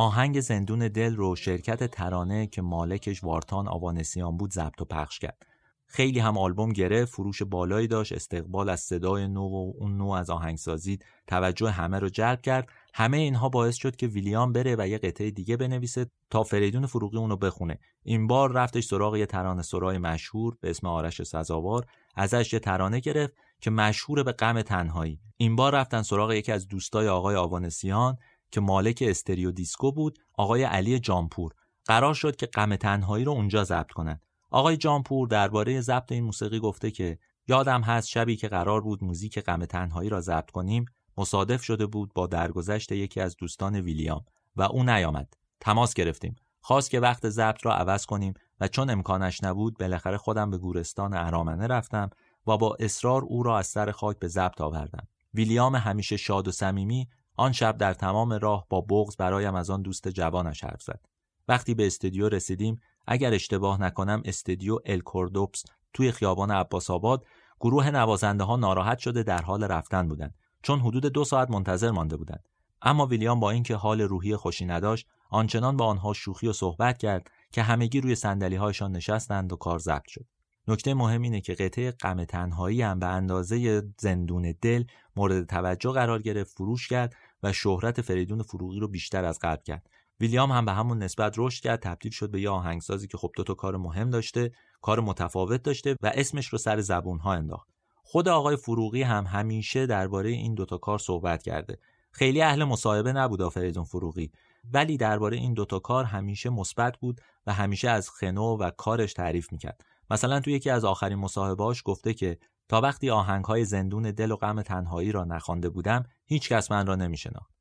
آهنگ 0.00 0.40
زندون 0.40 0.88
دل 0.88 1.16
رو 1.16 1.36
شرکت 1.36 1.84
ترانه 1.84 2.46
که 2.46 2.62
مالکش 2.62 3.24
وارتان 3.24 3.68
آوانسیان 3.68 4.36
بود 4.36 4.52
ضبط 4.52 4.80
و 4.80 4.84
پخش 4.84 5.18
کرد. 5.18 5.46
خیلی 5.86 6.18
هم 6.18 6.38
آلبوم 6.38 6.72
گرفت، 6.72 7.12
فروش 7.12 7.42
بالایی 7.42 7.86
داشت، 7.86 8.12
استقبال 8.12 8.68
از 8.68 8.80
صدای 8.80 9.28
نو 9.28 9.40
و 9.40 9.72
اون 9.78 9.96
نوع 9.96 10.10
از 10.10 10.30
آهنگسازی 10.30 10.98
توجه 11.26 11.70
همه 11.70 11.98
رو 11.98 12.08
جلب 12.08 12.40
کرد. 12.40 12.68
همه 12.94 13.16
اینها 13.16 13.48
باعث 13.48 13.76
شد 13.76 13.96
که 13.96 14.06
ویلیام 14.06 14.52
بره 14.52 14.76
و 14.78 14.88
یه 14.88 14.98
قطعه 14.98 15.30
دیگه 15.30 15.56
بنویسه 15.56 16.06
تا 16.30 16.42
فریدون 16.42 16.86
فروغی 16.86 17.16
اونو 17.16 17.36
بخونه. 17.36 17.78
این 18.02 18.26
بار 18.26 18.52
رفتش 18.52 18.84
سراغ 18.84 19.16
یه 19.16 19.26
ترانه 19.26 19.62
سرای 19.62 19.98
مشهور 19.98 20.56
به 20.60 20.70
اسم 20.70 20.86
آرش 20.86 21.22
سزاوار، 21.22 21.86
ازش 22.14 22.52
یه 22.52 22.58
ترانه 22.58 23.00
گرفت 23.00 23.34
که 23.60 23.70
مشهور 23.70 24.22
به 24.22 24.32
غم 24.32 24.62
تنهایی. 24.62 25.20
این 25.36 25.56
بار 25.56 25.74
رفتن 25.74 26.02
سراغ 26.02 26.32
یکی 26.32 26.52
از 26.52 26.68
دوستای 26.68 27.08
آقای 27.08 27.36
آوانسیان 27.36 28.18
که 28.50 28.60
مالک 28.60 29.04
استریو 29.06 29.50
دیسکو 29.50 29.92
بود 29.92 30.18
آقای 30.34 30.64
علی 30.64 30.98
جامپور 30.98 31.52
قرار 31.84 32.14
شد 32.14 32.36
که 32.36 32.46
غم 32.46 32.76
تنهایی 32.76 33.24
رو 33.24 33.32
اونجا 33.32 33.64
ضبط 33.64 33.90
کنند. 33.90 34.22
آقای 34.50 34.76
جامپور 34.76 35.28
درباره 35.28 35.80
ضبط 35.80 36.12
این 36.12 36.24
موسیقی 36.24 36.60
گفته 36.60 36.90
که 36.90 37.18
یادم 37.48 37.82
هست 37.82 38.08
شبی 38.08 38.36
که 38.36 38.48
قرار 38.48 38.80
بود 38.80 39.04
موزیک 39.04 39.38
غم 39.38 39.64
تنهایی 39.64 40.08
را 40.08 40.20
ضبط 40.20 40.50
کنیم 40.50 40.84
مصادف 41.18 41.62
شده 41.62 41.86
بود 41.86 42.14
با 42.14 42.26
درگذشت 42.26 42.92
یکی 42.92 43.20
از 43.20 43.36
دوستان 43.36 43.76
ویلیام 43.76 44.24
و 44.56 44.62
او 44.62 44.82
نیامد. 44.82 45.34
تماس 45.60 45.94
گرفتیم. 45.94 46.36
خواست 46.60 46.90
که 46.90 47.00
وقت 47.00 47.28
ضبط 47.28 47.66
را 47.66 47.74
عوض 47.74 48.06
کنیم 48.06 48.34
و 48.60 48.68
چون 48.68 48.90
امکانش 48.90 49.44
نبود 49.44 49.78
بالاخره 49.78 50.16
خودم 50.16 50.50
به 50.50 50.58
گورستان 50.58 51.14
ارامنه 51.14 51.66
رفتم 51.66 52.10
و 52.46 52.56
با 52.56 52.76
اصرار 52.80 53.22
او 53.22 53.42
را 53.42 53.58
از 53.58 53.66
سر 53.66 53.90
خاک 53.90 54.18
به 54.18 54.28
ضبط 54.28 54.60
آوردم. 54.60 55.08
ویلیام 55.34 55.76
همیشه 55.76 56.16
شاد 56.16 56.48
و 56.48 56.52
صمیمی 56.52 57.08
آن 57.38 57.52
شب 57.52 57.76
در 57.76 57.94
تمام 57.94 58.32
راه 58.32 58.66
با 58.68 58.80
بغز 58.80 59.16
برایم 59.16 59.54
از 59.54 59.70
آن 59.70 59.82
دوست 59.82 60.08
جوانش 60.08 60.64
حرف 60.64 60.82
زد. 60.82 61.00
وقتی 61.48 61.74
به 61.74 61.86
استودیو 61.86 62.28
رسیدیم 62.28 62.80
اگر 63.06 63.34
اشتباه 63.34 63.80
نکنم 63.80 64.22
استودیو 64.24 64.78
الکوردوپس 64.86 65.64
توی 65.94 66.12
خیابان 66.12 66.50
عباس 66.50 66.90
آباد 66.90 67.26
گروه 67.60 67.90
نوازنده 67.90 68.44
ها 68.44 68.56
ناراحت 68.56 68.98
شده 68.98 69.22
در 69.22 69.42
حال 69.42 69.64
رفتن 69.64 70.08
بودند. 70.08 70.34
چون 70.62 70.80
حدود 70.80 71.06
دو 71.06 71.24
ساعت 71.24 71.50
منتظر 71.50 71.90
مانده 71.90 72.16
بودند. 72.16 72.48
اما 72.82 73.06
ویلیام 73.06 73.40
با 73.40 73.50
اینکه 73.50 73.74
حال 73.74 74.00
روحی 74.00 74.36
خوشی 74.36 74.64
نداشت 74.64 75.06
آنچنان 75.30 75.76
با 75.76 75.86
آنها 75.86 76.12
شوخی 76.12 76.48
و 76.48 76.52
صحبت 76.52 76.98
کرد 76.98 77.30
که 77.52 77.62
همگی 77.62 78.00
روی 78.00 78.14
صندلی 78.14 78.56
هایشان 78.56 78.92
نشستند 78.92 79.52
و 79.52 79.56
کار 79.56 79.78
ضبط 79.78 80.08
شد. 80.08 80.26
نکته 80.68 80.94
مهم 80.94 81.22
اینه 81.22 81.40
که 81.40 81.54
قطعه 81.54 81.90
غم 81.90 82.24
تنهایی 82.24 82.82
هم 82.82 82.98
به 82.98 83.06
اندازه 83.06 83.82
زندون 83.98 84.54
دل 84.62 84.84
مورد 85.16 85.46
توجه 85.46 85.90
قرار 85.90 86.22
گرفت 86.22 86.54
فروش 86.54 86.88
کرد 86.88 87.14
و 87.42 87.52
شهرت 87.52 88.00
فریدون 88.00 88.42
فروغی 88.42 88.80
رو 88.80 88.88
بیشتر 88.88 89.24
از 89.24 89.38
قبل 89.42 89.62
کرد. 89.62 89.90
ویلیام 90.20 90.52
هم 90.52 90.64
به 90.64 90.72
همون 90.72 90.98
نسبت 90.98 91.34
رشد 91.36 91.62
کرد 91.62 91.80
تبدیل 91.80 92.12
شد 92.12 92.30
به 92.30 92.40
یه 92.40 92.50
آهنگسازی 92.50 93.06
که 93.06 93.18
خب 93.18 93.30
دو 93.36 93.44
تا 93.44 93.54
کار 93.54 93.76
مهم 93.76 94.10
داشته 94.10 94.52
کار 94.80 95.00
متفاوت 95.00 95.62
داشته 95.62 95.96
و 96.02 96.12
اسمش 96.14 96.46
رو 96.46 96.58
سر 96.58 96.80
زبون 96.80 97.18
ها 97.18 97.32
انداخت. 97.32 97.68
خود 98.02 98.28
آقای 98.28 98.56
فروغی 98.56 99.02
هم 99.02 99.24
همیشه 99.26 99.86
درباره 99.86 100.30
این 100.30 100.54
دوتا 100.54 100.78
کار 100.78 100.98
صحبت 100.98 101.42
کرده. 101.42 101.78
خیلی 102.12 102.42
اهل 102.42 102.64
مصاحبه 102.64 103.12
نبود 103.12 103.48
فریدون 103.48 103.84
فروغی 103.84 104.30
ولی 104.72 104.96
درباره 104.96 105.36
این 105.36 105.54
دوتا 105.54 105.78
کار 105.78 106.04
همیشه 106.04 106.50
مثبت 106.50 106.96
بود 106.96 107.20
و 107.46 107.52
همیشه 107.52 107.90
از 107.90 108.10
خنو 108.10 108.56
و 108.56 108.70
کارش 108.70 109.12
تعریف 109.12 109.52
می‌کرد. 109.52 109.84
مثلا 110.10 110.40
توی 110.40 110.52
یکی 110.52 110.70
از 110.70 110.84
آخرین 110.84 111.18
مصاحبهاش 111.18 111.82
گفته 111.84 112.14
که 112.14 112.38
تا 112.68 112.80
وقتی 112.80 113.08
های 113.08 113.64
زندون 113.64 114.02
دل 114.02 114.30
و 114.30 114.36
غم 114.36 114.62
تنهایی 114.62 115.12
را 115.12 115.24
نخوانده 115.24 115.68
بودم 115.68 116.04
هیچ 116.28 116.48
کس 116.48 116.70
من 116.70 116.86
را 116.86 116.96
نمیشناخت. 116.96 117.54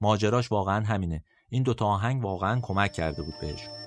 ماجراش 0.00 0.52
واقعا 0.52 0.84
همینه. 0.84 1.24
این 1.48 1.62
دوتا 1.62 1.86
آهنگ 1.86 2.24
واقعا 2.24 2.60
کمک 2.60 2.92
کرده 2.92 3.22
بود 3.22 3.34
بهش. 3.40 3.81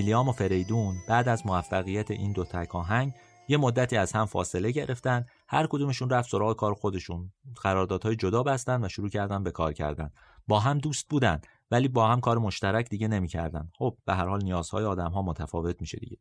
ویلیام 0.00 0.28
و 0.28 0.32
فریدون 0.32 0.96
بعد 1.08 1.28
از 1.28 1.46
موفقیت 1.46 2.10
این 2.10 2.32
دو 2.32 2.44
تک 2.44 2.74
آهنگ 2.74 3.12
یه 3.48 3.56
مدتی 3.56 3.96
از 3.96 4.12
هم 4.12 4.26
فاصله 4.26 4.70
گرفتن 4.70 5.26
هر 5.48 5.66
کدومشون 5.66 6.10
رفت 6.10 6.30
سراغ 6.30 6.56
کار 6.56 6.74
خودشون. 6.74 7.32
قراردادهای 7.62 8.16
جدا 8.16 8.42
بستن 8.42 8.84
و 8.84 8.88
شروع 8.88 9.08
کردن 9.08 9.42
به 9.42 9.50
کار 9.50 9.72
کردن. 9.72 10.10
با 10.48 10.60
هم 10.60 10.78
دوست 10.78 11.08
بودن 11.08 11.40
ولی 11.70 11.88
با 11.88 12.08
هم 12.08 12.20
کار 12.20 12.38
مشترک 12.38 12.88
دیگه 12.88 13.08
نمی‌کردن. 13.08 13.70
خب 13.78 13.96
به 14.04 14.14
هر 14.14 14.26
حال 14.26 14.42
نیازهای 14.42 14.84
آدم 14.84 15.10
ها 15.10 15.22
متفاوت 15.22 15.80
میشه 15.80 15.98
دیگه. 15.98 16.16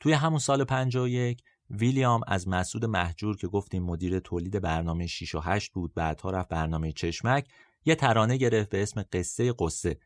توی 0.00 0.12
همون 0.12 0.38
سال 0.38 0.64
51 0.64 1.42
ویلیام 1.70 2.20
از 2.26 2.48
مسعود 2.48 2.84
محجور 2.84 3.36
که 3.36 3.48
گفتیم 3.48 3.82
مدیر 3.82 4.18
تولید 4.18 4.60
برنامه 4.60 5.06
6 5.06 5.34
و 5.34 5.40
8 5.40 5.72
بود 5.72 5.94
بعدها 5.94 6.30
رفت 6.30 6.48
برنامه 6.48 6.92
چشمک 6.92 7.48
یه 7.84 7.94
ترانه 7.94 8.36
گرفت 8.36 8.70
به 8.70 8.82
اسم 8.82 9.04
قصه 9.12 9.54
قصه 9.58 9.98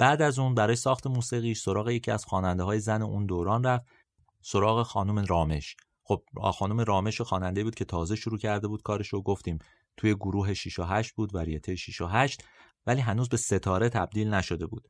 بعد 0.00 0.22
از 0.22 0.38
اون 0.38 0.54
برای 0.54 0.76
ساخت 0.76 1.06
موسیقی 1.06 1.54
سراغ 1.54 1.88
یکی 1.88 2.10
از 2.10 2.24
خواننده 2.24 2.62
های 2.62 2.80
زن 2.80 3.02
اون 3.02 3.26
دوران 3.26 3.64
رفت 3.64 3.86
سراغ 4.42 4.82
خانم 4.82 5.18
رامش. 5.18 5.76
خب 6.04 6.22
خانم 6.52 6.80
رامش 6.80 7.20
خواننده 7.20 7.64
بود 7.64 7.74
که 7.74 7.84
تازه 7.84 8.16
شروع 8.16 8.38
کرده 8.38 8.68
بود 8.68 8.82
کارش 8.82 9.08
رو 9.08 9.22
گفتیم 9.22 9.58
توی 9.96 10.14
گروه 10.14 10.54
6 10.54 10.78
و 10.78 10.82
8 10.82 11.14
بود 11.14 11.34
وریته 11.34 11.76
6 11.76 12.00
و 12.00 12.06
8 12.06 12.44
ولی 12.86 13.00
هنوز 13.00 13.28
به 13.28 13.36
ستاره 13.36 13.88
تبدیل 13.88 14.34
نشده 14.34 14.66
بود. 14.66 14.88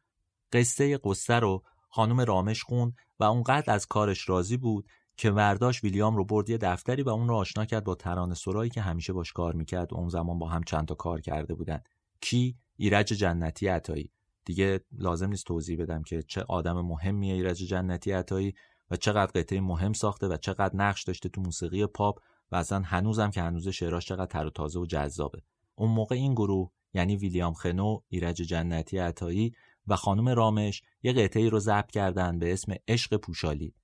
قصه 0.52 0.98
قصه 1.04 1.34
رو 1.34 1.62
خانم 1.88 2.20
رامش 2.20 2.62
خوند 2.62 2.92
و 3.20 3.24
اونقدر 3.24 3.72
از 3.72 3.86
کارش 3.86 4.28
راضی 4.28 4.56
بود 4.56 4.88
که 5.16 5.30
ورداش 5.30 5.84
ویلیام 5.84 6.16
رو 6.16 6.24
برد 6.24 6.50
یه 6.50 6.58
دفتری 6.58 7.02
و 7.02 7.08
اون 7.08 7.28
رو 7.28 7.34
آشنا 7.34 7.64
کرد 7.64 7.84
با 7.84 7.94
ترانه 7.94 8.34
سرایی 8.34 8.70
که 8.70 8.80
همیشه 8.80 9.12
باش 9.12 9.32
کار 9.32 9.54
می‌کرد 9.54 9.94
اون 9.94 10.08
زمان 10.08 10.38
با 10.38 10.48
هم 10.48 10.62
چند 10.62 10.88
تا 10.88 10.94
کار 10.94 11.20
کرده 11.20 11.54
بودن. 11.54 11.80
کی؟ 12.20 12.56
ایرج 12.76 13.06
جنتی 13.06 13.68
عطایی. 13.68 14.12
دیگه 14.44 14.80
لازم 14.92 15.28
نیست 15.28 15.46
توضیح 15.46 15.82
بدم 15.82 16.02
که 16.02 16.22
چه 16.22 16.44
آدم 16.48 16.80
مهمیه 16.80 17.34
ایرج 17.34 17.58
جنتی 17.58 18.12
عطایی 18.12 18.54
و 18.90 18.96
چقدر 18.96 19.40
قطعه 19.40 19.60
مهم 19.60 19.92
ساخته 19.92 20.28
و 20.28 20.36
چقدر 20.36 20.76
نقش 20.76 21.02
داشته 21.02 21.28
تو 21.28 21.40
موسیقی 21.40 21.86
پاپ 21.86 22.20
و 22.52 22.56
اصلا 22.56 22.80
هنوزم 22.80 23.30
که 23.30 23.42
هنوز 23.42 23.68
شعراش 23.68 24.06
چقدر 24.06 24.26
تر 24.26 24.46
و 24.46 24.50
تازه 24.50 24.80
و 24.80 24.86
جذابه. 24.86 25.42
اون 25.74 25.90
موقع 25.90 26.14
این 26.14 26.34
گروه 26.34 26.70
یعنی 26.94 27.16
ویلیام 27.16 27.54
خنو، 27.54 28.00
ایرج 28.08 28.36
جنتی 28.36 28.98
عطایی 28.98 29.52
و 29.86 29.96
خانم 29.96 30.28
رامش 30.28 30.82
یه 31.02 31.12
قطعه 31.12 31.48
رو 31.48 31.58
ضبط 31.58 31.90
کردن 31.90 32.38
به 32.38 32.52
اسم 32.52 32.74
عشق 32.88 33.16
پوشالی. 33.16 33.74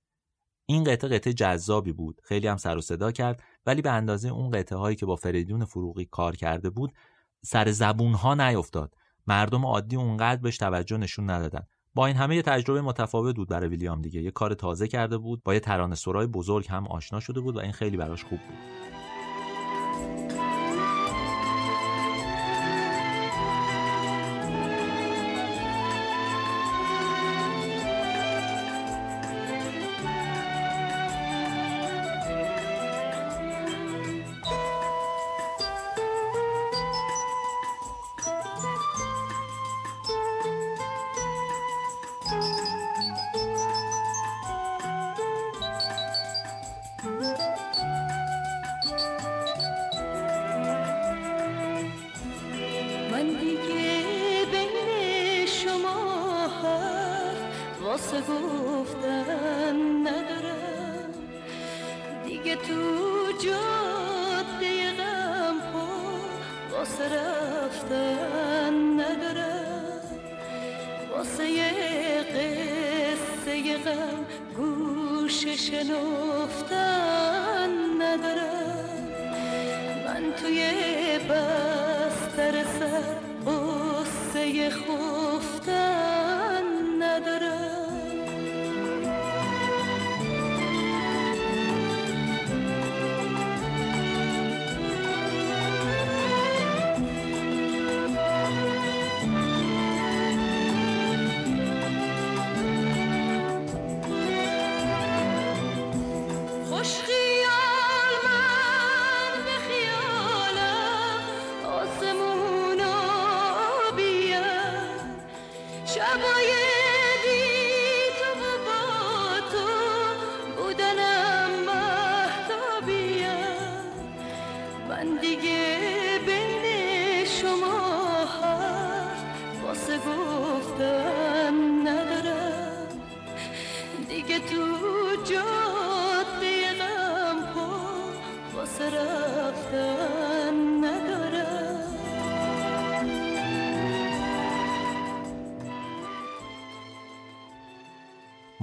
این 0.65 0.83
قطعه 0.83 1.09
قطعه 1.09 1.33
جذابی 1.33 1.93
بود 1.93 2.21
خیلی 2.23 2.47
هم 2.47 2.57
سر 2.57 2.77
و 2.77 2.81
صدا 2.81 3.11
کرد 3.11 3.43
ولی 3.65 3.81
به 3.81 3.91
اندازه 3.91 4.29
اون 4.29 4.51
قطعه 4.51 4.77
هایی 4.77 4.95
که 4.95 5.05
با 5.05 5.15
فریدون 5.15 5.65
فروغی 5.65 6.05
کار 6.05 6.35
کرده 6.35 6.69
بود 6.69 6.93
سر 7.43 7.71
زبون 7.71 8.13
ها 8.13 8.35
نیفتاد. 8.35 8.95
مردم 9.27 9.65
عادی 9.65 9.95
اونقدر 9.95 10.41
بهش 10.41 10.57
توجه 10.57 10.97
نشون 10.97 11.29
ندادن. 11.29 11.63
با 11.95 12.05
این 12.05 12.15
همه 12.15 12.35
یه 12.35 12.41
تجربه 12.41 12.81
متفاوت 12.81 13.35
بود 13.35 13.49
برای 13.49 13.69
ویلیام 13.69 14.01
دیگه. 14.01 14.21
یه 14.21 14.31
کار 14.31 14.53
تازه 14.53 14.87
کرده 14.87 15.17
بود 15.17 15.43
با 15.43 15.53
یه 15.53 15.59
ترانه 15.59 15.95
سرای 15.95 16.27
بزرگ 16.27 16.67
هم 16.69 16.87
آشنا 16.87 17.19
شده 17.19 17.39
بود 17.39 17.55
و 17.55 17.59
این 17.59 17.71
خیلی 17.71 17.97
براش 17.97 18.23
خوب 18.23 18.39
بود. 18.39 18.86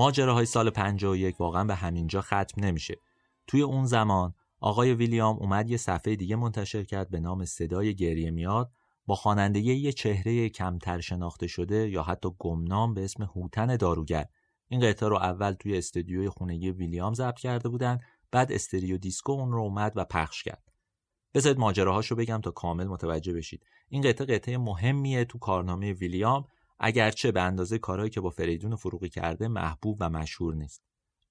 ماجراهای 0.05 0.47
سال 0.47 0.71
51 0.71 1.41
واقعا 1.41 1.65
به 1.65 1.75
همینجا 1.75 2.21
ختم 2.21 2.65
نمیشه. 2.65 2.95
توی 3.47 3.63
اون 3.63 3.87
زمان 3.87 4.35
آقای 4.61 4.95
ویلیام 4.95 5.37
اومد 5.37 5.71
یه 5.71 5.77
صفحه 5.77 6.17
دیگه 6.17 6.37
منتشر 6.37 6.85
کرد 6.85 7.11
به 7.11 7.21
نام 7.21 7.45
صدای 7.45 7.95
گریه 7.95 8.31
میاد 8.31 8.73
با 9.07 9.15
خوانندگی 9.15 9.75
یه 9.75 9.93
چهره 9.93 10.49
کمتر 10.49 11.01
شناخته 11.01 11.47
شده 11.47 11.89
یا 11.89 12.03
حتی 12.03 12.29
گمنام 12.39 12.95
به 12.95 13.05
اسم 13.05 13.23
هوتن 13.23 13.77
داروگر. 13.77 14.27
این 14.69 14.81
قطعه 14.81 15.09
رو 15.09 15.17
اول 15.17 15.53
توی 15.53 15.79
استودیوی 15.79 16.29
خونگی 16.29 16.71
ویلیام 16.71 17.15
ضبط 17.15 17.39
کرده 17.39 17.69
بودن 17.69 17.99
بعد 18.31 18.53
استریو 18.53 18.97
دیسکو 18.97 19.33
اون 19.33 19.53
رو 19.53 19.61
اومد 19.61 19.93
و 19.97 20.05
پخش 20.05 20.43
کرد. 20.43 20.73
بذارید 21.35 21.59
ماجراهاشو 21.59 22.17
بگم 22.17 22.41
تا 22.41 22.51
کامل 22.51 22.87
متوجه 22.87 23.33
بشید. 23.33 23.67
این 23.89 24.03
قطعه 24.03 24.27
قطعه 24.27 24.59
مهمیه 24.59 25.25
تو 25.25 25.39
کارنامه 25.39 25.93
ویلیام. 25.93 26.45
اگرچه 26.79 27.33
به 27.33 27.43
اندازه 27.43 27.79
کارهایی 27.79 28.11
که 28.11 28.21
با 28.21 28.31
فریدون 28.31 28.77
فروغی 28.77 29.09
کرده 29.09 29.49
محبوب 29.49 29.97
و 30.01 30.11
مشهور 30.11 30.55
نیست. 30.55 30.83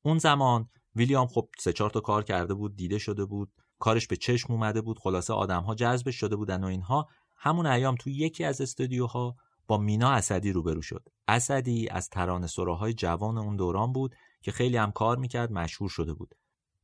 اون 0.01 0.17
زمان 0.17 0.69
ویلیام 0.95 1.27
خب 1.27 1.49
سه 1.59 1.73
چهار 1.73 1.89
تا 1.89 1.99
کار 1.99 2.23
کرده 2.23 2.53
بود 2.53 2.75
دیده 2.75 2.97
شده 2.97 3.25
بود 3.25 3.51
کارش 3.79 4.07
به 4.07 4.15
چشم 4.15 4.53
اومده 4.53 4.81
بود 4.81 4.99
خلاصه 4.99 5.33
آدمها 5.33 5.75
جذبش 5.75 6.15
شده 6.15 6.35
بودن 6.35 6.63
و 6.63 6.67
اینها. 6.67 7.07
همون 7.35 7.65
ایام 7.65 7.95
تو 7.95 8.09
یکی 8.09 8.43
از 8.43 8.61
استودیوها 8.61 9.35
با 9.67 9.77
مینا 9.77 10.11
اسدی 10.11 10.51
روبرو 10.51 10.81
شد. 10.81 11.09
اسدی 11.27 11.89
از 11.89 12.09
ترانه 12.09 12.47
سراهای 12.47 12.93
جوان 12.93 13.37
اون 13.37 13.55
دوران 13.55 13.93
بود 13.93 14.15
که 14.41 14.51
خیلی 14.51 14.77
هم 14.77 14.91
کار 14.91 15.17
می‌کرد 15.17 15.51
مشهور 15.51 15.89
شده 15.89 16.13
بود. 16.13 16.35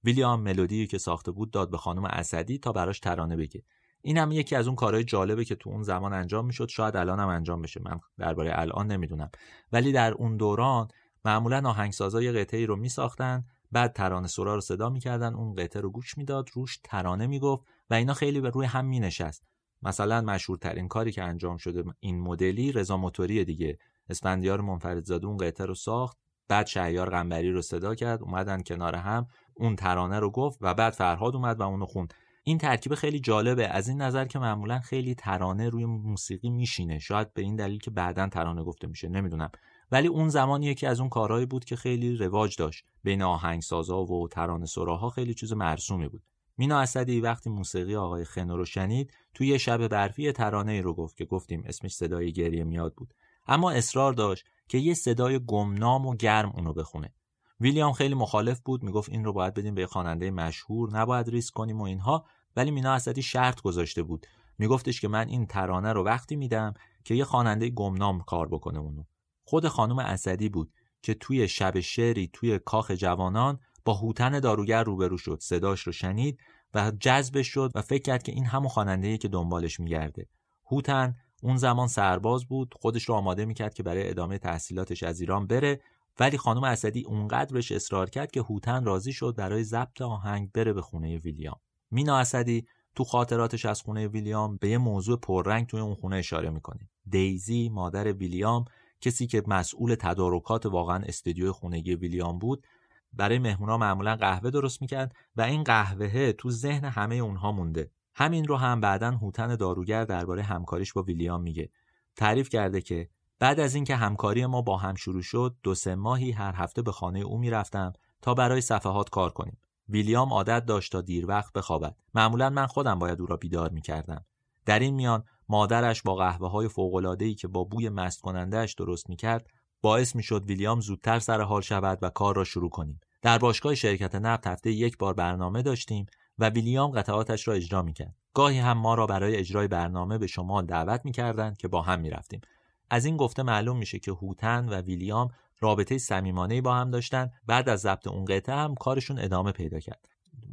ویلیام 0.04 0.42
ملودی 0.42 0.88
که 0.88 0.98
ساخته 0.98 1.32
بود 1.32 1.52
داد 1.52 1.72
به 1.72 1.78
خانم 1.78 2.06
اسدی 2.06 2.58
تا 2.58 2.72
براش 2.72 3.00
ترانه 3.00 3.36
بگه. 3.36 3.64
این 4.02 4.18
هم 4.18 4.32
یکی 4.32 4.56
از 4.56 4.68
اون 4.68 4.76
کارهای 4.76 5.04
جالبه 5.04 5.46
که 5.46 5.56
تو 5.56 5.70
اون 5.70 5.84
زمان 5.84 6.14
انجام 6.14 6.46
می‌شد. 6.46 6.68
شاید 6.68 6.98
الان 6.98 7.20
هم 7.20 7.28
انجام 7.28 7.62
بشه. 7.62 7.82
من 7.84 8.00
درباره 8.18 8.52
الان 8.54 8.88
نمی‌دونم. 8.88 9.32
ولی 9.72 9.92
در 9.92 10.14
اون 10.14 10.38
دوران 10.38 10.88
معمولا 11.26 11.70
آهنگسازا 11.70 12.22
یه 12.22 12.32
قطعه 12.32 12.66
رو 12.66 12.76
میساختن. 12.76 13.46
بعد 13.72 13.94
ترانه 13.94 14.28
سرا 14.28 14.56
رو 14.56 14.62
صدا 14.62 14.90
می‌کردن. 14.90 15.34
اون 15.34 15.56
قطعه 15.56 15.82
رو 15.82 15.90
گوش 15.90 16.18
می‌داد. 16.18 16.50
روش 16.54 16.80
ترانه 16.84 17.28
می‌گفت 17.28 17.64
و 17.90 17.94
اینا 17.94 18.14
خیلی 18.14 18.42
به 18.42 18.50
روی 18.50 18.66
هم 18.66 18.86
مینشست. 18.86 19.44
مثلا 19.82 20.22
مشهورترین 20.22 20.88
کاری 20.88 21.12
که 21.12 21.24
انجام 21.24 21.58
شده 21.58 21.84
این 22.00 22.22
مدلی 22.22 22.72
رضا 22.72 22.98
موتوری 22.98 23.46
دیگه. 23.46 23.78
اسفندیار 24.10 24.62
منفردزاده 24.62 25.28
اون 25.28 25.38
قطعه 25.38 25.66
رو 25.66 25.76
ساخت. 25.76 26.18
بعد 26.48 26.68
شهیار 26.68 27.10
قنبری 27.10 27.52
رو 27.52 27.62
صدا 27.62 27.96
کرد. 27.96 28.22
اومدن 28.22 28.64
کنار 28.64 28.96
هم. 28.96 29.28
اون 29.54 29.76
ترانه 29.76 30.20
رو 30.20 30.32
گفت 30.32 30.58
و 30.62 30.74
بعد 30.74 30.94
فرهاد 30.94 31.36
اومد 31.36 31.60
و 31.60 31.64
اونو 31.64 31.86
خوند. 31.86 32.14
این 32.50 32.58
ترکیب 32.58 32.96
خیلی 32.96 33.20
جالبه. 33.20 33.68
از 33.68 33.88
این 33.88 34.02
نظر 34.02 34.26
که 34.26 34.40
معمولا 34.40 34.80
خیلی 34.80 35.16
ترانه 35.16 35.70
روی 35.70 35.86
موسیقی 35.86 36.50
میشینه. 36.50 37.00
شاید 37.00 37.34
به 37.34 37.42
این 37.42 37.56
دلیل 37.56 37.80
که 37.80 37.92
بعدا 37.92 38.30
ترانه 38.30 38.64
گفته 38.64 38.88
میشه 38.88 39.10
نمی‌دونم. 39.10 39.50
ولی 39.92 40.08
اون 40.08 40.30
زمان 40.30 40.64
یکی 40.64 40.88
از 40.88 41.00
اون 41.00 41.10
کارهایی 41.10 41.46
بود 41.46 41.66
که 41.66 41.76
خیلی 41.76 42.16
رواج 42.16 42.56
داشت. 42.56 42.86
بین 43.04 43.22
آهنگسازا 43.22 44.04
و 44.04 44.28
ترانه 44.28 44.66
سراها 44.66 45.10
خیلی 45.10 45.34
چیز 45.34 45.54
مرسومی 45.54 46.08
بود. 46.08 46.24
مینا 46.58 46.80
اسدی 46.80 47.22
وقتی 47.22 47.50
موسیقی 47.50 47.96
آقای 47.96 48.26
خنو 48.26 48.58
رو 48.58 48.66
شنید 48.66 49.14
توی 49.34 49.48
یه 49.48 49.58
شب 49.58 49.88
برفی 49.88 50.32
ترانه 50.32 50.72
ای 50.72 50.82
رو 50.82 50.94
گفت 50.94 51.18
که 51.18 51.26
گفتیم 51.26 51.64
اسمش 51.66 51.96
صدای 51.96 52.34
گریه 52.34 52.64
میاد 52.64 52.94
بود. 52.94 53.14
اما 53.48 53.72
اصرار 53.72 54.14
داشت 54.14 54.46
که 54.68 54.78
یه 54.78 54.94
صدای 54.94 55.40
گمنام 55.46 56.06
و 56.06 56.16
گرم 56.16 56.52
اونو 56.56 56.74
بخونه. 56.74 57.14
ویلیام 57.62 57.94
خیلی 57.94 58.16
مخالف 58.16 58.60
بود. 58.60 58.84
می‌گفت 58.84 59.10
این 59.10 59.26
رو 59.26 59.34
باید 59.34 59.54
بدیم 59.54 59.76
به 59.76 59.88
خواننده 59.88 60.32
مشهور. 60.32 60.98
نباید 60.98 61.30
ریسک 61.30 61.54
کنیم 61.54 61.82
و 61.82 61.84
اینها. 61.84 62.26
ولی 62.56 62.72
مینا 62.72 62.94
اسدی 62.94 63.22
شرط 63.22 63.62
گذاشته 63.62 64.04
بود. 64.04 64.28
میگفتش 64.58 65.02
که 65.02 65.08
من 65.08 65.28
این 65.28 65.46
ترانه 65.46 65.94
رو 65.94 66.04
وقتی 66.04 66.36
میدم 66.36 66.74
که 67.04 67.16
یه 67.16 67.24
خواننده 67.24 67.70
گمنام 67.70 68.22
کار 68.22 68.48
بکنه 68.48 68.80
اونو. 68.80 69.04
خود 69.44 69.68
خانم 69.68 70.00
اسدی 70.00 70.50
بود 70.50 70.74
که 71.02 71.14
توی 71.14 71.48
شب 71.48 71.80
شعری 71.80 72.30
توی 72.34 72.60
کاخ 72.60 72.92
جوانان 72.92 73.60
با 73.86 73.94
هوتن 73.94 74.40
داروگر 74.40 74.84
روبرو 74.84 75.18
شد 75.18 75.40
صداش 75.42 75.82
رو 75.82 75.92
شنید 75.92 76.40
و 76.74 76.92
جذبش 77.00 77.48
شد 77.48 77.72
و 77.76 77.82
فکر 77.82 78.02
کرد 78.02 78.24
که 78.24 78.32
این 78.32 78.46
همون 78.46 78.70
خواننده‌ای 78.70 79.18
که 79.18 79.28
دنبالش 79.28 79.80
میگرده. 79.80 80.28
هوتن 80.72 81.16
اون 81.44 81.58
زمان 81.58 81.88
سرباز 81.88 82.46
بود 82.46 82.74
خودش 82.80 83.04
رو 83.04 83.16
آماده 83.16 83.46
می‌کرد 83.46 83.74
که 83.74 83.84
برای 83.84 84.10
ادامه 84.10 84.38
تحصیلاتش 84.38 85.04
از 85.04 85.20
ایران 85.20 85.48
بره 85.48 85.82
ولی 86.20 86.38
خانم 86.38 86.64
اسدی 86.64 87.04
اونقدر 87.06 87.54
بهش 87.54 87.72
اصرار 87.72 88.10
کرد 88.10 88.32
که 88.32 88.42
هوتن 88.42 88.84
راضی 88.84 89.14
شد 89.14 89.36
برای 89.38 89.64
ضبط 89.64 90.02
آهنگ 90.02 90.52
بره 90.52 90.74
به 90.74 90.82
خونه 90.82 91.18
ویلیام. 91.18 91.60
مینا 91.92 92.18
اسدی 92.18 92.68
تو 92.96 93.04
خاطراتش 93.04 93.66
از 93.66 93.82
خونه 93.82 94.08
ویلیام 94.08 94.58
به 94.58 94.70
یه 94.70 94.78
موضوع 94.78 95.20
پررنگ 95.20 95.68
توی 95.68 95.80
اون 95.80 95.96
خونه 95.96 96.16
اشاره 96.16 96.50
می‌کنه. 96.50 96.90
دیزی 97.10 97.70
مادر 97.70 98.14
ویلیام 98.14 98.66
کسی 99.02 99.28
که 99.28 99.44
مسئول 99.48 99.96
تدارکات 99.96 100.66
واقعا 100.66 101.04
استودیو 101.04 101.52
خونگی 101.52 101.96
ویلیام 101.96 102.40
بود 102.40 102.68
برای 103.14 103.40
مهمونا 103.40 103.78
معمولا 103.78 104.16
قهوه 104.16 104.50
درست 104.50 104.82
می‌کرد 104.82 105.16
و 105.36 105.42
این 105.42 105.64
قهوه 105.64 106.32
تو 106.32 106.52
ذهن 106.52 106.86
همه 106.86 107.16
اونها 107.16 107.52
مونده. 107.52 107.92
همین 108.16 108.48
رو 108.48 108.56
هم 108.56 108.82
بعدا 108.82 109.12
هوتن 109.12 109.56
داروگر 109.56 110.06
درباره 110.06 110.44
همکاریش 110.44 110.94
با 110.94 111.04
ویلیام 111.04 111.42
میگه. 111.42 111.70
تعریف 112.16 112.50
کرده 112.50 112.82
که 112.82 113.10
بعد 113.40 113.60
از 113.60 113.76
اینکه 113.76 113.96
همکاری 113.96 114.46
ما 114.46 114.62
با 114.62 114.78
هم 114.78 114.96
شروع 114.96 115.22
شد 115.22 115.56
دو 115.64 115.76
سه 115.76 115.96
ماهی 115.96 116.32
هر 116.32 116.54
هفته 116.56 116.82
به 116.82 116.92
خانه 116.92 117.20
او 117.20 117.38
می‌رفتم 117.38 117.94
تا 118.22 118.34
برای 118.34 118.62
صفحات 118.62 119.10
کار 119.10 119.30
کنیم. 119.30 119.58
ویلیام 119.90 120.34
عادت 120.34 120.66
داشت 120.66 120.92
تا 120.92 121.02
دیر 121.02 121.28
وقت 121.28 121.54
بخوابد. 121.54 121.96
معمولا 122.14 122.50
من 122.50 122.68
خودم 122.68 123.00
باید 123.00 123.22
او 123.22 123.26
را 123.26 123.38
بیدار 123.38 123.70
می‌کردم. 123.70 124.26
در 124.66 124.80
این 124.80 124.96
میان 124.96 125.24
مادرش 125.50 126.02
با 126.02 126.16
قهوه 126.16 126.50
های 126.50 126.68
فوق 126.68 127.18
که 127.38 127.48
با 127.48 127.64
بوی 127.64 127.90
مست 127.90 128.22
کنندهش 128.22 128.74
درست 128.74 129.10
می‌کرد 129.10 129.48
باعث 129.82 130.16
می‌شد 130.16 130.46
ویلیام 130.46 130.82
زودتر 130.82 131.20
سر 131.20 131.42
حال 131.42 131.62
شود 131.62 132.00
و 132.02 132.10
کار 132.10 132.36
را 132.36 132.44
شروع 132.44 132.70
کنیم. 132.70 133.00
در 133.22 133.38
باشگاه 133.38 133.76
شرکت 133.76 134.16
نفت 134.16 134.48
هفته 134.48 134.72
یک 134.72 134.98
بار 134.98 135.14
برنامه 135.14 135.62
داشتیم 135.62 136.06
و 136.40 136.50
ویلیام 136.50 136.92
قطعاتش 136.92 137.48
را 137.48 137.54
اجرا 137.54 137.82
می‌کرد. 137.82 138.16
گاهی 138.34 138.60
هم 138.60 138.78
ما 138.78 138.96
را 138.96 139.08
برای 139.08 139.36
اجرای 139.36 139.68
برنامه 139.68 140.18
به 140.18 140.28
شمال 140.28 140.66
دعوت 140.66 141.02
می‌کردند 141.06 141.58
که 141.58 141.68
با 141.68 141.82
هم 141.82 142.00
می‌رفتیم. 142.00 142.42
از 142.90 143.06
این 143.06 143.18
گفته 143.18 143.44
معلوم 143.44 143.78
میشه 143.78 144.00
که 144.00 144.12
هوتن 144.12 144.70
و 144.70 144.82
ویلیام 144.82 145.30
رابطه 145.62 145.98
صمیمانه 145.98 146.62
با 146.62 146.76
هم 146.76 146.92
داشتن. 146.92 147.32
بعد 147.48 147.70
از 147.70 147.80
ضبط 147.80 148.08
اون 148.08 148.26
قطعه 148.26 148.56
هم 148.56 148.76
کارشون 148.76 149.20
ادامه 149.20 149.52
پیدا 149.52 149.80
کرد. 149.80 150.08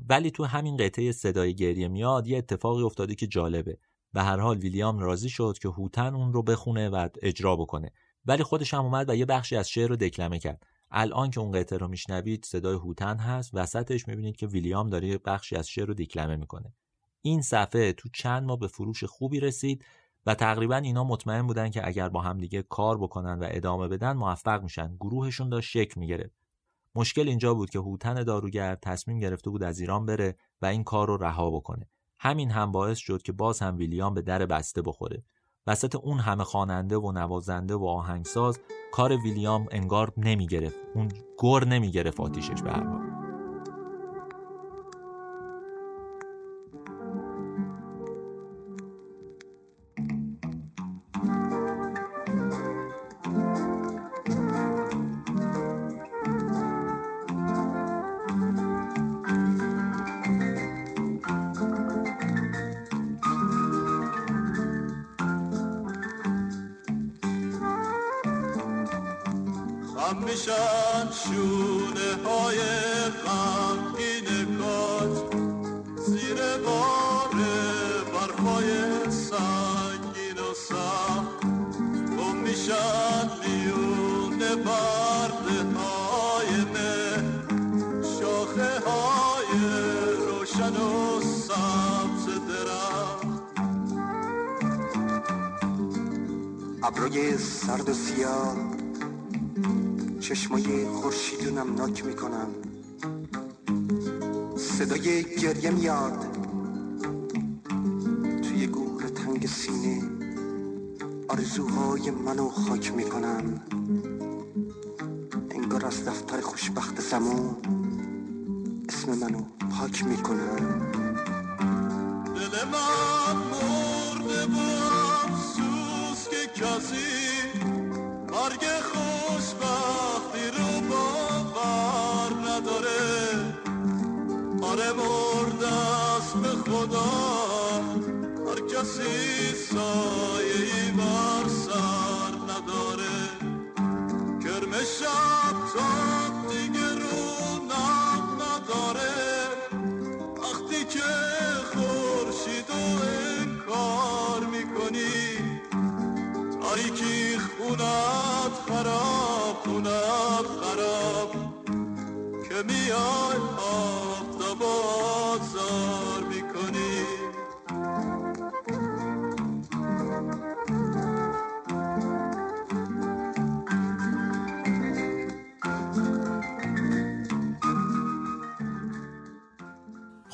ولی 0.09 0.31
تو 0.31 0.45
همین 0.45 0.77
قطعه 0.77 1.13
صدای 1.13 1.55
گریه 1.55 1.89
میاد 1.89 2.27
یه 2.27 2.39
اتفاقی 2.39 2.83
افتاده 2.83 3.15
که 3.15 3.27
جالبه. 3.27 3.79
به 4.13 4.23
هر 4.23 4.37
حال 4.37 4.59
ویلیام 4.59 4.99
راضی 4.99 5.29
شد 5.29 5.59
که 5.63 5.69
هوتن 5.69 6.15
اون 6.15 6.33
رو 6.33 6.43
بخونه 6.43 6.89
و 6.89 7.09
اجرا 7.23 7.57
بکنه. 7.57 7.93
ولی 8.27 8.43
خودش 8.43 8.75
هم 8.75 8.85
اومد 8.85 9.11
و 9.11 9.15
یه 9.15 9.25
بخشی 9.25 9.57
از 9.57 9.69
شعر 9.69 9.89
رو 9.89 9.97
دکلمه 9.97 10.39
کرد. 10.39 10.67
الان 10.91 11.31
که 11.31 11.41
اون 11.41 11.53
قطعه 11.53 11.79
رو 11.79 11.89
میشنوید 11.89 12.45
صدای 12.45 12.75
هوتن 12.75 13.17
هست. 13.17 13.51
وسطش 13.55 14.09
می‌بینید 14.09 14.37
که 14.37 14.47
ویلیام 14.47 14.91
داره 14.91 15.09
یه 15.09 15.19
بخشی 15.19 15.57
از 15.57 15.69
شعر 15.69 15.87
رو 15.87 15.95
دکلمه 15.95 16.37
می‌کنه. 16.37 16.73
این 17.23 17.43
صفحه 17.43 17.93
تو 17.93 18.09
چند 18.13 18.43
ماه 18.43 18.59
به 18.59 18.69
فروش 18.69 19.05
خوبی 19.05 19.41
رسید. 19.41 19.85
و 20.27 20.35
تقریبا 20.35 20.77
اینا 20.77 21.05
مطمئن 21.05 21.47
بودن 21.47 21.71
که 21.71 21.87
اگر 21.87 22.09
با 22.09 22.21
هم 22.21 22.39
دیگه 22.39 22.63
کار 22.63 22.99
بکنن 22.99 23.39
و 23.39 23.47
ادامه 23.51 23.89
بدن 23.89 24.13
موفق 24.13 24.63
میشن. 24.63 24.97
گروهشون 24.97 25.49
داشت 25.49 25.71
شکل 25.71 26.01
می‌گرفت. 26.01 26.37
مشکل 26.95 27.29
اینجا 27.29 27.55
بود 27.55 27.71
که 27.71 27.79
هوتن 27.79 28.15
داروگر 28.15 28.75
تصمیم 28.75 29.19
گرفته 29.19 29.51
بود 29.51 29.63
از 29.63 29.81
ایران 29.81 30.07
بره 30.07 30.37
و 30.63 30.67
این 30.67 30.85
کار 30.85 31.09
رو 31.09 31.17
رها 31.17 31.51
بکنه. 31.51 31.89
همین 32.19 32.51
هم 32.51 32.73
باعث 32.73 32.99
شد 32.99 33.23
که 33.23 33.33
باز 33.33 33.61
هم 33.61 33.77
ویلیام 33.77 34.15
به 34.15 34.23
در 34.23 34.47
بسته 34.47 34.83
بخوره. 34.83 35.23
وسط 35.67 35.95
اون 35.95 36.19
همه 36.19 36.45
خواننده 36.45 36.97
و 36.97 37.13
نوازنده 37.13 37.75
و 37.75 37.85
آهنگساز 37.85 38.61
کار 38.93 39.17
ویلیام 39.17 39.67
انگار 39.71 40.13
نمی‌گرفت. 40.17 40.77
اون 40.95 41.09
گر 41.43 41.65
نمی‌گرفت 41.65 42.21
آتیشش 42.21 42.63
به 42.63 42.73
هر 42.73 43.16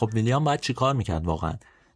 خب 0.03 0.11
ویلیام 0.14 0.44
باید 0.44 0.61
چیکار 0.61 0.94
می‌کرد 0.94 1.26
واقعا؟ 1.26 1.53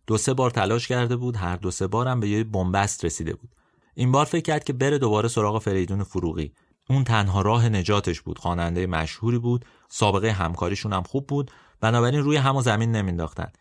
دو 0.07 0.19
سه 0.19 0.35
بار 0.35 0.51
تلاش 0.51 0.89
کرده 0.89 1.17
بود 1.17 1.37
هر 1.37 1.57
دو 1.57 1.71
سه 1.71 1.87
بارم 1.87 2.21
به 2.21 2.29
یه 2.29 2.45
بنبست 2.45 3.05
رسیده 3.05 3.35
بود. 3.35 3.51
این 3.95 4.13
بار 4.13 4.25
فکر 4.25 4.43
کرد 4.43 4.65
که 4.65 4.73
بره 4.73 4.99
دوباره 4.99 5.29
سراغ 5.29 5.63
فریدون 5.63 6.03
فروغی. 6.03 6.53
اون 6.89 7.05
تنها 7.05 7.43
راه 7.43 7.69
نجاتش 7.69 8.21
بود 8.21 8.39
خواننده 8.39 8.87
مشهوری 8.87 9.39
بود 9.39 9.65
سابقه 9.89 10.31
همکاریشون 10.31 10.93
هم 10.93 11.03
خوب 11.03 11.27
بود 11.27 11.51
بنابراین 11.81 12.21
روی 12.21 12.37
همو 12.37 12.63
زمین 12.63 12.93
نمینداختن 12.93 13.53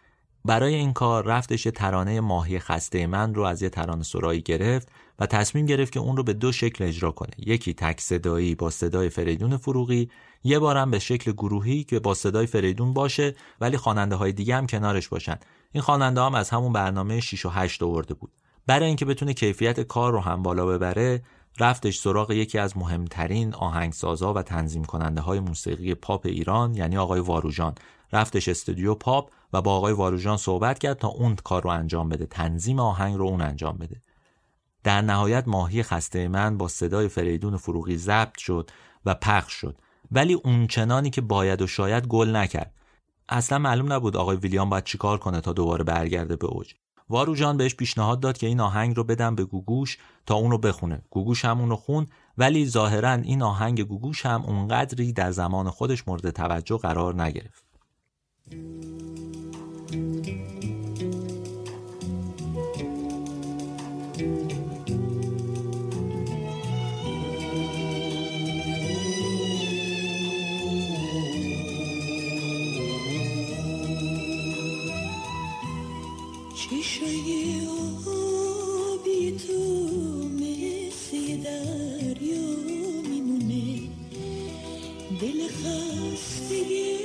برای 0.46 0.76
این 0.76 0.94
کار 0.94 1.26
رفتش 1.26 1.64
ترانه 1.64 2.20
ماهی 2.20 2.60
خسته 2.60 3.08
من 3.08 3.34
رو 3.34 3.44
از 3.44 3.62
یه 3.62 3.70
ترانه 3.70 4.04
سرایی 4.04 4.42
گرفت 4.42 4.88
و 5.20 5.26
تصمیم 5.26 5.66
گرفت 5.66 5.94
که 5.94 6.00
اون 6.00 6.18
رو 6.18 6.24
به 6.24 6.34
دو 6.34 6.52
شکل 6.52 6.84
اجرا 6.84 7.12
کنه. 7.12 7.32
یکی 7.38 7.74
تک 7.74 8.02
صدایی 8.02 8.56
با 8.56 8.70
صدای 8.70 9.10
فریدون 9.10 9.58
فروغی 9.58 10.10
یه 10.44 10.60
بارم 10.60 10.92
به 10.92 11.00
شکل 11.00 11.32
گروهی 11.32 11.84
که 11.84 12.00
با 12.00 12.14
صدای 12.14 12.48
فریدون 12.48 12.94
باشه 12.94 13.36
ولی 13.62 13.78
خواننده 13.78 14.16
های 14.16 14.32
دیگه 14.32 14.56
هم 14.56 14.68
کنارش 14.68 15.08
باشن. 15.08 15.38
این 15.72 15.82
خواننده 15.82 16.22
هم 16.22 16.36
از 16.36 16.50
همون 16.50 16.74
برنامه 16.74 17.20
6 17.20 17.46
و 17.46 17.50
8 17.50 17.84
آورده 17.84 18.14
بود. 18.14 18.32
برای 18.68 18.88
اینکه 18.88 19.06
بتونه 19.06 19.34
کیفیت 19.34 19.80
کار 19.80 20.12
رو 20.12 20.20
هم 20.20 20.44
بالا 20.44 20.66
ببره 20.66 21.24
رفتش 21.60 22.00
سراغ 22.00 22.32
یکی 22.32 22.58
از 22.58 22.78
مهمترین 22.78 23.54
آهنگسازا 23.54 24.34
و 24.34 24.42
تنظیم 24.42 24.84
کننده 24.84 25.22
های 25.22 25.40
موسیقی 25.40 25.96
پاپ 25.96 26.26
ایران 26.26 26.76
یعنی 26.76 26.98
آقای 26.98 27.20
واروژان 27.20 27.76
رفتش 28.14 28.48
استودیو 28.48 28.96
پاپ 28.96 29.30
و 29.54 29.62
با 29.62 29.76
آقای 29.76 29.94
واروژان 29.94 30.38
صحبت 30.38 30.80
کرد 30.80 30.98
تا 30.98 31.08
اون 31.08 31.36
کار 31.36 31.64
رو 31.64 31.70
انجام 31.70 32.10
بده 32.10 32.26
تنظیم 32.26 32.80
آهنگ 32.80 33.16
رو 33.16 33.26
اون 33.26 33.42
انجام 33.42 33.78
بده. 33.78 34.02
در 34.84 35.02
نهایت 35.02 35.44
ماهی 35.48 35.84
خسته 35.84 36.28
من 36.28 36.58
با 36.58 36.68
صدای 36.68 37.08
فریدون 37.08 37.58
فروغی 37.58 37.98
ضبط 37.98 38.38
شد 38.38 38.72
و 39.06 39.14
پخش 39.14 39.54
شد. 39.54 39.78
ولی 40.12 40.34
اون 40.34 40.68
چنانی 40.68 41.10
که 41.10 41.22
باید 41.22 41.62
و 41.62 41.68
شاید 41.68 42.08
گل 42.08 42.36
نکرد. 42.36 42.74
اصلا 43.30 43.58
معلوم 43.60 43.94
نبود 43.94 44.18
آقای 44.18 44.38
ویلیام 44.38 44.70
باید 44.70 44.84
چیکار 44.84 45.18
کنه 45.18 45.42
تا 45.42 45.54
دوباره 45.54 45.84
برگرده 45.84 46.36
به 46.36 46.48
اوج. 46.48 46.74
واروجان 47.10 47.58
بهش 47.58 47.76
پیشنهاد 47.76 48.20
داد 48.20 48.38
که 48.38 48.48
این 48.48 48.60
آهنگ 48.60 48.98
رو 48.98 49.04
بدم 49.04 49.36
به 49.36 49.46
گوگوش 49.46 49.98
تا 50.26 50.36
اونو 50.36 50.58
بخونه. 50.58 51.02
گوگوش 51.10 51.46
هم 51.46 51.60
اونو 51.60 51.76
خون 51.76 52.08
ولی 52.38 52.66
ظاهرا 52.66 53.12
این 53.12 53.42
آهنگ 53.42 53.82
گوگوش 53.82 54.26
هم 54.26 54.42
اونقدری 54.42 55.14
در 55.14 55.32
زمان 55.32 55.70
خودش 55.70 56.08
مورد 56.08 56.30
توجه 56.30 56.78
قرار 56.78 57.24
نگرفت. 57.24 57.65
چشای 58.46 58.62
آبی 78.08 79.32
تو 79.32 80.30
دل 85.22 85.48
خستگی 85.48 87.05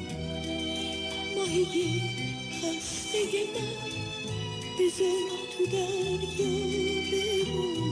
haydi 1.51 2.01
hasta 2.61 3.19
gelen 3.31 3.91
bize 4.79 5.11
tutar 5.57 6.19
göbeğim 6.37 7.90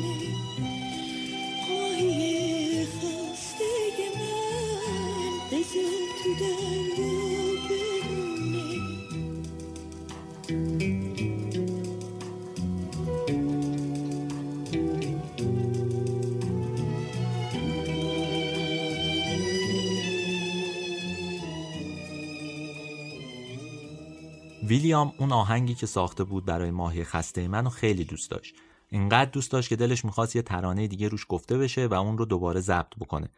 ویلیام 24.69 25.13
اون 25.17 25.31
آهنگی 25.31 25.75
که 25.75 25.85
ساخته 25.85 26.23
بود 26.23 26.45
برای 26.45 26.71
ماهی 26.71 27.03
خسته 27.03 27.47
منو 27.47 27.69
خیلی 27.69 28.03
دوست 28.03 28.31
داشت. 28.31 28.55
اینقدر 28.89 29.29
دوست 29.29 29.51
داشت 29.51 29.69
که 29.69 29.75
دلش 29.75 30.05
می‌خواست 30.05 30.35
یه 30.35 30.41
ترانه 30.41 30.87
دیگه 30.87 31.07
روش 31.07 31.25
گفته 31.29 31.57
بشه 31.57 31.87
و 31.87 31.93
اون 31.93 32.17
رو 32.17 32.25
دوباره 32.25 32.59
ضبط 32.59 32.95
بکنه. 32.99 33.29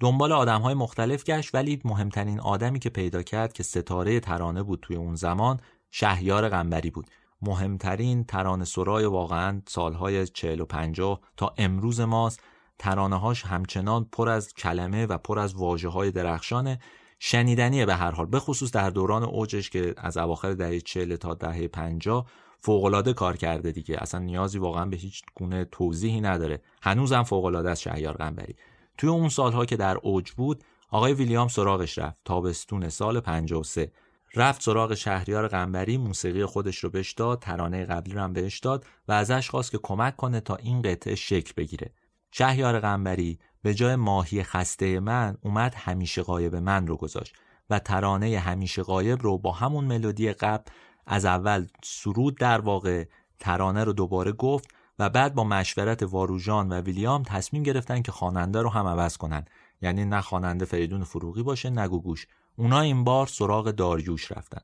دنبال 0.00 0.32
آدم 0.32 0.60
های 0.60 0.74
مختلف 0.74 1.24
گشت 1.24 1.54
ولی 1.54 1.80
مهمترین 1.84 2.40
آدمی 2.40 2.78
که 2.78 2.90
پیدا 2.90 3.22
کرد 3.22 3.52
که 3.52 3.62
ستاره 3.62 4.20
ترانه 4.20 4.62
بود 4.62 4.78
توی 4.82 4.96
اون 4.96 5.14
زمان 5.14 5.60
شهیار 5.90 6.48
قنبری 6.48 6.90
بود. 6.90 7.06
مهمترین 7.42 8.24
ترانه 8.24 8.64
سرای 8.64 9.04
واقعا 9.04 9.62
سالهای 9.66 10.26
چهل 10.26 10.60
و 10.60 10.64
پنجاه 10.64 11.20
تا 11.36 11.54
امروز 11.58 12.00
ماست. 12.00 12.40
ترانه 12.78 13.16
هاش 13.20 13.44
همچنان 13.44 14.04
پر 14.12 14.28
از 14.28 14.54
کلمه 14.54 15.06
و 15.06 15.18
پر 15.18 15.38
از 15.38 15.54
واجه 15.54 15.88
های 15.88 16.10
درخشانه. 16.10 16.78
شنیدنیه 17.18 17.86
به 17.86 17.94
هر 17.94 18.10
حال. 18.10 18.26
به 18.26 18.40
خصوص 18.40 18.70
در 18.70 18.90
دوران 18.90 19.22
اوجش 19.22 19.70
که 19.70 19.94
از 19.96 20.16
اواخر 20.16 20.52
دهه 20.52 20.80
40 20.80 21.16
تا 21.16 21.34
دهه 21.34 21.68
50 21.68 22.26
فوقالعاده 22.60 23.12
کار 23.12 23.36
کرده 23.36 23.72
دیگه. 23.72 23.96
اصلا 24.00 24.20
نیازی 24.20 24.58
واقعا 24.58 24.84
به 24.84 24.96
هیچ 24.96 25.22
گونه 25.34 25.64
توضیحی 25.64 26.20
نداره. 26.20 26.62
هنوزم 26.82 27.22
فوقالعاده 27.22 27.70
از 27.70 27.80
شهیار 27.80 28.14
قنبری. 28.14 28.56
توی 28.98 29.10
اون 29.10 29.28
سالها 29.28 29.64
که 29.64 29.76
در 29.76 29.96
اوج 29.96 30.32
بود 30.32 30.64
آقای 30.90 31.12
ویلیام 31.12 31.48
سراغش 31.48 31.98
رفت. 31.98 32.16
تابستون 32.24 32.88
سال 32.88 33.20
53 33.20 33.92
رفت 34.34 34.62
سراغ 34.62 34.94
شهریار 34.94 35.48
قنبری 35.48 35.96
موسیقی 35.96 36.44
خودش 36.44 36.78
رو 36.78 36.90
بهش 36.90 37.12
داد 37.12 37.38
ترانه 37.38 37.84
قبلی 37.84 38.14
رو 38.14 38.20
هم 38.20 38.32
بهش 38.32 38.58
داد 38.58 38.86
و 39.08 39.12
ازش 39.12 39.50
خواست 39.50 39.70
که 39.70 39.78
کمک 39.82 40.16
کنه 40.16 40.40
تا 40.40 40.56
این 40.56 40.82
قطعه 40.82 41.14
شکل 41.14 41.52
بگیره. 41.56 41.90
شهریار 42.30 42.80
قنبری 42.80 43.38
به 43.62 43.74
جای 43.74 43.96
ماهی 43.96 44.42
خسته 44.42 45.00
من 45.00 45.36
اومد 45.42 45.74
همیشه 45.74 46.22
قایب 46.22 46.56
من 46.56 46.86
رو 46.86 46.96
گذاشت 46.96 47.36
و 47.70 47.78
ترانه 47.78 48.38
همیشه 48.38 48.82
قایب 48.82 49.22
رو 49.22 49.38
با 49.38 49.52
همون 49.52 49.84
ملودی 49.84 50.32
قبل 50.32 50.64
از 51.06 51.24
اول 51.24 51.66
سرود 51.84 52.38
در 52.38 52.60
واقع 52.60 53.04
ترانه 53.40 53.84
رو 53.84 53.92
دوباره 53.92 54.32
گفت 54.32 54.68
و 54.98 55.10
بعد 55.10 55.34
با 55.34 55.44
مشورت 55.44 56.02
واروژان 56.02 56.68
و 56.68 56.80
ویلیام 56.80 57.22
تصمیم 57.22 57.62
گرفتن 57.62 58.02
که 58.02 58.12
خواننده 58.12 58.62
رو 58.62 58.70
هم 58.70 58.86
عوض 58.86 59.16
کنن. 59.16 59.44
یعنی 59.82 60.04
نه 60.04 60.20
خواننده 60.20 60.64
فریدون 60.64 61.04
فروغی 61.04 61.42
باشه 61.42 61.70
نه 61.70 61.88
گوگوش. 61.88 62.26
اونا 62.56 62.80
این 62.80 63.04
بار 63.04 63.26
سراغ 63.26 63.70
داریوش 63.70 64.32
رفتن. 64.32 64.60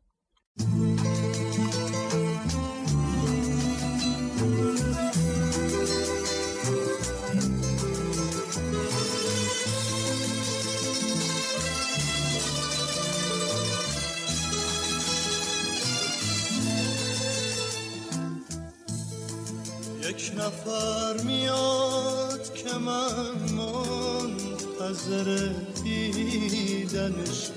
نفر 20.38 21.22
میاد 21.24 22.54
که 22.54 22.74
من 22.74 23.34
منتظر 23.56 25.28
دیدنشم 25.84 27.54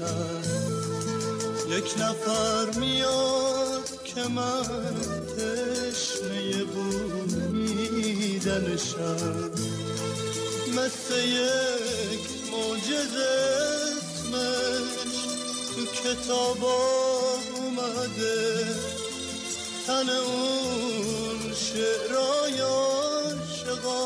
یک 1.69 1.95
نفر 1.99 2.79
میاد 2.79 4.03
که 4.03 4.21
من 4.21 4.63
تشنه 5.37 6.63
بویدنشم 7.43 8.41
مثل 10.67 11.13
یک 11.27 12.25
موجز 12.51 13.15
اسمش 13.97 15.17
تو 15.75 15.85
کتاب 15.85 16.61
اومده. 17.55 18.96
تن 19.87 20.09
اون 20.09 21.53
شعرای 21.53 22.59
عاشقانه 22.59 23.97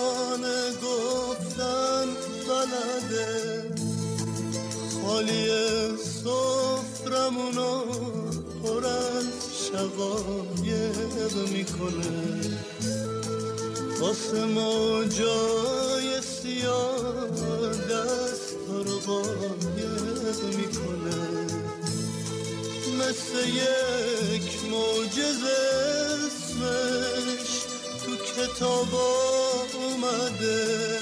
گفتن 0.84 2.08
بلده. 2.48 3.30
خالی 5.06 5.48
صفرمونو 5.98 7.84
پر 8.64 8.86
از 8.86 9.26
شقایق 9.72 11.34
می‌کنه. 11.52 12.12
واسه 14.00 14.46
ما 14.46 15.04
جای 15.04 16.22
سیاه 16.22 17.72
دست 17.92 18.56
رو 18.70 19.00
باید 19.08 20.40
می‌کنه. 20.58 21.20
مثل 23.00 23.36
یه 23.48 23.91
تو 28.62 28.68
اومده 29.74 30.98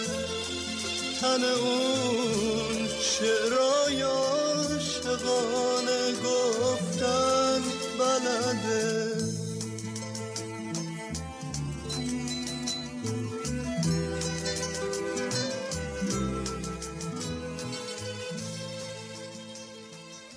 تن 1.21 1.43
اون 1.43 2.87
شعرای 3.01 4.01
عاشقانه 4.01 5.21
گفتن 6.25 7.61
بلده. 7.99 9.09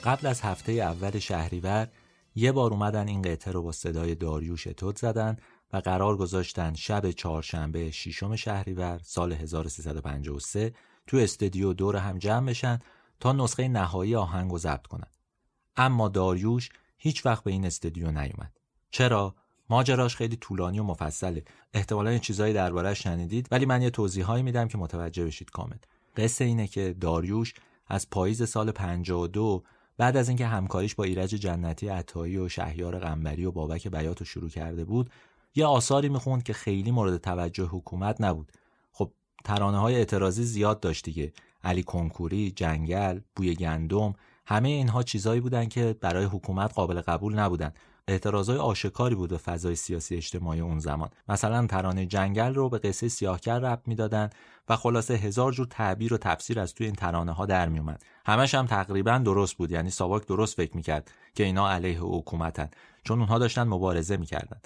قبل 0.05 0.27
از 0.27 0.41
هفته 0.41 0.73
اول 0.73 1.19
شهریور 1.19 1.89
یه 2.35 2.53
بار 2.53 2.71
اومدن 2.71 3.09
این 3.09 3.23
قطعه 3.23 3.53
رو 3.53 3.63
با 3.63 3.73
صدای 3.73 4.15
داریوش 4.15 4.67
اتود 4.67 4.99
زدن 4.99 5.37
و 5.73 5.77
قرار 5.77 6.17
گذاشتن 6.17 6.75
شب 6.75 7.11
چهارشنبه 7.11 7.91
ششم 7.91 8.37
شهریور 8.37 9.01
سال 9.05 9.33
1353 9.33 10.73
تو 11.07 11.17
استودیو 11.17 11.73
دور 11.73 11.97
هم 11.97 12.19
جمع 12.19 12.47
بشن 12.47 12.79
تا 13.21 13.33
نسخه 13.33 13.69
نهایی 13.69 14.17
آهنگ 14.17 14.51
رو 14.51 14.59
ضبط 14.59 14.87
کنن. 14.87 15.11
اما 15.77 16.09
داریوش 16.09 16.71
هیچ 16.99 17.27
وقت 17.27 17.45
به 17.45 17.51
این 17.51 17.67
استودیو 17.67 18.07
نیومد. 18.07 18.53
چرا؟ 18.91 19.35
ماجراش 19.71 20.17
خیلی 20.17 20.37
طولانی 20.37 20.79
و 20.79 20.83
مفصله. 20.83 21.45
احتمالا 21.75 22.19
چیزایی 22.19 22.55
دربارهش 22.55 23.03
شنیدید 23.03 23.49
ولی 23.51 23.67
من 23.67 23.83
یه 23.83 23.91
توضیحایی 23.91 24.43
میدم 24.43 24.69
که 24.69 24.79
متوجه 24.79 25.25
بشید 25.25 25.51
کامل. 25.51 25.77
قصه 26.17 26.45
اینه 26.45 26.67
که 26.67 26.97
داریوش 27.01 27.55
از 27.87 28.11
پاییز 28.11 28.49
سال 28.49 28.71
52 28.71 29.63
بعد 29.99 30.17
از 30.17 30.29
اینکه 30.29 30.47
همکاریش 30.47 30.95
با 30.95 31.05
ایرج 31.05 31.31
جنتی 31.31 31.89
عطایی 31.89 32.37
و 32.37 32.49
شهیار 32.49 32.99
قنبری 32.99 33.45
و 33.45 33.51
بابک 33.51 33.89
بیات 33.89 34.19
رو 34.19 34.27
شروع 34.27 34.51
کرده 34.51 34.85
بود 34.85 35.11
یه 35.55 35.67
آثاری 35.67 36.09
می‌خوند 36.09 36.43
که 36.43 36.53
خیلی 36.53 36.91
مورد 36.91 37.17
توجه 37.17 37.65
حکومت 37.65 38.21
نبود. 38.21 38.53
خب 38.93 39.13
ترانه 39.45 39.79
های 39.79 39.95
اعتراضی 39.95 40.45
زیاد 40.45 40.81
داشت 40.81 41.05
دیگه. 41.05 41.33
علی 41.65 41.83
کنکوری 41.83 42.51
جنگل 42.51 43.21
بوی 43.37 43.55
گندم 43.55 44.15
همه 44.47 44.69
اینها 44.69 45.03
چیزایی 45.03 45.41
بودن 45.41 45.69
که 45.69 45.97
برای 46.01 46.25
حکومت 46.25 46.75
قابل 46.75 47.01
قبول 47.01 47.39
نبودن. 47.39 47.73
اعتراضای 48.09 48.59
آشکاری 48.59 49.15
بود 49.15 49.31
به 49.31 49.37
فضای 49.37 49.75
سیاسی 49.75 50.17
اجتماعی 50.17 50.61
اون 50.61 50.79
زمان. 50.79 51.09
مثلا 51.29 51.67
ترانه 51.67 52.07
جنگل 52.07 52.55
رو 52.55 52.69
به 52.69 52.79
قصه 52.79 53.09
سیاهکر 53.09 53.59
رب 53.59 53.83
می‌دادن 53.87 54.31
و 54.69 54.77
خلاصه 54.77 55.15
هزار 55.15 55.53
جور 55.53 55.67
تعبیر 55.67 56.15
و 56.15 56.19
تفسیر 56.19 56.61
از 56.61 56.75
توی 56.75 56.87
این 56.87 56.95
ترانه 56.95 57.33
ها 57.33 57.47
در 57.47 57.69
میومد 57.69 58.03
همش 58.27 58.55
هم 58.55 58.67
تقریبا 58.67 59.19
درست 59.19 59.55
بود. 59.55 59.71
یعنی 59.71 59.91
ساواک 59.91 60.27
درست 60.27 60.57
فکر 60.57 60.77
می‌کرد 60.77 61.11
که 61.35 61.45
اینا 61.45 61.71
علیه 61.71 61.99
حکومتن. 61.99 62.71
چون 63.05 63.19
اونها 63.19 63.39
داشتن 63.39 63.63
مبارزه 63.63 64.17
می‌کردن. 64.17 64.61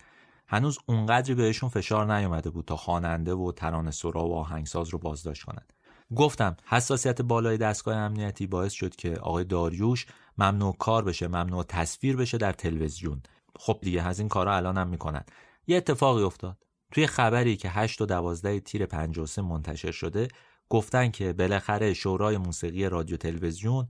هنوز 0.49 0.79
اونقدری 0.87 1.35
بهشون 1.35 1.69
فشار 1.69 2.17
نیومده 2.17 2.51
بود 2.51 2.65
تا 2.65 2.77
خواننده 2.77 3.35
و 3.35 3.53
ترانه 3.53 3.91
سرا 3.91 4.27
و 4.27 4.35
آهنگساز 4.35 4.89
رو 4.89 4.99
بازداشت 4.99 5.43
کنند 5.45 5.73
گفتم 6.17 6.57
حساسیت 6.67 7.23
بالای 7.23 7.57
دستگاه 7.57 7.97
امنیتی 7.97 8.47
باعث 8.47 8.73
شد 8.73 8.97
که 8.97 9.15
آقای 9.15 9.45
داریوش 9.45 10.07
ممنوع 10.39 10.77
کار 10.79 11.05
بشه 11.05 11.29
ممنوع 11.29 11.65
تصویر 11.65 12.17
بشه 12.17 12.39
در 12.39 12.53
تلویزیون. 12.53 13.23
خب 13.59 13.79
دیگه 13.83 14.03
از 14.03 14.19
این 14.19 14.29
کارا 14.29 14.57
الان 14.57 14.79
هم 14.79 14.89
می‌کنن. 14.89 15.25
یه 15.67 15.77
اتفاقی 15.77 16.23
افتاد. 16.23 16.57
توی 16.93 17.07
خبری 17.07 17.57
که 17.57 17.69
8 17.69 18.01
و 18.01 18.07
12 18.07 18.61
تیر 18.61 18.87
53 18.87 19.43
منتشر 19.43 19.91
شده 19.91 20.29
گفتن 20.69 21.11
که 21.11 21.33
بالاخره 21.33 21.95
شورای 21.95 22.39
موسیقی 22.39 22.89
رادیو 22.89 23.17
تلویزیون 23.17 23.89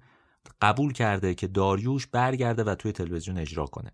قبول 0.63 0.93
کرده 0.93 1.35
که 1.35 1.47
داریوش 1.47 2.07
برگرده 2.07 2.65
و 2.65 2.75
توی 2.75 2.93
تلویزیون 2.93 3.39
اجرا 3.39 3.67
کنه. 3.67 3.93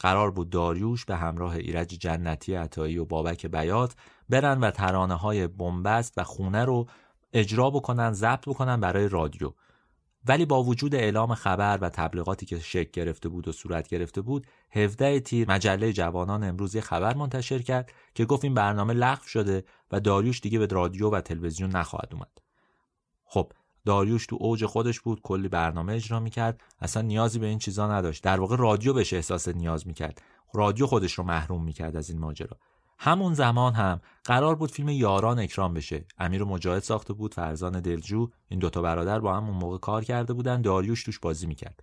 قرار 0.00 0.30
بود 0.30 0.50
داریوش 0.50 1.04
به 1.04 1.16
همراه 1.16 1.56
ایرج 1.56 1.88
جنتی 1.88 2.54
عطایی 2.54 2.98
و 2.98 3.04
بابک 3.04 3.46
بیات 3.46 3.94
برن 4.28 4.60
و 4.60 4.70
ترانه 4.70 5.14
های 5.14 5.46
بنبست 5.46 6.18
و 6.18 6.24
خونه 6.24 6.64
رو 6.64 6.86
اجرا 7.32 7.70
بکنن 7.70 8.12
ضبط 8.12 8.48
بکنن 8.48 8.80
برای 8.80 9.08
رادیو. 9.08 9.52
ولی 10.26 10.46
با 10.46 10.62
وجود 10.62 10.94
اعلام 10.94 11.34
خبر 11.34 11.78
و 11.82 11.88
تبلیغاتی 11.88 12.46
که 12.46 12.58
شکل 12.58 12.90
گرفته 12.92 13.28
بود 13.28 13.48
و 13.48 13.52
صورت 13.52 13.88
گرفته 13.88 14.20
بود 14.20 14.46
17 14.70 15.20
تیر 15.20 15.50
مجله 15.50 15.92
جوانان 15.92 16.44
امروز 16.44 16.74
یه 16.74 16.80
خبر 16.80 17.14
منتشر 17.14 17.58
کرد 17.58 17.92
که 18.14 18.24
گفت 18.24 18.44
این 18.44 18.54
برنامه 18.54 18.94
لغو 18.94 19.24
شده 19.24 19.64
و 19.92 20.00
داریوش 20.00 20.40
دیگه 20.40 20.58
به 20.58 20.66
رادیو 20.66 21.10
و 21.10 21.20
تلویزیون 21.20 21.70
نخواهد 21.70 22.08
اومد. 22.12 22.38
خب 23.24 23.52
داریوش 23.84 24.26
تو 24.26 24.36
اوج 24.40 24.66
خودش 24.66 25.00
بود 25.00 25.22
کلی 25.22 25.48
برنامه 25.48 25.92
اجرا 25.92 26.20
می‌کرد. 26.20 26.60
اصلا 26.80 27.02
نیازی 27.02 27.38
به 27.38 27.46
این 27.46 27.58
چیزا 27.58 27.92
نداشت. 27.92 28.22
در 28.22 28.40
واقع 28.40 28.56
رادیو 28.56 28.92
بهش 28.92 29.12
احساس 29.12 29.48
نیاز 29.48 29.86
می‌کرد. 29.86 30.22
رادیو 30.54 30.86
خودش 30.86 31.12
رو 31.12 31.24
محروم 31.24 31.64
می‌کرد 31.64 31.96
از 31.96 32.10
این 32.10 32.18
ماجرا. 32.18 32.56
همون 32.98 33.34
زمان 33.34 33.74
هم 33.74 34.00
قرار 34.24 34.54
بود 34.54 34.70
فیلم 34.70 34.88
یاران 34.88 35.38
اکرام 35.38 35.74
بشه. 35.74 36.04
امیر 36.18 36.44
مجاهد 36.44 36.82
ساخته 36.82 37.12
بود 37.12 37.34
فرزان 37.34 37.80
دلجو 37.80 38.28
این 38.48 38.58
دوتا 38.60 38.82
برادر 38.82 39.20
با 39.20 39.36
هم 39.36 39.44
اون 39.44 39.56
موقع 39.56 39.78
کار 39.78 40.04
کرده 40.04 40.32
بودن. 40.32 40.62
داریوش 40.62 41.04
توش 41.04 41.18
بازی 41.18 41.46
می‌کرد. 41.46 41.82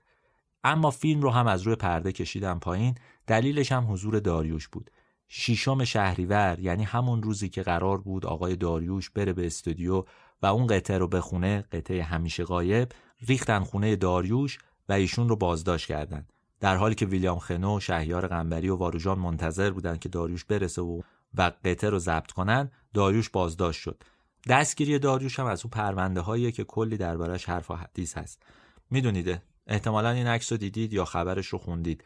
اما 0.64 0.92
فیلم 0.92 1.22
رو 1.22 1.30
هم 1.30 1.48
از 1.48 1.62
روی 1.62 1.76
پرده 1.76 2.12
کشیدن 2.12 2.60
پایین 2.60 2.96
دلیلش 3.28 3.72
هم 3.72 3.92
حضور 3.92 4.20
داریوش 4.20 4.68
بود. 4.68 4.92
شیشم 5.28 5.84
شهریور 5.84 6.58
یعنی 6.60 6.84
همون 6.84 7.24
روزی 7.24 7.50
که 7.50 7.64
قرار 7.64 7.98
بود 7.98 8.26
آقای 8.26 8.56
داریوش 8.56 9.10
بره 9.10 9.34
به 9.34 9.46
استودیو 9.46 10.04
و 10.42 10.46
اون 10.46 10.68
قطعه 10.68 10.98
رو 10.98 11.08
بخونه 11.08 11.66
قطعه 11.72 12.04
همیشه 12.04 12.44
غایب 12.44 12.92
ریختن 13.28 13.64
خونه 13.64 13.96
داریوش 13.96 14.58
و 14.90 14.94
ایشون 14.94 15.30
رو 15.30 15.36
بازداشت 15.36 15.88
کردند 15.88 16.34
در 16.60 16.76
حالی 16.76 16.96
که 16.96 17.06
ویلیام 17.06 17.40
خنو 17.40 17.80
شهیار 17.80 18.28
قنبری 18.28 18.70
و 18.70 18.76
واروژان 18.76 19.20
منتظر 19.20 19.72
بودند 19.72 20.00
که 20.00 20.10
داریوش 20.10 20.46
برسه 20.46 20.82
و 20.82 21.02
و 21.34 21.52
قطعه 21.66 21.90
رو 21.90 22.00
ضبط 22.00 22.32
کنن 22.32 22.72
داریوش 22.94 23.30
بازداشت 23.30 23.82
شد. 23.82 24.04
دستگیری 24.50 25.00
داریوش 25.00 25.40
هم 25.40 25.46
از 25.46 25.66
اون 25.66 25.70
پرونده 25.72 26.22
هایی 26.22 26.52
که 26.52 26.64
کلی 26.64 26.98
دربارش 26.98 27.46
حرف 27.46 27.72
و 27.72 27.76
حدیث 27.76 28.18
هست. 28.18 28.44
می‌دونید 28.92 29.42
احتمالا 29.68 30.10
این 30.10 30.28
عکس 30.28 30.52
رو 30.52 30.58
دیدید 30.58 30.94
یا 30.94 31.06
خبرش 31.06 31.48
رو 31.48 31.60
خوندید. 31.60 32.04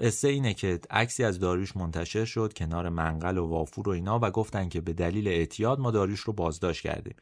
قصه 0.00 0.28
اینه 0.28 0.54
که 0.54 0.80
عکسی 0.90 1.24
از 1.24 1.40
داریوش 1.40 1.76
منتشر 1.76 2.24
شد 2.24 2.52
کنار 2.56 2.88
منقل 2.88 3.38
و 3.38 3.46
وافور 3.46 3.88
و 3.88 3.92
اینا 3.92 4.18
و 4.22 4.30
گفتن 4.30 4.68
که 4.68 4.80
به 4.80 4.92
دلیل 4.92 5.28
اعتیاد 5.28 5.80
ما 5.80 5.90
داریوش 5.90 6.20
رو 6.20 6.32
بازداشت 6.32 6.82
کردیم. 6.82 7.14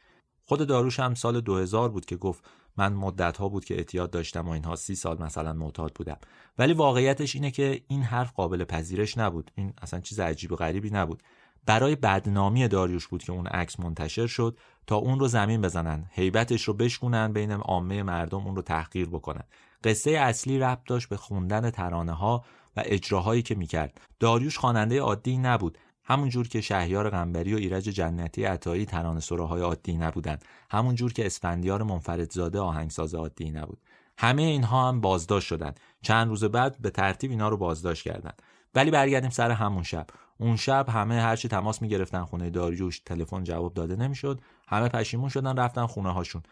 خود 0.45 0.67
داروش 0.67 0.99
هم 0.99 1.13
سال 1.13 1.41
2000 1.41 1.89
بود 1.89 2.05
که 2.05 2.15
گفت 2.15 2.43
من 2.77 2.93
مدت 2.93 3.37
ها 3.37 3.49
بود 3.49 3.65
که 3.65 3.75
اعتیاد 3.75 4.09
داشتم 4.09 4.47
و 4.47 4.51
اینها 4.51 4.75
سی 4.75 4.95
سال 4.95 5.23
مثلا 5.23 5.53
معتاد 5.53 5.93
بودم. 5.93 6.17
ولی 6.57 6.73
واقعیتش 6.73 7.35
اینه 7.35 7.51
که 7.51 7.81
این 7.87 8.01
حرف 8.01 8.33
قابل 8.33 8.63
پذیرش 8.63 9.17
نبود. 9.17 9.51
این 9.55 9.73
اصلا 9.81 9.99
چیز 9.99 10.19
عجیب 10.19 10.51
و 10.51 10.55
غریبی 10.55 10.89
نبود. 10.89 11.23
برای 11.65 11.95
بدنامی 11.95 12.67
داریوش 12.67 13.07
بود 13.07 13.23
که 13.23 13.31
اون 13.31 13.47
عکس 13.47 13.79
منتشر 13.79 14.27
شد 14.27 14.57
تا 14.87 14.95
اون 14.95 15.19
رو 15.19 15.27
زمین 15.27 15.61
بزنن 15.61 16.05
هیبتش 16.11 16.63
رو 16.63 16.73
بشکونن 16.73 17.33
بین 17.33 17.51
عامه 17.51 18.03
مردم 18.03 18.45
اون 18.45 18.55
رو 18.55 18.61
تحقیر 18.61 19.09
بکنن. 19.09 19.43
قصه 19.83 20.11
اصلی 20.11 20.59
ربط 20.59 20.87
داشت 20.87 21.09
به 21.09 21.17
خوندن 21.17 21.69
ترانه 21.69 22.11
ها 22.11 22.45
و 22.77 22.83
اجراهایی 22.85 23.41
که 23.41 23.55
می‌کرد. 23.55 24.01
داریوش 24.19 24.57
خواننده 24.57 25.01
عادی 25.01 25.37
نبود. 25.37 25.77
همون 26.05 26.29
جور 26.29 26.47
که 26.47 26.61
شهیار 26.61 27.09
قنبری 27.09 27.53
و 27.53 27.57
ایرج 27.57 27.83
جنتی 27.83 28.43
عطایی 28.43 28.85
ترانه 28.85 29.19
سراهای 29.19 29.61
عادی 29.61 29.97
نبودند 29.97 30.45
همون 30.69 30.95
جور 30.95 31.13
که 31.13 31.25
اسفندیار 31.25 31.83
منفردزاده 31.83 32.59
آهنگساز 32.59 33.15
عادی 33.15 33.51
نبود. 33.51 33.81
همه 34.17 34.41
اینها 34.41 34.87
هم 34.89 35.01
بازداشت 35.01 35.47
شدند 35.47 35.79
چند 36.01 36.27
روز 36.27 36.43
بعد 36.43 36.77
به 36.81 36.89
ترتیب 36.89 37.31
اینا 37.31 37.49
رو 37.49 37.57
بازداشت 37.57 38.03
کردند 38.03 38.41
ولی 38.75 38.91
برگردیم 38.91 39.29
سر 39.29 39.51
همون 39.51 39.83
شب. 39.83 40.07
اون 40.37 40.55
شب 40.55 40.85
همه 40.89 41.21
هرچی 41.21 41.47
تماس 41.47 41.81
می‌گرفتن 41.81 42.23
خونه 42.23 42.49
داریوش 42.49 42.99
تلفن 42.99 43.43
جواب 43.43 43.73
داده 43.73 43.95
نمی‌شد. 43.95 44.41
همه 44.67 44.89
پشیمون 44.89 45.29
شدن 45.29 45.57
رفتن 45.57 45.85
خونه 45.85 46.13
هاشون 46.13 46.43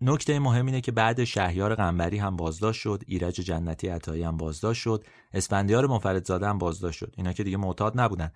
نکته 0.00 0.38
مهم 0.38 0.66
اینه 0.66 0.80
که 0.80 0.92
بعد 0.92 1.24
شهیار 1.24 1.74
قنبری 1.74 2.18
هم 2.18 2.36
بازداشت 2.36 2.80
شد 2.80 3.02
ایرج 3.06 3.34
جنتی 3.34 3.88
عطایی 3.88 4.22
هم 4.22 4.36
بازداشت 4.36 4.82
شد 4.82 5.04
اسفندیار 5.32 5.86
منفردزاده 5.86 6.48
هم 6.48 6.58
بازداشت 6.58 6.98
شد. 6.98 7.14
اینا 7.16 7.32
که 7.32 7.44
دیگه 7.44 7.56
معتاد 7.56 8.00
نبودن. 8.00 8.32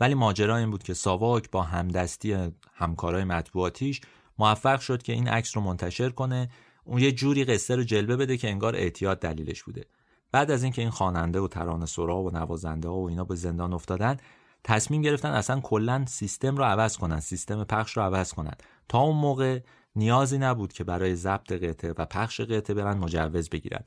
ولی 0.00 0.14
ماجرا 0.14 0.56
این 0.56 0.70
بود 0.70 0.82
که 0.82 0.94
ساواک 0.94 1.50
با 1.50 1.62
همدستی 1.62 2.52
همکارای 2.74 3.24
مطبوعاتیش 3.24 4.00
موفق 4.38 4.80
شد 4.80 5.02
که 5.02 5.12
این 5.12 5.28
عکس 5.28 5.56
رو 5.56 5.62
منتشر 5.62 6.10
کنه. 6.10 6.48
اون 6.84 7.00
یه 7.00 7.12
جوری 7.12 7.44
قصه 7.44 7.76
رو 7.76 7.82
جلوه 7.82 8.16
بده 8.16 8.36
که 8.36 8.50
انگار 8.50 8.76
اعتیاد 8.76 9.20
دلیلش 9.20 9.62
بوده. 9.62 9.84
بعد 10.32 10.50
از 10.50 10.62
اینکه 10.62 10.82
این 10.82 10.90
خواننده 10.90 11.40
و 11.40 11.48
ترانه 11.48 11.86
سرا 11.86 12.22
و 12.22 12.30
نوازنده 12.30 12.88
ها 12.88 12.94
و 12.94 13.08
اینا 13.08 13.24
به 13.24 13.34
زندان 13.34 13.72
افتادن 13.72 14.16
تصمیم 14.64 15.02
گرفتن 15.02 15.30
اصلا 15.30 15.60
کلا 15.60 16.04
سیستم 16.06 16.56
رو 16.56 16.64
عوض 16.64 16.96
کنن 16.96 17.20
سیستم 17.20 17.64
پخش 17.64 17.96
رو 17.96 18.02
عوض 18.02 18.32
کنن. 18.32 18.54
تا 18.88 18.98
اون 18.98 19.16
موقع 19.16 19.60
نیازی 19.96 20.38
نبود 20.38 20.72
که 20.72 20.84
برای 20.84 21.16
ضبط 21.16 21.52
قطعه 21.52 21.94
و 21.98 22.04
پخش 22.04 22.40
قطعه 22.40 22.74
برن 22.74 22.98
مجوز 22.98 23.50
بگیرن. 23.50 23.82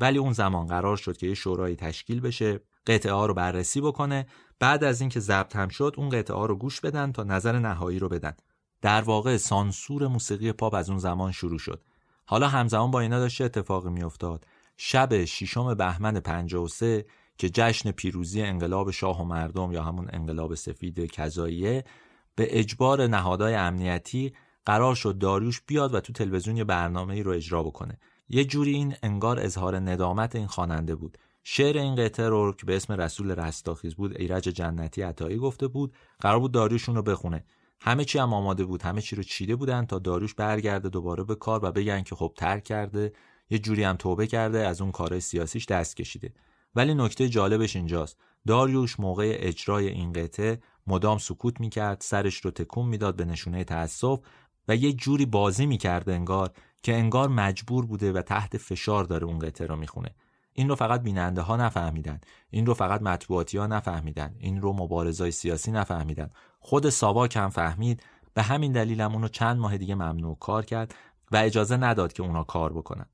ولی 0.00 0.18
اون 0.18 0.32
زمان 0.32 0.66
قرار 0.66 0.96
شد 0.96 1.16
که 1.16 1.26
یه 1.26 1.34
شورایی 1.34 1.76
تشکیل 1.76 2.20
بشه. 2.20 2.60
قطعه 2.86 3.12
ها 3.12 3.26
رو 3.26 3.34
بررسی 3.34 3.80
بکنه. 3.80 4.26
بعد 4.58 4.84
از 4.84 5.00
اینکه 5.00 5.20
ضبط 5.20 5.56
هم 5.56 5.68
شد 5.68 5.94
اون 5.96 6.08
قطعه 6.08 6.36
ها 6.36 6.46
رو 6.46 6.56
گوش 6.56 6.80
بدن 6.80 7.12
تا 7.12 7.22
نظر 7.22 7.58
نهایی 7.58 7.98
رو 7.98 8.08
بدن. 8.08 8.32
در 8.82 9.02
واقع 9.02 9.36
سانسور 9.36 10.06
موسیقی 10.06 10.52
پاپ 10.52 10.74
از 10.74 10.90
اون 10.90 10.98
زمان 10.98 11.32
شروع 11.32 11.58
شد. 11.58 11.82
حالا 12.24 12.48
همزمان 12.48 12.90
با 12.90 13.00
اینا 13.00 13.18
داشته 13.18 13.44
اتفاقی 13.44 13.90
میافتاد. 13.90 14.46
شب 14.76 15.24
ششم 15.24 15.74
بهمن 15.74 16.20
53 16.20 17.04
که 17.38 17.50
جشن 17.50 17.90
پیروزی 17.90 18.42
انقلاب 18.42 18.90
شاه 18.90 19.20
و 19.20 19.24
مردم 19.24 19.72
یا 19.72 19.82
همون 19.82 20.08
انقلاب 20.12 20.54
سفید 20.54 21.06
کذاییه 21.06 21.84
به 22.34 22.58
اجبار 22.58 23.06
نهادهای 23.06 23.54
امنیتی 23.54 24.32
قرار 24.66 24.94
شد 24.94 25.18
داریوش 25.18 25.60
بیاد 25.60 25.94
و 25.94 26.00
تو 26.00 26.12
تلویزیون 26.12 26.56
یه 26.56 26.64
برنامه 26.64 27.14
ای 27.14 27.22
رو 27.22 27.32
اجرا 27.32 27.62
بکنه. 27.62 27.98
یه 28.28 28.44
جوری 28.44 28.74
این 28.74 28.94
انگار 29.02 29.40
اظهار 29.40 29.76
ندامت 29.78 30.36
این 30.36 30.46
خواننده 30.46 30.94
بود. 30.94 31.18
شعر 31.48 31.78
این 31.78 31.94
قطعه 31.94 32.28
رو 32.28 32.52
که 32.52 32.66
به 32.66 32.76
اسم 32.76 32.92
رسول 32.92 33.30
رستاخیز 33.30 33.94
بود 33.94 34.20
ایرج 34.20 34.42
جنتی 34.42 35.02
عطایی 35.02 35.36
گفته 35.36 35.68
بود 35.68 35.94
قرار 36.20 36.40
بود 36.40 36.52
داریوشون 36.52 36.94
رو 36.94 37.02
بخونه. 37.02 37.44
همه 37.80 38.04
چی 38.04 38.18
هم 38.18 38.32
آماده 38.32 38.64
بود 38.64 38.82
همه 38.82 39.00
چی 39.00 39.16
رو 39.16 39.22
چیده 39.22 39.56
بودن 39.56 39.86
تا 39.86 39.98
داریوش 39.98 40.34
برگرده 40.34 40.88
دوباره 40.88 41.24
به 41.24 41.34
کار 41.34 41.64
و 41.64 41.72
بگن 41.72 42.02
که 42.02 42.14
خب 42.14 42.32
ترک 42.36 42.64
کرده 42.64 43.12
یه 43.50 43.58
جوری 43.58 43.82
هم 43.82 43.96
توبه 43.96 44.26
کرده 44.26 44.58
از 44.58 44.80
اون 44.80 44.92
کار 44.92 45.18
سیاسیش 45.18 45.66
دست 45.66 45.96
کشیده. 45.96 46.32
ولی 46.74 46.94
نکته 46.94 47.28
جالبش 47.28 47.76
اینجاست. 47.76 48.18
داریوش 48.46 49.00
موقع 49.00 49.36
اجرای 49.38 49.88
این 49.88 50.12
قطعه 50.12 50.60
مدام 50.86 51.18
سکوت 51.18 51.60
می‌کرد 51.60 52.00
سرش 52.00 52.36
رو 52.36 52.50
تکون 52.50 52.88
می‌داد 52.88 53.16
به 53.16 53.24
نشونه 53.24 53.64
تأسف 53.64 54.20
و 54.68 54.76
یه 54.76 54.92
جوری 54.92 55.26
بازی 55.26 55.66
می‌کرد 55.66 56.08
انگار 56.08 56.50
که 56.82 56.94
انگار 56.94 57.28
مجبور 57.28 57.86
بوده 57.86 58.12
و 58.12 58.22
تحت 58.22 58.56
فشار 58.56 59.04
داره 59.04 59.24
اون 59.24 59.38
قطعه 59.38 59.66
رو 59.66 59.76
می‌خونه. 59.76 60.14
این 60.56 60.68
رو 60.68 60.74
فقط 60.74 61.02
بیننده 61.02 61.40
ها 61.40 61.56
نفهمیدن. 61.56 62.20
این 62.50 62.66
رو 62.66 62.74
فقط 62.74 63.02
مطبوعاتی 63.02 63.58
ها 63.58 63.66
نفهمیدن. 63.66 64.34
این 64.38 64.60
رو 64.60 64.72
مبارزای 64.72 65.30
سیاسی 65.30 65.70
نفهمیدن. 65.72 66.30
خود 66.60 66.90
ساواک 66.90 67.36
هم 67.36 67.50
فهمید. 67.50 68.02
به 68.34 68.42
همین 68.42 68.72
دلیل 68.72 69.00
هم 69.00 69.12
اونو 69.12 69.28
چند 69.28 69.56
ماه 69.56 69.78
دیگه 69.78 69.94
ممنوع 69.94 70.36
کار 70.38 70.64
کرد 70.64 70.94
و 71.32 71.36
اجازه 71.36 71.76
نداد 71.76 72.12
که 72.12 72.22
اونا 72.22 72.44
کار 72.44 72.72
بکنن. 72.72 73.06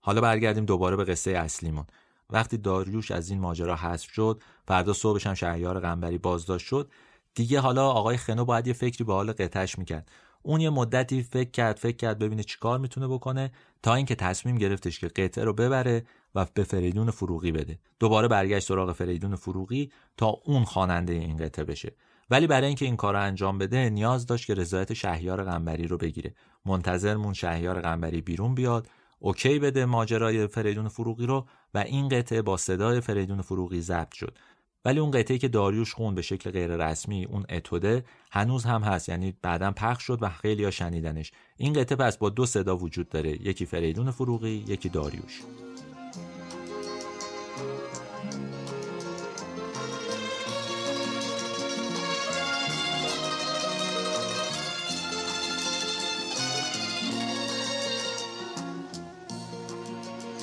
حالا 0.00 0.20
برگردیم 0.20 0.64
دوباره 0.64 0.96
به 0.96 1.04
قصه 1.04 1.30
اصلیمون. 1.30 1.86
وقتی 2.30 2.56
داریوش 2.56 3.10
از 3.10 3.30
این 3.30 3.40
ماجرا 3.40 3.76
حذف 3.76 4.10
شد 4.10 4.42
فردا 4.68 4.92
صبحش 4.92 5.26
هم 5.26 5.34
شهریار 5.34 5.80
قنبری 5.80 6.18
بازداشت 6.18 6.66
شد. 6.66 6.90
دیگه 7.34 7.60
حالا 7.60 7.90
آقای 7.90 8.16
خنو 8.16 8.44
باید 8.44 8.66
یه 8.66 8.72
فکری 8.72 9.04
به 9.04 9.12
حال 9.12 9.32
قطعش 9.32 9.78
می‌کرد. 9.78 10.10
اون 10.42 10.60
یه 10.60 10.70
مدتی 10.70 11.22
فکر 11.22 11.50
کرد 11.50 11.76
فکر 11.76 11.96
کرد 11.96 12.18
ببینه 12.18 12.42
چیکار 12.42 12.78
می‌تونه 12.78 13.08
بکنه 13.08 13.52
تا 13.82 13.94
اینکه 13.94 14.14
تصمیم 14.14 14.58
گرفتش 14.58 14.98
که 14.98 15.08
قطعه 15.08 15.44
رو 15.44 15.52
ببره 15.52 16.04
و 16.34 16.46
به 16.54 16.64
فریدون 16.64 17.10
فروغی 17.10 17.52
بده. 17.52 17.78
دوباره 17.98 18.28
برگشت 18.28 18.68
سراغ 18.68 18.92
فریدون 18.92 19.36
فروغی 19.36 19.90
تا 20.16 20.26
اون 20.44 20.64
خواننده 20.64 21.12
این 21.12 21.36
قطعه 21.36 21.64
بشه. 21.64 21.94
ولی 22.30 22.46
برای 22.46 22.66
اینکه 22.66 22.84
این 22.84 22.96
کار 22.96 23.16
انجام 23.16 23.58
بده 23.58 23.90
نیاز 23.90 24.26
داشت 24.26 24.46
که 24.46 24.54
رضایت 24.54 24.94
شهریار 24.94 25.44
قنبری 25.44 25.86
رو 25.86 25.96
بگیره. 25.96 26.34
منتظر 26.66 27.16
مون 27.16 27.32
شهریار 27.32 27.80
قنبری 27.80 28.20
بیرون 28.20 28.54
بیاد 28.54 28.88
اوکی 29.18 29.58
بده 29.58 29.84
ماجرای 29.84 30.46
فریدون 30.46 30.88
فروغی 30.88 31.26
رو 31.26 31.46
و 31.74 31.78
این 31.78 32.08
قطعه 32.08 32.42
با 32.42 32.56
صدای 32.56 33.00
فریدون 33.00 33.42
فروغی 33.42 33.80
ضبط 33.80 34.14
شد. 34.14 34.38
ولی 34.84 35.00
اون 35.00 35.10
قطعه 35.10 35.38
که 35.38 35.48
داریوش 35.48 35.94
خون 35.94 36.14
به 36.14 36.22
شکل 36.22 36.50
غیر 36.50 36.76
رسمی 36.76 37.24
اون 37.24 37.44
اتوده 37.48 38.04
هنوز 38.30 38.64
هم 38.64 38.82
هست 38.82 39.08
یعنی 39.08 39.34
بعدا 39.42 39.70
پخش 39.70 40.02
شد 40.02 40.18
و 40.22 40.28
خیلی 40.28 40.64
ها 40.64 40.70
شنیدنش. 40.70 41.32
این 41.56 41.72
قطعه 41.72 41.96
پس 41.96 42.16
با 42.16 42.28
دو 42.28 42.46
صدا 42.46 42.76
وجود 42.76 43.08
داره. 43.08 43.30
یکی 43.30 43.66
فریدون 43.66 44.10
فروغی 44.10 44.64
یکی 44.68 44.88
داریوش. 44.88 45.40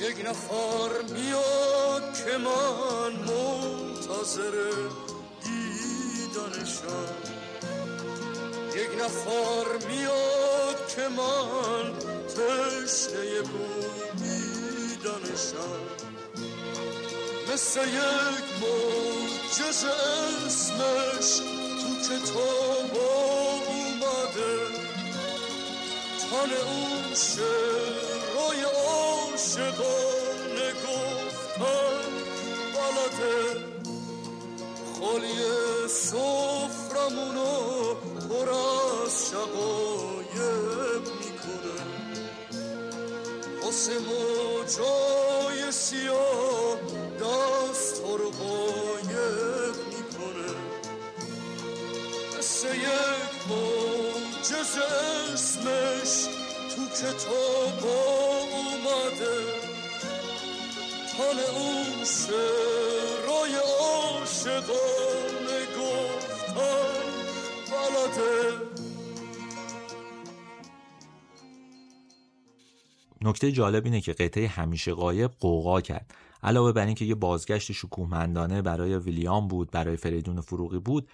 یک 0.08 0.20
نفر 0.28 0.92
میاد 1.12 2.16
که 2.16 2.36
من 2.36 3.12
منتظر 3.12 4.54
دیدنشم. 5.42 7.14
یک 8.74 8.92
نفر 9.04 9.66
میاد 9.88 10.88
که 10.94 11.08
من 11.08 11.92
تشنه 12.28 13.42
بودیدنشم. 13.42 14.98
مثل 17.52 17.80
یک 17.80 18.46
موجز 18.60 19.84
اسمش 19.84 21.30
تو 21.80 21.88
کتاب 22.08 22.92
اومده. 23.68 24.54
تن 26.30 26.50
اون 26.66 27.14
شعرهای 27.14 28.62
عاشقانه 28.62 29.97
بلده 33.08 33.60
خالی 35.00 35.38
صفرمونو 35.88 37.54
پر 37.94 38.48
از 38.50 39.28
شقایب 39.30 41.02
می‌کنه. 41.20 41.78
واسه 43.62 43.92
موجای 43.98 45.72
سیاه 45.72 46.78
دست 47.20 48.02
ها 48.02 48.16
رو 48.16 48.30
قایب 48.30 49.76
می‌کنه. 49.86 50.50
مثل 52.38 52.68
یک 52.74 53.48
موجز 53.48 54.76
اسمش 55.32 56.28
تو 56.76 56.82
کتاب 56.86 57.84
اومده. 58.52 59.38
تن 61.18 61.38
اون 61.54 62.04
شعرهای 62.04 62.87
بلده 67.70 68.68
نکته 73.22 73.52
جالب 73.52 73.84
اینه 73.84 74.00
که 74.00 74.12
قطعه 74.12 74.48
همیشه 74.48 74.92
قایب 74.92 75.30
قوقا 75.40 75.80
کرد. 75.80 76.14
علاوه 76.42 76.72
بر 76.72 76.86
اینکه 76.86 77.04
یه 77.04 77.14
بازگشت 77.14 77.72
شکوهمندانه 77.72 78.62
برای 78.62 78.98
ویلیام 78.98 79.48
بود 79.48 79.70
برای 79.70 79.96
فریدون 79.96 80.40
فروغی 80.40 80.78
بود 80.78 81.08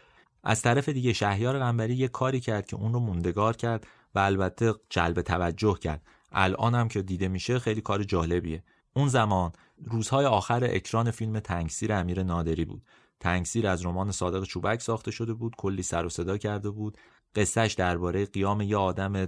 از 0.45 0.63
طرف 0.63 0.89
دیگه 0.89 1.13
شهریار 1.13 1.59
قنبری 1.59 1.95
یه 1.95 2.09
کاری 2.09 2.41
کرد 2.41 2.67
که 2.67 2.77
اون 2.77 2.93
رو 2.93 3.01
موندگار 3.01 3.57
کرد 3.57 3.87
و 4.15 4.19
البته 4.19 4.75
جلب 4.91 5.23
توجه 5.23 5.75
کرد. 5.75 6.03
الان 6.33 6.75
هم 6.75 6.89
که 6.89 7.03
دیده 7.03 7.29
میشه 7.29 7.59
خیلی 7.59 7.81
کار 7.81 8.03
جالبیه. 8.03 8.63
اون 8.97 9.09
زمان 9.09 9.53
روزهای 9.85 10.27
آخر 10.27 10.65
اکران 10.65 11.11
فیلم 11.11 11.41
تنگسیر 11.41 11.93
امیر 11.93 12.23
نادری 12.23 12.65
بود. 12.65 12.83
تنگسیر 13.21 13.69
از 13.69 13.87
رمان 13.87 14.11
صادق 14.11 14.45
چوبک 14.45 14.81
ساخته 14.81 15.11
شده 15.11 15.35
بود 15.35 15.57
کلی 15.57 15.83
سر 15.83 16.07
و 16.07 16.09
صدا 16.09 16.39
کرده 16.39 16.71
بود. 16.71 16.99
قصهش 17.35 17.73
درباره 17.73 18.27
قیام 18.27 18.61
یه 18.61 18.77
آدم 18.77 19.27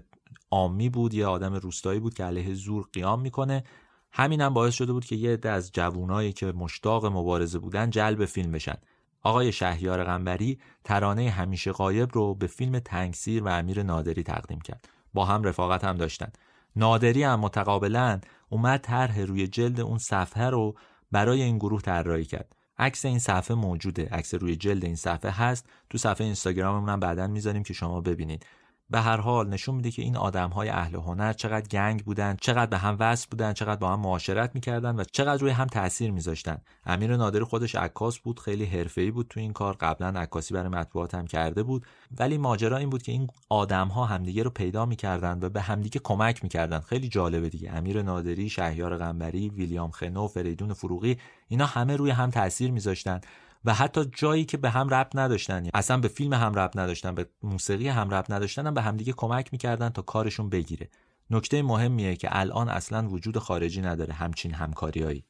عامی 0.50 0.88
بود 0.88 1.14
یه 1.14 1.26
آدم 1.26 1.54
روستایی 1.54 2.00
بود 2.00 2.14
که 2.14 2.24
علیه 2.24 2.54
زور 2.54 2.88
قیام 2.92 3.20
می‌کنه. 3.20 3.64
همین 4.12 4.40
هم 4.40 4.54
باعث 4.54 4.74
شده 4.74 4.92
بود 4.92 5.04
که 5.04 5.16
یه 5.16 5.32
عده 5.32 5.50
از 5.50 5.72
جوونایی 5.72 6.32
که 6.32 6.46
مشتاق 6.46 7.06
مبارزه 7.06 7.58
بودن 7.58 7.90
جلب 7.90 8.24
فیلم 8.24 8.52
بشن. 8.52 8.76
آقای 9.22 9.52
شهریار 9.52 10.04
قنبری 10.04 10.58
ترانه 10.84 11.30
همیشه 11.30 11.72
قایب 11.72 12.10
رو 12.12 12.34
به 12.34 12.46
فیلم 12.46 12.78
تنگسیر 12.78 13.42
و 13.42 13.48
امیر 13.48 13.82
نادری 13.82 14.22
تقدیم 14.22 14.60
کرد. 14.60 14.88
با 15.14 15.24
هم 15.24 15.42
رفاقت 15.42 15.84
هم 15.84 15.96
داشتن. 15.96 16.32
نادری 16.76 17.22
هم 17.22 17.40
متقابلا 17.40 18.20
اومد 18.48 18.80
طرح 18.80 19.20
روی 19.20 19.46
جلد 19.46 19.80
اون 19.80 19.98
صفحه 19.98 20.50
رو 20.50 20.74
برای 21.12 21.42
این 21.42 21.58
گروه 21.58 21.80
طراحی 21.80 22.24
کرد. 22.24 22.55
عکس 22.78 23.04
این 23.04 23.18
صفحه 23.18 23.56
موجوده 23.56 24.08
عکس 24.12 24.34
روی 24.34 24.56
جلد 24.56 24.84
این 24.84 24.96
صفحه 24.96 25.30
هست. 25.30 25.66
تو 25.90 25.98
صفحه 25.98 26.24
اینستاگراممون 26.24 26.88
هم 26.88 27.00
بعدا 27.00 27.26
می‌ذاریم 27.26 27.62
که 27.62 27.74
شما 27.74 28.00
ببینید. 28.00 28.46
به 28.90 29.00
هر 29.00 29.16
حال 29.16 29.48
نشون 29.48 29.74
میده 29.74 29.90
که 29.90 30.02
این 30.02 30.16
آدم 30.16 30.50
های 30.50 30.68
اهل 30.68 30.94
هنر 30.94 31.32
چقدر 31.32 31.66
گنگ 31.68 32.04
بودن 32.04 32.36
چقدر 32.40 32.66
به 32.66 32.78
هم 32.78 32.96
وصل 33.00 33.26
بودن 33.30 33.52
چقدر 33.52 33.80
با 33.80 33.92
هم 33.92 34.00
معاشرت 34.00 34.54
می‌کردن 34.54 35.00
و 35.00 35.04
چقدر 35.12 35.42
روی 35.42 35.50
هم 35.50 35.66
تاثیر 35.66 36.10
میذاشتن. 36.10 36.58
امیر 36.86 37.16
نادری 37.16 37.44
خودش 37.44 37.74
عکاس 37.74 38.18
بود 38.18 38.40
خیلی 38.40 38.64
حرفه‌ای 38.64 39.10
بود 39.10 39.26
تو 39.30 39.40
این 39.40 39.52
کار 39.52 39.76
قبلا 39.80 40.20
عکاسی 40.20 40.54
برای 40.54 40.68
مطبوعات 40.68 41.14
هم 41.14 41.26
کرده 41.26 41.62
بود. 41.62 41.86
ولی 42.18 42.38
ماجرا 42.38 42.76
این 42.76 42.90
بود 42.90 43.02
که 43.02 43.12
این 43.12 43.28
آدم 43.48 43.88
ها 43.88 44.04
همدیگه 44.04 44.42
رو 44.42 44.50
پیدا 44.50 44.86
می‌کردن 44.86 45.38
و 45.42 45.48
به 45.48 45.60
همدیگه 45.60 46.00
کمک 46.04 46.42
می‌کردن. 46.42 46.80
خیلی 46.80 47.08
جالبه 47.08 47.48
دیگه. 47.48 47.72
امیر 47.72 48.02
نادری 48.02 48.48
شهریار 48.48 48.96
قنبری 48.96 49.48
ویلیام 49.48 49.90
خنو 49.90 50.26
فریدون 50.26 50.72
فروغی 50.72 51.16
اینا 51.48 51.66
همه 51.66 51.96
روی 51.96 52.10
هم 52.10 52.30
تاثیر 52.30 52.70
میذاشتن. 52.70 53.20
و 53.66 53.74
حتی 53.74 54.04
جایی 54.04 54.44
که 54.44 54.56
به 54.56 54.70
هم 54.70 54.88
ربط 54.88 55.16
نداشتن 55.16 55.68
اصلا 55.74 55.96
به 55.96 56.08
فیلم 56.08 56.34
هم 56.34 56.54
ربط 56.54 56.76
نداشتن 56.76 57.14
به 57.14 57.26
موسیقی 57.42 57.88
هم 57.88 58.10
ربط 58.10 58.30
نداشتن 58.30 58.66
هم 58.66 58.74
به 58.74 58.82
همدیگه 58.82 59.12
کمک 59.12 59.52
می‌کردن 59.52 59.88
تا 59.88 60.02
کارشون 60.02 60.48
بگیره. 60.48 60.88
نکته 61.30 61.62
مهمیه 61.62 62.16
که 62.16 62.28
الان 62.30 62.68
اصلا 62.68 63.08
وجود 63.08 63.38
خارجی 63.38 63.82
نداره 63.82 64.14
همچین 64.14 64.54
همکاریایی. 64.54 65.24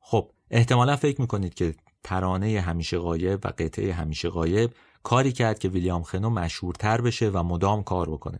خب 0.00 0.30
احتمالا 0.50 0.96
فکر 0.96 1.20
می‌کنید 1.20 1.54
که 1.54 1.74
ترانه 2.02 2.60
همیشه 2.60 2.98
غایب 2.98 3.40
و 3.44 3.48
قطعه 3.48 3.92
همیشه 3.92 4.28
غایب 4.28 4.74
کاری 5.02 5.32
کرد 5.32 5.58
که 5.58 5.68
ویلیام 5.68 6.02
خنو 6.02 6.30
مشهورتر 6.30 7.00
بشه 7.00 7.30
و 7.30 7.42
مدام 7.42 7.82
کار 7.82 8.10
بکنه. 8.10 8.38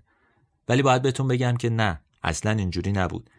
ولی 0.69 0.83
باید 0.83 1.03
بهتون 1.03 1.29
بگم 1.29 1.57
که 1.57 1.71
نه 1.71 2.01
اصلا 2.23 2.53
اینجوری 2.53 2.93
نبود. 2.93 3.31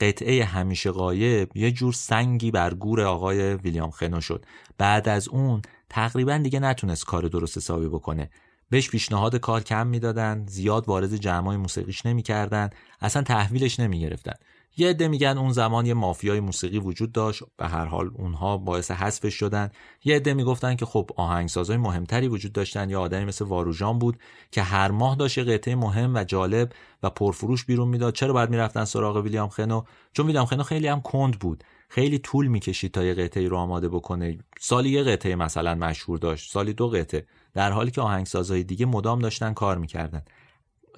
قطعه 0.00 0.44
همیشه 0.44 0.90
غایب 0.90 1.56
یه 1.56 1.70
جور 1.70 1.92
سنگی 1.92 2.50
بر 2.50 2.74
گور 2.74 3.00
آقای 3.00 3.54
ویلیام 3.54 3.90
خنو 3.90 4.20
شد. 4.20 4.46
بعد 4.78 5.08
از 5.08 5.28
اون 5.28 5.62
تقریبا 5.88 6.36
دیگه 6.38 6.60
نتونست 6.60 7.04
کار 7.04 7.22
درست 7.22 7.56
حسابی 7.56 7.88
بکنه. 7.88 8.30
بهش 8.70 8.90
پیشنهاد 8.90 9.36
کار 9.36 9.62
کم 9.62 9.86
می‌دادن 9.86 10.46
زیاد 10.48 10.88
وارد 10.88 11.16
جمعای 11.16 11.56
موسیقیش 11.56 12.06
نمی‌کردن 12.06 12.70
اصلا 13.00 13.22
تحویلش 13.22 13.80
نمی‌گرفتن. 13.80 14.34
یه 14.76 14.90
عده 14.90 15.08
میگن 15.08 15.38
اون 15.38 15.52
زمان 15.52 15.86
یه 15.86 15.94
مافیای 15.94 16.40
موسیقی 16.40 16.78
وجود 16.78 17.12
داشت 17.12 17.42
به 17.56 17.68
هر 17.68 17.84
حال 17.84 18.10
اونها 18.14 18.56
باعث 18.56 18.90
حذفش 18.90 19.34
شدن. 19.34 19.70
یه 20.04 20.16
عده 20.16 20.34
می‌گفتن 20.34 20.76
که 20.76 20.86
خب 20.86 21.10
آهنگسازای 21.16 21.76
مهمتری 21.76 22.28
وجود 22.28 22.52
داشتن 22.52 22.90
یا 22.90 23.00
آدمی 23.00 23.24
مثل 23.24 23.44
واروژان 23.44 23.98
بود 23.98 24.18
که 24.50 24.62
هر 24.62 24.90
ماه 24.90 25.16
داشت 25.16 25.38
قطعه 25.38 25.74
مهم 25.74 26.14
و 26.14 26.24
جالب 26.24 26.72
و 27.02 27.10
پرفروش 27.10 27.64
بیرون 27.64 27.88
می‌داد. 27.88 28.14
چرا 28.14 28.32
باید 28.32 28.50
می‌رفتن 28.50 28.84
سراغ 28.84 29.16
ویلیام 29.16 29.48
خنو؟ 29.48 29.82
چون 30.12 30.26
ویلیام 30.26 30.46
خنو 30.46 30.62
خیلی 30.62 30.86
هم 30.88 31.00
کند 31.00 31.38
بود. 31.38 31.64
خیلی 31.88 32.18
طول 32.18 32.46
می‌کشید 32.46 32.92
تا 32.92 33.04
یه 33.04 33.14
قطعه 33.14 33.48
رو 33.48 33.56
آماده 33.56 33.88
بکنه. 33.88 34.38
سالی 34.60 34.90
یه 34.90 35.02
قطعه 35.02 35.34
مثلا 35.34 35.74
مشهور 35.74 36.18
داشت 36.18 36.52
سالی 36.52 36.72
دو 36.72 36.88
قطعه. 36.88 37.26
در 37.54 37.72
حالی 37.72 37.90
که 37.90 38.00
آهنگسازهای 38.00 38.64
دیگه 38.64 38.86
مدام 38.86 39.18
داشتن 39.18 39.52
کار 39.52 39.78
می‌کردن. 39.78 40.22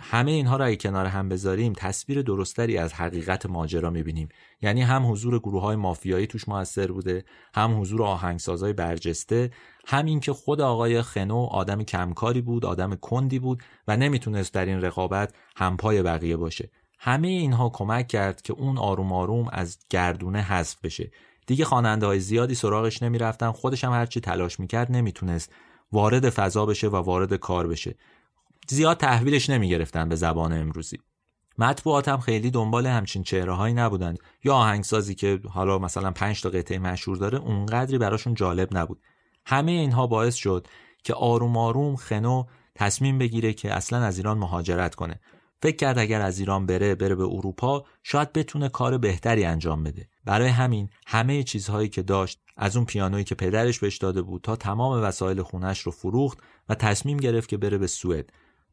همه 0.05 0.31
اینها 0.31 0.57
را 0.57 0.65
اگه 0.65 0.77
کنار 0.77 1.07
هم 1.07 1.29
بذاریم 1.29 1.73
تصویر 1.77 2.23
درستری 2.23 2.79
از 2.79 2.95
حقیقت 2.95 3.47
ماجرا 3.47 3.91
می‌بینیم. 3.91 4.29
یعنی 4.63 4.83
هم 4.83 5.11
حضور 5.11 5.39
گروه 5.39 5.63
های 5.63 5.77
مافیایی 5.77 6.27
توش 6.27 6.49
موثر 6.49 6.93
بوده 6.93 7.25
هم 7.55 7.81
حضور 7.81 8.03
آهنگسازهای 8.03 8.73
برجسته 8.73 9.51
هم 9.87 10.07
اینکه 10.07 10.33
خود 10.33 10.61
آقای 10.61 11.03
خنو 11.03 11.37
آدم 11.37 11.83
کمکاری 11.83 12.41
بود 12.41 12.67
آدم 12.67 12.95
کندی 12.95 13.39
بود 13.39 13.63
و 13.89 13.97
نمی‌تونست 13.97 14.55
در 14.55 14.67
این 14.67 14.81
رقابت 14.81 15.35
همپای 15.57 16.03
بقیه 16.03 16.37
باشه. 16.37 16.71
همه 16.99 17.29
اینها 17.29 17.69
کمک 17.69 18.09
کرد 18.09 18.43
که 18.43 18.53
اون 18.53 18.79
آروم 18.79 19.13
آروم 19.13 19.49
از 19.53 19.79
گردونه 19.91 20.43
حذف 20.43 20.81
بشه. 20.81 21.11
دیگه 21.47 21.65
خواننده 21.65 22.07
های 22.07 22.21
زیادی 22.21 22.55
سراغش 22.55 23.03
نمی‌رفتن 23.03 23.51
خودش 23.51 23.85
هم 23.85 23.93
هرچی 23.93 24.21
تلاش 24.21 24.61
می‌کرد 24.61 24.93
نمی‌تونست. 24.93 25.53
وارد 25.93 26.31
فضا 26.31 26.67
بشه 26.67 26.89
و 26.89 26.97
وارد 26.97 27.35
کار 27.35 27.69
بشه. 27.69 27.95
زیاد 28.73 28.97
تحویلش 28.97 29.51
نمی‌گرفتن 29.51 30.09
به 30.09 30.17
زبان 30.17 30.53
امروزی. 30.53 30.99
مطبوعات 31.59 32.09
هم 32.09 32.21
خیلی 32.21 32.51
دنبال 32.51 32.87
همچین 32.87 33.23
چهره 33.23 33.53
هایی 33.53 33.75
نبودن. 33.75 34.15
یا 34.45 34.55
آهنگسازی 34.55 35.15
که 35.15 35.41
حالا 35.49 35.79
مثلا 35.79 36.11
پنج 36.11 36.43
تا 36.43 36.49
قطعه 36.51 36.79
مشهور 36.79 37.17
داره 37.17 37.39
اونقدری 37.39 37.99
براشون 37.99 38.35
جالب 38.35 38.77
نبود. 38.77 39.03
همه 39.47 39.73
اینها 39.73 40.07
باعث 40.07 40.35
شد 40.35 40.67
که 41.05 41.15
آروم 41.15 41.57
آروم 41.57 41.97
خنو 41.97 42.45
تصمیم 42.75 43.19
بگیره 43.19 43.53
که 43.53 43.75
اصلا 43.75 43.99
از 43.99 44.17
ایران 44.17 44.39
مهاجرت 44.39 44.95
کنه. 44.95 45.21
فکر 45.63 45.77
کرد 45.77 45.99
اگر 45.99 46.21
از 46.21 46.39
ایران 46.39 46.67
بره 46.67 46.95
بره 46.95 47.15
به 47.15 47.25
اروپا 47.25 47.85
شاید 48.03 48.33
بتونه 48.33 48.69
کار 48.69 48.99
بهتری 48.99 49.45
انجام 49.45 49.83
بده. 49.83 50.09
برای 50.25 50.49
همین 50.49 50.89
همه 51.07 51.43
چیزهایی 51.43 51.89
که 51.89 52.03
داشت 52.03 52.41
از 52.57 52.77
اون 52.77 52.85
پیانویی 52.85 53.25
که 53.25 53.35
پدرش 53.35 53.79
بهش 53.79 53.99
داده 53.99 54.23
بود 54.23 54.43
تا 54.43 54.57
تمام 54.57 55.03
وسایل 55.03 55.43
خونش 55.43 55.81
رو 55.81 55.93
فروخت 55.93 56.39
و 56.69 56.75
تصمیم 56.75 57.17
گرفت 57.17 57.49
که 57.49 57.57
بره 57.57 57.79
به 57.79 57.87
سوئد. 57.87 58.31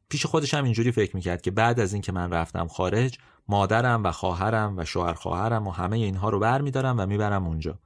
پیش 0.10 0.26
خودش 0.26 0.54
هم 0.54 0.64
اینجوری 0.64 0.92
فکر 0.92 1.16
می‌کرد 1.16 1.42
که 1.42 1.52
بعد 1.52 1.80
از 1.80 1.94
اینکه 1.94 2.12
من 2.12 2.32
رفتم 2.32 2.68
خارج 2.68 3.18
مادرم 3.48 4.04
و 4.04 4.12
خواهرم 4.12 4.78
و 4.78 4.86
شوهر 4.86 5.14
خواهرم 5.14 5.68
و 5.68 5.72
همه 5.72 5.98
اینها 5.98 6.30
رو 6.30 6.40
برمیدارم 6.40 7.00
و 7.00 7.06
می‌برم 7.06 7.48
اونجا. 7.48 7.80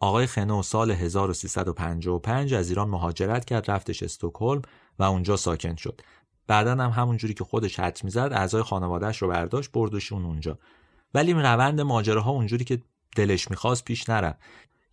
آقای 0.00 0.26
خنو 0.26 0.62
سال 0.62 0.90
1355 0.90 2.54
از 2.54 2.68
ایران 2.68 2.88
مهاجرت 2.88 3.44
کرد 3.44 3.70
رفتش 3.70 4.02
استکهلم 4.02 4.62
و 4.98 5.02
اونجا 5.02 5.36
ساکن 5.36 5.76
شد. 5.76 6.00
بعدا 6.46 6.70
هم 6.70 6.90
همونجوری 6.90 7.34
که 7.34 7.44
خودش 7.44 7.80
حد 7.80 8.00
می‌زد 8.04 8.30
اعضای 8.32 8.62
خانوادهش 8.62 9.22
رو 9.22 9.28
برداشت 9.28 9.72
بردشون 9.72 10.24
اونجا. 10.24 10.58
ولی 11.14 11.32
روند 11.32 11.80
ماجراها 11.80 12.30
اونجوری 12.30 12.64
که 12.64 12.82
دلش 13.16 13.50
می‌خواست 13.50 13.84
پیش 13.84 14.08
نرفت. 14.08 14.38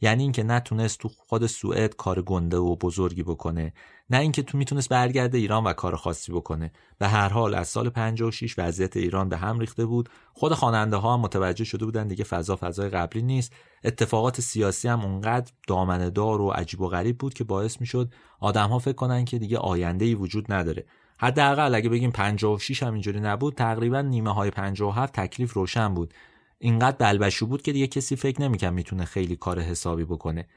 یعنی 0.01 0.23
اینکه 0.23 0.43
نتونست 0.43 0.99
تو 0.99 1.09
خود 1.09 1.45
سوئد 1.45 1.95
کار 1.95 2.21
گنده 2.21 2.57
و 2.57 2.75
بزرگی 2.75 3.23
بکنه. 3.23 3.73
نه 4.09 4.17
اینکه 4.17 4.43
تو 4.43 4.57
می‌تونست 4.57 4.89
برگرده 4.89 5.37
ایران 5.37 5.63
و 5.63 5.73
کار 5.73 5.95
خاصی 5.95 6.31
بکنه. 6.31 6.71
به 6.97 7.07
هر 7.07 7.29
حال 7.29 7.55
از 7.55 7.67
سال 7.67 7.89
56 7.89 8.59
وضعیت 8.59 8.97
ایران 8.97 9.29
به 9.29 9.37
هم 9.37 9.59
ریخته 9.59 9.85
بود. 9.85 10.09
خود 10.33 10.53
خواننده 10.53 10.97
ها 10.97 11.13
هم 11.13 11.19
متوجه 11.19 11.63
شده 11.63 11.85
بودن 11.85 12.07
دیگه 12.07 12.23
فضا 12.23 12.55
فضای 12.55 12.89
قبلی 12.89 13.21
نیست. 13.21 13.53
اتفاقات 13.83 14.41
سیاسی 14.41 14.87
هم 14.87 15.01
اونقدر 15.01 15.51
دامنه 15.67 16.09
دار 16.09 16.41
و 16.41 16.49
عجیب 16.49 16.81
و 16.81 16.87
غریب 16.87 17.17
بود 17.17 17.33
که 17.33 17.43
باعث 17.43 17.81
می‌شد 17.81 18.13
آدم 18.39 18.69
ها 18.69 18.79
فکر 18.79 18.95
کنن 18.95 19.25
که 19.25 19.39
دیگه 19.39 19.57
آینده 19.57 20.05
ای 20.05 20.15
وجود 20.15 20.53
نداره. 20.53 20.85
حداقل 21.19 21.75
اگه 21.75 21.89
بگیم 21.89 22.11
56 22.11 22.83
هم 22.83 22.93
اینجوری 22.93 23.19
نبود 23.19 23.55
تقریبا 23.55 24.01
نیمه 24.01 24.33
های 24.33 24.51
57 24.51 25.13
تکلیف 25.13 25.53
روشن 25.53 25.93
بود. 25.93 26.13
اینقدر 26.59 26.97
بلبشو 26.97 27.45
بود 27.45 27.61
که 27.61 27.73
دیگه 27.73 27.87
کسی 27.87 28.15
فکر 28.15 28.41
نمی‌کرد 28.41 28.73
می‌تونه 28.73 29.05
خیلی 29.05 29.35
کار 29.35 29.59
حسابی 29.59 30.05
بکنه. 30.05 30.47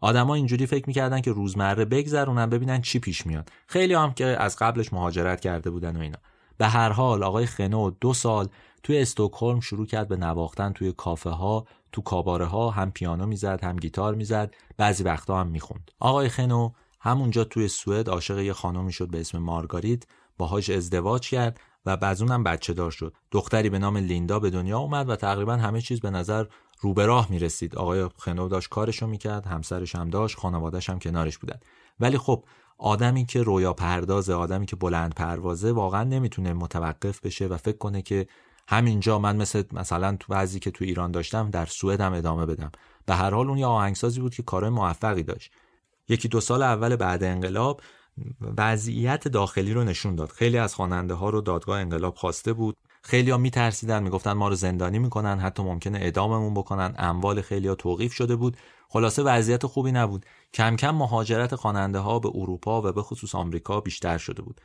آدما 0.00 0.34
اینجوری 0.34 0.66
فکر 0.66 0.84
می‌کردن 0.86 1.20
که 1.20 1.32
روزمره 1.32 1.84
بگذرونن 1.84 2.46
ببینن 2.46 2.80
چی 2.80 2.98
پیش 2.98 3.26
میاد. 3.26 3.48
خیلی 3.66 3.94
هم 3.94 4.12
که 4.12 4.24
از 4.24 4.56
قبلش 4.56 4.92
مهاجرت 4.92 5.40
کرده 5.40 5.70
بودن 5.70 5.96
و 5.96 6.00
اینا. 6.00 6.18
به 6.58 6.66
هر 6.66 6.88
حال 6.88 7.22
آقای 7.22 7.46
خنو 7.46 7.90
دو 7.90 8.14
سال 8.14 8.48
توی 8.82 8.98
استکهلم 8.98 9.60
شروع 9.60 9.86
کرد 9.86 10.08
به 10.08 10.16
نواختن 10.16 10.72
توی 10.72 10.92
کافه 10.92 11.30
ها 11.30 11.66
تو 11.92 12.02
کاباره 12.02 12.44
ها 12.44 12.70
هم 12.70 12.90
پیانو 12.90 13.26
می‌زد 13.26 13.64
هم 13.64 13.76
گیتار 13.76 14.14
می‌زد. 14.14 14.54
بعضی 14.76 15.04
وقتا 15.04 15.40
هم 15.40 15.46
می‌خوند. 15.46 15.90
آقای 16.00 16.28
خنو 16.28 16.70
همونجا 17.00 17.44
توی 17.44 17.68
سوئد 17.68 18.08
عاشق 18.08 18.38
یه 18.38 18.52
خانمی 18.52 18.92
شد 18.92 19.10
به 19.10 19.20
اسم 19.20 19.38
مارگاریت. 19.38 20.04
باهاش 20.38 20.70
ازدواج 20.70 21.28
کرد 21.30 21.60
و 21.86 21.96
بعد 21.96 22.22
اونم 22.22 22.44
بچه 22.44 22.72
دار 22.72 22.90
شد. 22.90 23.14
دختری 23.30 23.70
به 23.70 23.78
نام 23.78 23.96
لیندا 23.96 24.38
به 24.38 24.50
دنیا 24.50 24.78
اومد 24.78 25.08
و 25.08 25.16
تقریبا 25.16 25.56
همه 25.56 25.80
چیز 25.80 26.00
به 26.00 26.10
نظر 26.10 26.44
رو 26.80 26.94
به 26.94 27.06
راه 27.06 27.30
می‌رسید. 27.30 27.76
آقای 27.76 28.08
خنو 28.18 28.48
داشت 28.48 28.68
کارشو 28.68 29.06
می‌کرد 29.06 29.46
همسرش 29.46 29.94
هم 29.94 30.10
داشت 30.10 30.38
خانوادهش 30.38 30.90
هم 30.90 30.98
کنارش 30.98 31.38
بودن. 31.38 31.60
ولی 32.00 32.18
خب 32.18 32.44
آدمی 32.78 33.26
که 33.26 33.42
رویا 33.42 33.72
پردازه 33.72 34.34
آدمی 34.34 34.66
که 34.66 34.76
بلند 34.76 35.14
پروازه 35.14 35.72
واقعا 35.72 36.04
نمی‌تونه 36.04 36.52
متوقف 36.52 37.20
بشه 37.20 37.46
و 37.46 37.56
فکر 37.56 37.78
کنه 37.78 38.02
که 38.02 38.26
همینجا 38.68 39.18
من 39.18 39.36
مثل 39.36 39.62
مثلا 39.72 40.16
تو 40.20 40.32
بعضی 40.32 40.60
که 40.60 40.70
تو 40.70 40.84
ایران 40.84 41.10
داشتم 41.10 41.50
در 41.50 41.66
سوئد 41.66 42.00
ادامه 42.00 42.46
بدم. 42.46 42.70
به 43.06 43.14
هر 43.14 43.30
حال 43.30 43.48
اون 43.48 43.58
یه 43.58 43.66
آهنگسازی 43.66 44.20
بود 44.20 44.34
که 44.34 44.42
کارهای 44.42 44.72
موفقی 44.72 45.22
داشت. 45.22 45.52
یکی 46.08 46.28
دو 46.28 46.40
سال 46.40 46.62
اول 46.62 46.96
بعد 46.96 47.24
انقلاب 47.24 47.80
وضعیت 48.58 49.28
داخلی 49.28 49.72
رو 49.72 49.84
نشون 49.84 50.14
داد. 50.14 50.28
خیلی 50.28 50.58
از 50.58 50.74
خواننده 50.74 51.14
ها 51.14 51.30
رو 51.30 51.40
دادگاه 51.40 51.80
انقلاب 51.80 52.14
خواسته 52.14 52.52
بود. 52.52 52.76
خیلی 53.08 53.30
ها 53.30 53.36
میترسیدن 53.36 54.02
می‌گفتن 54.02 54.32
ما 54.32 54.48
رو 54.48 54.54
زندانی 54.54 54.98
می‌کنن 54.98 55.38
حتی 55.38 55.62
ممکنه 55.62 55.98
اعداممون 55.98 56.54
بکنن. 56.54 56.94
اموال 56.98 57.40
خیلی 57.40 57.68
ها 57.68 57.74
توقیف 57.74 58.12
شده 58.12 58.36
بود. 58.36 58.56
خلاصه 58.88 59.22
وضعیت 59.22 59.66
خوبی 59.66 59.92
نبود. 59.92 60.26
کم 60.54 60.76
کم 60.76 60.90
مهاجرت 60.90 61.54
خواننده 61.54 61.98
ها 61.98 62.18
به 62.18 62.30
اروپا 62.34 62.82
و 62.82 62.92
به 62.92 63.02
خصوص 63.02 63.34
آمریکا 63.34 63.80
بیشتر 63.80 64.18
شده 64.18 64.42
بود. 64.42 64.60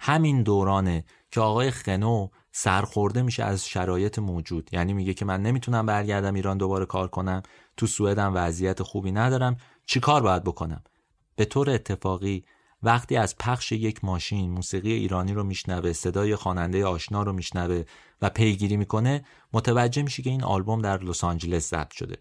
همین 0.00 0.42
دورانه 0.42 1.04
که 1.30 1.40
آقای 1.40 1.70
خنو 1.70 2.28
سرخورده 2.52 3.22
میشه 3.22 3.44
از 3.44 3.66
شرایط 3.66 4.18
موجود. 4.18 4.70
یعنی 4.72 4.92
میگه 4.92 5.14
که 5.14 5.24
من 5.24 5.42
نمی‌تونم 5.42 5.86
برگردم 5.86 6.34
ایران 6.34 6.58
دوباره 6.58 6.86
کار 6.86 7.08
کنم. 7.08 7.42
تو 7.76 7.86
سوئدم 7.86 8.32
وضعیت 8.34 8.82
خوبی 8.82 9.12
ندارم. 9.12 9.56
چیکار 9.86 10.22
باید 10.22 10.44
بکنم؟ 10.44 10.82
به 11.36 11.44
طور 11.44 11.70
اتفاقی 11.70 12.44
وقتی 12.84 13.16
از 13.16 13.38
پخش 13.38 13.72
یک 13.72 14.04
ماشین 14.04 14.50
موسیقی 14.50 14.92
ایرانی 14.92 15.32
رو 15.32 15.44
میشنوه 15.44 15.92
صدای 15.92 16.36
خواننده 16.36 16.86
آشنا 16.86 17.22
رو 17.22 17.32
میشنوه 17.32 17.84
و 18.22 18.30
پیگیری 18.30 18.76
می‌کنه 18.76 19.24
متوجه 19.52 20.02
میشه 20.02 20.22
که 20.22 20.30
این 20.30 20.44
آلبوم 20.44 20.82
در 20.82 21.02
لس 21.02 21.24
آنجلس 21.24 21.70
ضبط 21.70 21.92
شده. 21.92 22.16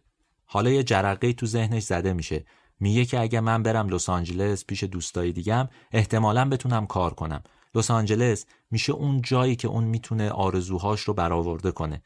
حالا 0.45 0.69
یه 0.69 0.84
جرقه 0.84 1.34
تو 1.34 1.45
ذهنش 1.45 1.84
زده 1.84 2.14
میشه. 2.14 2.45
میگه 2.80 3.06
که 3.06 3.19
اگه 3.19 3.40
من 3.40 3.64
برم 3.64 3.90
لس 3.90 4.10
آنجلس 4.10 4.65
پیش 4.65 4.84
دوستای 4.84 5.31
دیگم 5.31 5.69
احتمالا 5.91 6.49
بتونم 6.49 6.85
کار 6.85 7.14
کنم. 7.14 7.44
لس 7.76 7.91
آنجلس 7.91 8.45
میشه 8.72 8.94
اون 8.94 9.22
جایی 9.22 9.56
که 9.56 9.68
اون 9.68 9.84
می‌تونه 9.84 10.30
آرزوهاش 10.30 11.02
رو 11.02 11.14
برآورده 11.14 11.72
کنه. 11.72 12.03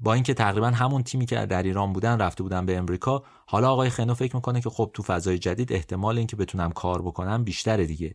با 0.00 0.14
اینکه 0.14 0.34
تقریبا 0.34 0.66
همون 0.66 1.02
تیمی 1.02 1.26
که 1.26 1.46
در 1.46 1.62
ایران 1.62 1.92
بودن 1.92 2.18
رفته 2.18 2.42
بودن 2.42 2.66
به 2.66 2.76
امریکا 2.76 3.22
حالا 3.46 3.72
آقای 3.72 3.90
خنو 3.90 4.14
فکر 4.14 4.36
می‌کنه 4.36 4.60
که 4.60 4.70
خب 4.70 4.90
تو 4.94 5.02
فضای 5.02 5.38
جدید 5.38 5.72
احتمال 5.72 6.18
اینکه 6.18 6.36
بتونم 6.36 6.72
کار 6.72 7.02
بکنم 7.02 7.44
بیشتره 7.44 7.86
دیگه. 7.86 8.14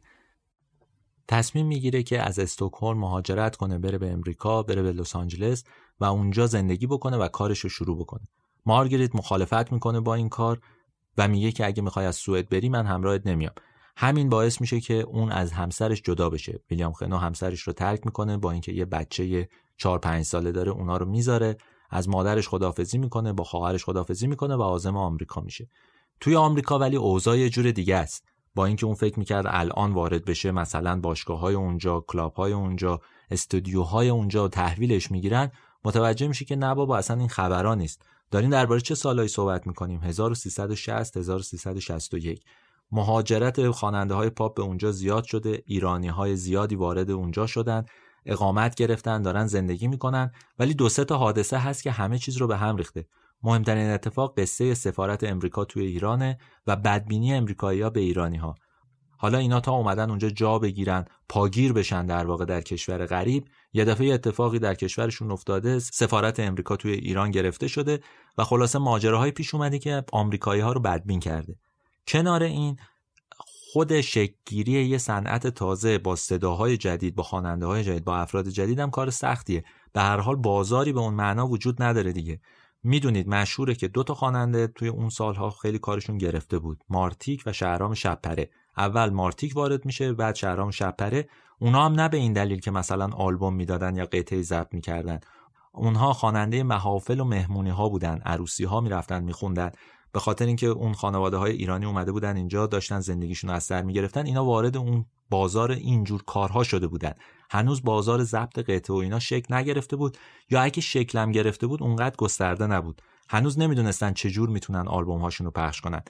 تصمیم 1.28 1.66
می‌گیره 1.68 2.04
که 2.04 2.22
از 2.22 2.40
استکهلم 2.40 2.98
مهاجرت 2.98 3.56
کنه 3.56 3.78
بره 3.78 3.98
به 3.98 4.12
امریکا 4.12 4.64
بره 4.64 4.82
به 4.82 4.92
لس 4.92 5.16
آنجلس 5.16 5.64
و 6.00 6.06
اونجا 6.06 6.48
زندگی 6.48 6.88
بکنه 6.88 7.18
و 7.18 7.28
کارش 7.28 7.60
رو 7.60 7.70
شروع 7.70 8.00
بکنه. 8.00 8.28
مارگریت 8.66 9.16
مخالفت 9.16 9.72
می‌کنه 9.72 10.00
با 10.00 10.16
این 10.16 10.30
کار 10.30 10.62
و 11.18 11.28
میگه 11.28 11.52
که 11.52 11.66
اگه 11.66 11.84
می‌خوای 11.84 12.06
از 12.06 12.16
سوئد 12.16 12.50
بری 12.50 12.70
من 12.70 12.86
همراهت 12.86 13.28
نمیام. 13.28 13.54
همین 13.98 14.30
باعث 14.30 14.62
میشه 14.62 14.80
که 14.80 14.94
اون 14.94 15.32
از 15.32 15.52
همسرش 15.52 16.02
جدا 16.02 16.30
بشه. 16.30 16.60
ویلیام 16.72 16.94
خنو 16.94 17.18
همسرش 17.18 17.62
رو 17.62 17.74
ترک 17.74 18.06
می‌کنه 18.06 18.38
با 18.38 18.52
اینکه 18.52 18.72
یه 18.72 18.86
بچه 18.86 19.50
4 19.80 20.00
5 20.00 20.26
ساله 20.26 20.52
داره 20.52 20.72
اونا 20.72 20.98
رو 20.98 21.06
می‌ذاره 21.06 21.58
از 21.90 22.10
مادرش 22.10 22.48
خدافزی 22.48 22.98
می‌کنه 22.98 23.34
با 23.34 23.44
خواهرش 23.44 23.86
خدافزی 23.86 24.28
می‌کنه 24.28 24.56
و 24.56 24.62
عازم 24.62 24.98
آمریکا 24.98 25.42
میشه. 25.42 25.70
توی 26.20 26.36
آمریکا 26.36 26.80
ولی 26.80 26.96
اوضاع 26.96 27.38
یه 27.38 27.50
جور 27.50 27.72
دیگه 27.72 27.96
است. 27.96 28.24
با 28.56 28.66
اینکه 28.66 28.86
اون 28.86 28.96
فکر 28.96 29.20
می‌کرد 29.20 29.46
الان 29.48 29.94
وارد 29.94 30.26
بشه 30.26 30.52
مثلا 30.52 31.00
باشگاه 31.00 31.40
های 31.40 31.56
اونجا 31.56 32.06
کلاب 32.08 32.34
های 32.34 32.54
اونجا 32.54 33.02
استودیوهای 33.32 34.10
اونجا 34.10 34.48
تحویلش 34.48 35.12
می‌گیرن 35.12 35.52
متوجه 35.86 36.28
میشه 36.28 36.46
که 36.46 36.56
نه 36.56 36.76
بابا 36.76 36.98
اصلا 36.98 37.18
این 37.18 37.30
خبران 37.30 37.78
نیست. 37.78 38.02
داریم 38.32 38.50
درباره 38.50 38.82
چه 38.82 38.96
سالهایی 38.96 39.30
صحبت 39.30 39.68
می‌کنیم؟ 39.68 40.00
1360 40.04 41.18
1361 41.18 42.44
مهاجرت 42.92 43.72
خواننده 43.72 44.14
های 44.14 44.30
پاپ 44.30 44.56
به 44.56 44.64
اونجا 44.64 44.92
زیاد 44.92 45.24
شده 45.24 45.64
ایرانی 45.66 46.08
های 46.08 46.36
زیادی 46.36 46.76
وارد 46.76 47.12
اونجا 47.12 47.48
شدن. 47.48 47.86
اقامت 48.30 48.76
گرفتن 48.76 49.22
دارن 49.22 49.48
زندگی 49.48 49.88
می‌کنن 49.88 50.32
ولی 50.60 50.74
دو 50.74 50.90
سه 50.90 51.06
تا 51.06 51.18
حادثه 51.18 51.58
هست 51.58 51.84
که 51.84 51.92
همه 51.92 52.18
چیز 52.18 52.38
رو 52.38 52.48
به 52.48 52.58
هم 52.58 52.78
ریخته. 52.78 53.06
مهمترین 53.44 53.90
اتفاق 53.90 54.40
قصه 54.40 54.74
سفارت 54.74 55.24
امریکا 55.24 55.66
توی 55.66 55.86
ایرانه 55.86 56.38
و 56.68 56.76
بدبینی 56.76 57.34
امریکایی‌ها 57.34 57.90
به 57.90 58.00
ایرانی 58.00 58.38
ها 58.38 58.56
حالا 59.22 59.38
اینا 59.38 59.60
تا 59.60 59.72
اومدن 59.72 60.10
اونجا 60.10 60.30
جا 60.30 60.60
بگیرن 60.60 61.06
پاگیر 61.30 61.74
بشن 61.74 62.06
در 62.06 62.26
واقع 62.26 62.46
در 62.46 62.62
کشور 62.62 63.06
غریب 63.06 63.48
یه 63.74 63.86
دفعه 63.86 64.14
اتفاقی 64.14 64.60
در 64.60 64.76
کشورشون 64.76 65.32
افتاده 65.32 65.80
سفارت 65.80 66.40
امریکا 66.40 66.76
توی 66.76 66.92
ایران 66.92 67.32
گرفته 67.32 67.68
شده 67.68 68.00
و 68.38 68.44
خلاصه 68.44 68.80
ماجراهای 68.80 69.32
پیش 69.32 69.54
اومده 69.56 69.80
که 69.80 70.04
آمریکایی 70.12 70.62
ها 70.62 70.72
رو 70.72 70.80
بدبین 70.80 71.20
کرده. 71.20 71.56
کنار 72.08 72.44
این 72.44 72.78
خود 73.74 74.02
شکگیری 74.02 74.72
یه 74.72 74.98
صنعت 74.98 75.48
تازه 75.48 75.98
با 75.98 76.16
صداهای 76.16 76.78
جدید 76.78 77.16
با 77.16 77.24
خواننده 77.24 77.66
های 77.66 77.84
جدید 77.84 78.04
با 78.04 78.18
افراد 78.18 78.48
جدید 78.48 78.80
هم 78.80 78.90
کار 78.90 79.10
سختیه. 79.10 79.64
به 79.94 80.02
هر 80.02 80.18
حال 80.18 80.36
بازاری 80.36 80.94
به 80.94 81.00
اون 81.00 81.14
معنا 81.14 81.48
وجود 81.48 81.84
نداره 81.84 82.12
دیگه. 82.12 82.40
می‌دونید 82.84 83.28
مشهوره 83.28 83.76
که 83.76 83.88
دو 83.88 84.04
تا 84.04 84.14
خواننده 84.14 84.68
توی 84.68 84.88
اون 84.88 85.10
سالها 85.10 85.50
خیلی 85.50 85.80
کارشون 85.80 86.18
گرفته 86.18 86.60
بود. 86.60 86.84
مارتیک 86.90 87.44
و 87.46 87.54
شهرام 87.54 87.94
شبپره. 87.94 88.50
اول 88.78 89.10
مارتیک 89.10 89.56
وارد 89.56 89.86
میشه 89.86 90.14
بعد 90.14 90.36
شهرام 90.36 90.72
شبپره. 90.72 91.30
اونا 91.60 91.86
هم 91.86 91.94
نه 91.94 92.10
به 92.10 92.18
این 92.18 92.34
دلیل 92.34 92.60
که 92.60 92.72
مثلا 92.72 93.08
آلبوم 93.08 93.56
می‌دادن 93.56 93.96
یا 93.96 94.06
قطعه 94.06 94.42
ضبط 94.42 94.74
می‌کردن. 94.74 95.20
اونها 95.72 96.14
خواننده 96.14 96.64
محافل 96.64 97.20
و 97.20 97.24
مهمونی 97.24 97.70
ها 97.70 97.90
بودن. 97.90 98.22
عروسی 98.26 98.64
ها 98.64 98.82
می‌رفتن 98.82 99.24
میخوندن. 99.24 99.72
به 100.12 100.20
خاطر 100.20 100.46
اینکه 100.46 100.68
اون 100.68 100.94
خانواده 100.94 101.38
های 101.38 101.52
ایرانی 101.52 101.86
اومده 101.86 102.12
بودن 102.12 102.38
اینجا 102.38 102.68
داشتن 102.68 103.00
زندگیشون 103.00 103.50
رو 103.50 103.56
از 103.56 103.64
سر 103.64 103.82
می‌گرفتن 103.82 104.26
اینا 104.26 104.46
وارد 104.46 104.78
اون 104.78 105.06
بازار 105.30 105.72
اینجور 105.72 106.24
کارها 106.24 106.64
شده 106.64 106.88
بودن. 106.88 107.14
هنوز 107.52 107.84
بازار 107.84 108.24
ضبط 108.24 108.60
قطعه 108.60 108.96
و 108.96 109.00
اینا 109.00 109.20
شکل 109.20 109.54
نگرفته 109.54 109.96
بود 109.96 110.18
یا 110.50 110.62
اگه 110.62 110.82
شکلم 110.82 111.32
گرفته 111.32 111.68
بود 111.68 111.84
اونقدر 111.84 112.16
گسترده 112.16 112.68
نبود. 112.68 113.02
هنوز 113.30 113.60
نمی‌دونستن 113.60 114.14
چجور 114.14 114.50
می‌تونن 114.50 114.88
آلبوم 114.88 115.22
هاشون 115.22 115.46
رو 115.46 115.52
پخش 115.52 115.82
کنن. 115.82 116.02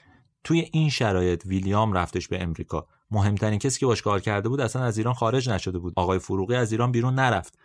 توی 0.43 0.69
این 0.71 0.89
شرایط 0.89 1.45
ویلیام 1.45 1.93
رفتش 1.93 2.27
به 2.27 2.43
امریکا. 2.43 2.87
مهمترین 3.11 3.59
کسی 3.59 3.79
که 3.79 3.85
باش 3.85 4.01
کار 4.01 4.19
کرده 4.19 4.49
بود 4.49 4.61
اصلا 4.61 4.83
از 4.83 4.97
ایران 4.97 5.13
خارج 5.13 5.49
نشده 5.49 5.79
بود. 5.79 5.93
آقای 5.95 6.19
فروغی 6.19 6.55
از 6.55 6.71
ایران 6.71 6.91
بیرون 6.91 7.15
نرفت. 7.15 7.57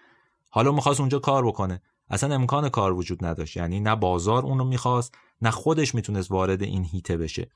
حالا 0.50 0.72
می‌خواست 0.72 1.00
اونجا 1.00 1.18
کار 1.18 1.46
بکنه. 1.46 1.82
اصلا 2.10 2.34
امکان 2.34 2.68
کار 2.68 2.92
وجود 2.92 3.24
نداشت. 3.24 3.56
یعنی 3.56 3.80
نه 3.80 3.96
بازار 3.96 4.42
اونو 4.42 4.64
می‌خواست 4.64 5.14
نه 5.44 5.50
خودش 5.50 5.94
می‌تونست 5.94 6.30
وارد 6.30 6.62
این 6.62 6.84
هیته 6.84 7.16
بشه. 7.16 7.50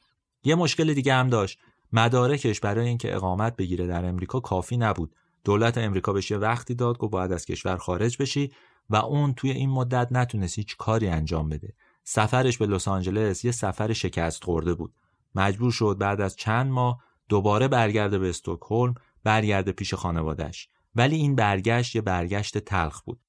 یه 0.44 0.55
مشکل 0.55 0.94
دیگه 0.94 1.15
هم 1.15 1.28
داشت. 1.28 1.59
مدارکش 1.93 2.60
برای 2.60 2.89
اینکه 2.89 3.15
اقامت 3.15 3.56
بگیره 3.56 3.86
در 3.86 4.05
امریکا 4.05 4.40
کافی 4.40 4.77
نبود. 4.77 5.15
دولت 5.44 5.78
امریکا 5.78 6.12
بهش 6.12 6.32
وقتی 6.32 6.74
داد 6.74 6.98
گفت 6.98 7.12
باید 7.12 7.32
از 7.32 7.47
کشور 7.47 7.77
خارج 7.77 8.16
بشی 8.23 8.52
و 8.90 8.97
اون 8.97 9.35
توی 9.35 9.51
این 9.51 9.70
مدت 9.70 10.09
نتونست 10.10 10.59
هیچ 10.59 10.77
کاری 10.77 11.09
انجام 11.09 11.48
بده. 11.48 11.74
سفرش 12.05 12.59
به 12.59 12.66
لس 12.66 12.89
آنجلس 12.89 13.44
یه 13.44 13.52
سفر 13.52 13.93
شکست 13.93 14.44
خورده 14.44 14.74
بود. 14.74 14.94
مجبور 15.35 15.73
شد 15.73 15.97
بعد 15.98 16.20
از 16.20 16.36
چند 16.36 16.70
ماه 16.70 16.98
دوباره 17.28 17.69
برگرده 17.69 18.19
به 18.19 18.28
استکهلم 18.28 18.94
برگرده 19.24 19.73
پیش 19.73 19.94
خانوادش 19.94 20.69
ولی 20.94 21.16
این 21.16 21.35
برگشت 21.35 21.97
یه 21.97 22.02
برگشت 22.02 22.59
تلخ 22.59 23.01
بود. 23.02 23.20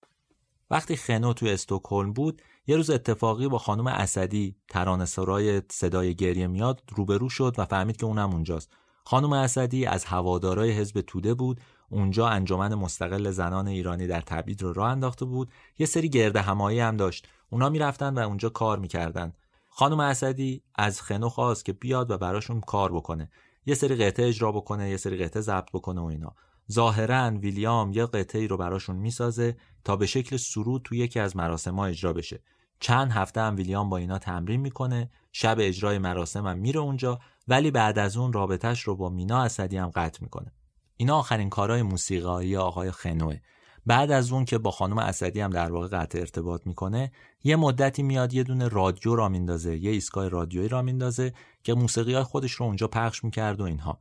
وقتی 0.72 0.96
خنو 0.96 1.34
توی 1.34 1.50
استکهلم 1.50 2.14
بود 2.14 2.42
یه 2.68 2.76
روز 2.76 2.90
اتفاقی 2.90 3.48
با 3.48 3.58
خانم 3.58 3.88
اسدی 3.88 4.56
ترانه 4.70 5.06
سرای 5.06 5.62
صدای 5.72 6.16
گریه 6.16 6.48
میاد 6.48 6.84
روبرو 6.96 7.30
شد 7.30 7.56
و 7.58 7.66
فهمید 7.66 7.98
که 7.98 8.06
اونم 8.06 8.30
اونجاست. 8.30 8.72
خانم 9.06 9.34
اسدی 9.34 9.86
از 9.86 10.06
هوادارای 10.06 10.72
حزب 10.72 11.02
توده 11.02 11.34
بود 11.34 11.62
اونجا 11.90 12.28
انجمن 12.28 12.76
مستقل 12.76 13.32
زنان 13.32 13.68
ایرانی 13.68 14.08
در 14.08 14.22
تبعید 14.22 14.62
رو 14.62 14.74
راه 14.74 14.92
انداخته 14.92 15.26
بود. 15.26 15.52
یه 15.80 15.86
سری 15.86 16.10
گرد 16.10 16.36
همایی 16.36 16.80
هم 16.80 16.98
داشت. 16.98 17.28
اونا 17.50 17.70
می‌رفتن 17.70 18.14
و 18.14 18.20
اونجا 18.20 18.50
کار 18.50 18.80
می‌کردن. 18.80 19.34
خانم 19.70 20.00
اسدی 20.00 20.64
از 20.76 21.02
خنو 21.02 21.30
خواست 21.30 21.66
که 21.66 21.74
بیاد 21.74 22.12
و 22.12 22.18
براشون 22.18 22.62
کار 22.62 22.92
بکنه. 22.94 23.30
یه 23.66 23.76
سری 23.76 23.96
قطعه 23.96 24.28
اجرا 24.28 24.52
بکنه 24.52 24.90
یه 24.90 24.98
سری 24.98 25.18
قطعه 25.18 25.42
ضبط 25.42 25.72
بکنه 25.74 26.02
و 26.02 26.06
اینا. 26.06 26.36
ظاهرا 26.72 27.30
ویلیام 27.30 27.94
یه 27.94 28.06
قطعه 28.06 28.48
رو 28.48 28.58
براشون 28.58 28.96
می‌سازه 28.96 29.58
تا 29.84 29.96
به 29.96 30.06
شکل 30.06 30.38
سرود 30.38 30.82
توی 30.84 30.98
یکی 30.98 31.20
از 31.20 31.38
مراسم 31.38 31.80
اجرا 31.80 32.14
بشه. 32.14 32.40
چند 32.80 33.12
هفته 33.12 33.42
هم 33.42 33.56
ویلیام 33.56 33.90
با 33.90 33.98
اینا 33.98 34.20
تمرین 34.20 34.62
می‌کنه 34.62 35.10
شب 35.32 35.58
اجرای 35.60 35.98
مراسم 35.98 36.48
هم 36.48 36.58
میره 36.58 36.80
اونجا 36.80 37.20
ولی 37.48 37.72
بعد 37.72 38.00
از 38.00 38.18
اون 38.18 38.34
رابطهش 38.34 38.82
رو 38.82 38.96
با 38.96 39.10
مینا 39.10 39.42
اسدی 39.42 39.78
هم 39.78 39.90
قطع 39.90 40.24
می‌کنه. 40.24 40.52
اینا 40.98 41.18
آخرین 41.18 41.50
کارهای 41.50 41.82
موسیقایی 41.82 42.58
آقای 42.58 42.92
خنوه 42.92 43.38
بعد 43.86 44.12
از 44.12 44.32
اون 44.32 44.46
که 44.46 44.58
با 44.58 44.72
خانم 44.72 44.98
اسدی 44.98 45.42
هم 45.42 45.50
در 45.50 45.72
واقع 45.72 45.88
قطع 45.88 46.20
ارتباط 46.20 46.68
می‌کنه 46.68 47.12
یه 47.44 47.56
مدتی 47.56 48.04
میاد 48.04 48.34
یه 48.34 48.44
دونه 48.44 48.68
رادیو 48.68 49.16
را 49.16 49.30
میندازه 49.30 49.78
یه 49.78 49.92
ایستگاه 49.92 50.28
رادیویی 50.28 50.68
را 50.68 50.82
میندازه 50.82 51.34
که 51.64 51.74
موسیقی 51.74 52.14
های 52.14 52.24
خودش 52.24 52.52
رو 52.52 52.66
اونجا 52.66 52.88
پخش 52.88 53.24
می‌کرد 53.24 53.62
و 53.62 53.64
اینها. 53.64 54.00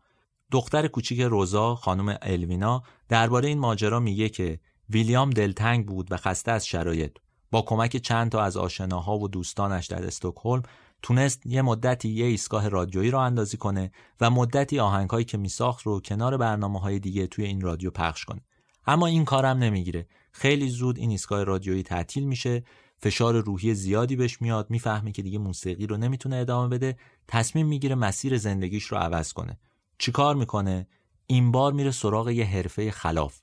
دختر 0.50 0.88
کوچیک 0.88 1.20
روزا 1.20 1.74
خانم 1.74 2.18
الوینا 2.22 2.82
درباره 3.08 3.48
این 3.48 3.58
ماجرا 3.58 4.00
میگه 4.00 4.28
که 4.28 4.60
ویلیام 4.90 5.30
دلتنگ 5.30 5.86
بود 5.86 6.12
و 6.12 6.16
خسته 6.16 6.52
از 6.52 6.66
شرایط. 6.66 7.12
با 7.50 7.62
کمک 7.62 7.96
چند 7.96 8.30
تا 8.30 8.42
از 8.42 8.56
آشناها 8.56 9.18
و 9.18 9.28
دوستانش 9.28 9.86
در 9.86 10.06
استکهلم 10.06 10.62
تونست 11.02 11.46
یه 11.46 11.62
مدتی 11.62 12.08
یه 12.08 12.26
ایستگاه 12.26 12.68
رادیویی 12.68 13.10
را 13.10 13.22
اندازی 13.22 13.56
کنه 13.56 13.90
و 14.20 14.30
مدتی 14.30 14.80
آهنگهایی 14.80 15.24
که 15.24 15.38
میساخت 15.38 15.82
رو 15.82 16.00
کنار 16.00 16.36
برنامه 16.36 16.80
های 16.80 16.98
دیگه 16.98 17.26
توی 17.26 17.44
این 17.44 17.60
رادیو 17.60 17.90
پخش 17.90 18.24
کنه. 18.24 18.40
اما 18.86 19.06
این 19.06 19.24
کارم 19.24 19.58
نمی‌گیره. 19.58 20.06
خیلی 20.32 20.68
زود 20.68 20.98
این 20.98 21.10
ایستگاه 21.10 21.44
رادیویی 21.44 21.82
تعطیل 21.82 22.24
میشه. 22.24 22.64
فشار 22.98 23.40
روحی 23.40 23.74
زیادی 23.74 24.16
بهش 24.16 24.42
میاد. 24.42 24.70
می‌فهمه 24.70 25.12
که 25.12 25.22
دیگه 25.22 25.38
موسیقی 25.38 25.86
رو 25.86 25.96
نمی‌تونه 25.96 26.36
ادامه 26.36 26.68
بده. 26.68 26.96
تصمیم 27.28 27.66
می‌گیره 27.66 27.94
مسیر 27.94 28.38
زندگیش 28.38 28.84
رو 28.84 28.98
عوض 28.98 29.32
کنه. 29.32 29.58
چیکار 29.98 30.34
می‌کنه؟ 30.34 30.86
این 31.26 31.52
بار 31.52 31.72
میره 31.72 31.90
سراغ 31.90 32.28
یه 32.28 32.44
حرفه 32.44 32.90
خلاف. 32.90 33.40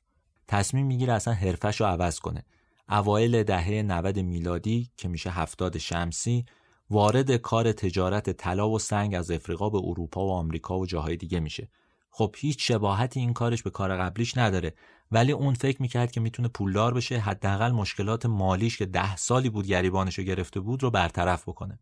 تصمیم 0.48 0.86
می‌گیره 0.86 1.14
اصلا 1.14 1.34
حرفش 1.34 1.82
رو 1.82 1.88
عوض 1.88 2.20
کنه. 2.20 2.46
اوایل 2.90 3.44
دهه 3.44 3.82
90 3.82 4.20
میلادی 4.20 4.92
که 4.98 5.08
میشه 5.08 5.30
هفتاد 5.30 5.78
شمسی 5.78 6.46
وارد 6.90 7.32
کار 7.32 7.72
تجارت 7.72 8.30
طلا 8.30 8.70
و 8.70 8.80
سنگ 8.80 9.16
از 9.16 9.32
افریقا 9.32 9.70
به 9.70 9.78
اروپا 9.84 10.28
و 10.28 10.32
آمریکا 10.32 10.80
و 10.80 10.86
جاهای 10.86 11.18
دیگه 11.18 11.40
میشه. 11.40 11.70
خب 12.12 12.36
هیچ 12.38 12.68
شباهتی 12.68 13.20
این 13.20 13.34
کارش 13.34 13.64
به 13.64 13.70
کار 13.70 13.98
قبلیش 13.98 14.38
نداره. 14.38 14.74
ولی 15.12 15.32
اون 15.32 15.54
فکر 15.54 15.82
می‌کرد 15.82 16.12
که 16.12 16.22
می‌تونه 16.22 16.48
پولدار 16.48 16.94
بشه 16.94 17.20
حداقل 17.20 17.72
مشکلات 17.72 18.26
مالیش 18.26 18.78
که 18.78 18.86
ده 18.86 19.16
سالی 19.16 19.50
بود 19.50 19.68
گریبانشو 19.68 20.24
گرفته 20.24 20.60
بود 20.60 20.84
رو 20.84 20.92
برطرف 20.92 21.50
بکنه. 21.50 21.80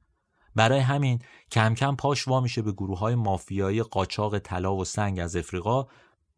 برای 0.55 0.79
همین 0.79 1.19
کم 1.51 1.73
کم 1.73 1.95
پاش 1.95 2.27
وا 2.27 2.41
میشه 2.41 2.61
به 2.61 2.71
گروه 2.71 2.99
های 2.99 3.15
مافیایی 3.15 3.83
قاچاق 3.83 4.39
طلا 4.39 4.75
و 4.75 4.85
سنگ 4.85 5.19
از 5.19 5.35
افریقا 5.35 5.87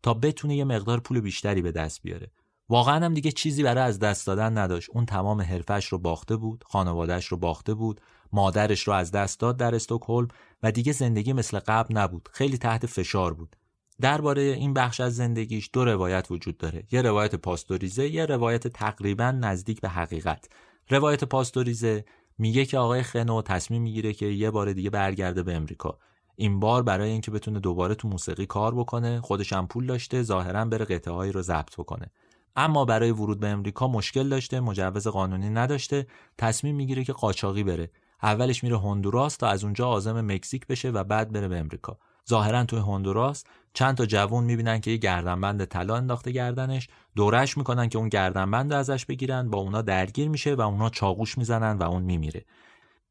تا 0.03 0.13
بتونه 0.13 0.55
یه 0.55 0.63
مقدار 0.63 0.99
پول 0.99 1.19
بیشتری 1.19 1.61
به 1.61 1.71
دست 1.71 2.01
بیاره. 2.01 2.31
واقعا 2.69 3.05
هم 3.05 3.13
دیگه 3.13 3.31
چیزی 3.31 3.63
برای 3.63 3.83
از 3.83 3.99
دست 3.99 4.27
دادن 4.27 4.57
نداشت. 4.57 4.89
اون 4.93 5.05
تمام 5.05 5.41
حرفش 5.41 5.85
رو 5.85 5.97
باخته 5.97 6.35
بود 6.35 6.63
خانوادهش 6.67 7.25
رو 7.25 7.37
باخته 7.37 7.73
بود 7.73 8.01
مادرش 8.33 8.87
رو 8.87 8.93
از 8.93 9.11
دست 9.11 9.39
داد 9.39 9.57
در 9.57 9.75
استکهلم 9.75 10.27
و 10.63 10.71
دیگه 10.71 10.91
زندگی 10.91 11.33
مثل 11.33 11.59
قبل 11.59 11.97
نبود. 11.97 12.29
خیلی 12.31 12.57
تحت 12.57 12.85
فشار 12.85 13.33
بود. 13.33 13.55
درباره 14.01 14.41
این 14.41 14.73
بخش 14.73 14.99
از 14.99 15.15
زندگیش 15.15 15.69
دو 15.73 15.85
روایت 15.85 16.27
وجود 16.31 16.57
داره. 16.57 16.83
یه 16.91 17.01
روایت 17.01 17.35
پاستوریزه 17.35 18.09
یه 18.09 18.25
روایت 18.25 18.67
تقریبا 18.67 19.31
نزدیک 19.31 19.81
به 19.81 19.89
حقیقت. 19.89 20.49
روایت 20.89 21.23
پاستوریزه 21.23 22.05
میگه 22.37 22.65
که 22.65 22.77
آقای 22.77 23.03
خنو 23.03 23.41
تصمیم 23.41 23.81
می‌گیره 23.81 24.13
که 24.13 24.25
یه 24.25 24.51
بار 24.51 24.73
دیگه 24.73 24.89
برگرده 24.89 25.43
به 25.43 25.55
امریکا. 25.55 25.97
این 26.35 26.59
بار 26.59 26.83
برای 26.83 27.09
اینکه 27.09 27.31
بتونه 27.31 27.59
دوباره 27.59 27.95
تو 27.95 28.07
موسیقی 28.07 28.45
کار 28.45 28.75
بکنه 28.75 29.21
خودش 29.21 29.53
هم 29.53 29.67
پول 29.67 29.85
داشته 29.85 30.23
ظاهرا 30.23 30.65
بره 30.65 30.85
قطعه 30.85 31.13
هایی 31.13 31.31
رو 31.31 31.41
ضبط 31.41 31.75
بکنه. 31.77 32.11
اما 32.55 32.85
برای 32.85 33.11
ورود 33.11 33.39
به 33.39 33.47
امریکا 33.47 33.87
مشکل 33.87 34.29
داشته 34.29 34.59
مجوز 34.59 35.07
قانونی 35.07 35.49
نداشته 35.49 36.07
تصمیم 36.37 36.75
می‌گیره 36.75 37.03
که 37.03 37.13
قاچاقی 37.13 37.63
بره. 37.63 37.91
اولش 38.23 38.63
میره 38.63 38.79
هندوراس 38.79 39.37
تا 39.37 39.47
از 39.47 39.63
اونجا 39.63 39.85
عازم 39.85 40.33
مکزیک 40.33 40.67
بشه 40.67 40.89
و 40.89 41.03
بعد 41.03 41.31
بره 41.31 41.47
به 41.47 41.57
امریکا. 41.57 41.97
ظاهرا 42.29 42.63
توی 42.63 42.79
هندوراس 42.79 43.43
چند 43.73 43.97
تا 43.97 44.05
جوون 44.05 44.43
می‌بینن 44.43 44.81
که 44.81 44.91
یه 44.91 44.97
گردنبند 44.97 45.65
طلا 45.65 45.95
انداخته 45.95 46.31
گردنش 46.31 46.87
دورش 47.15 47.57
می‌کنن 47.57 47.89
که 47.89 47.97
اون 47.97 48.09
گردنبند 48.09 48.73
ازش 48.73 49.05
بگیرن 49.05 49.49
با 49.49 49.57
اونا 49.57 49.81
درگیر 49.81 50.29
میشه 50.29 50.55
و 50.55 50.61
اونا 50.61 50.89
چاقوش 50.89 51.37
می‌زنن 51.37 51.77
و 51.77 51.83
اون 51.83 52.03
میمیره. 52.03 52.45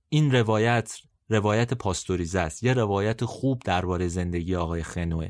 این 0.09 0.33
روایت 0.33 0.99
روایت 1.29 1.75
پاستوریزه 1.75 2.41
است. 2.41 2.63
یه 2.63 2.73
روایت 2.73 3.25
خوب 3.25 3.63
درباره 3.65 4.09
زندگی 4.09 4.57
آقای 4.57 4.83
خنوه. 4.83 5.29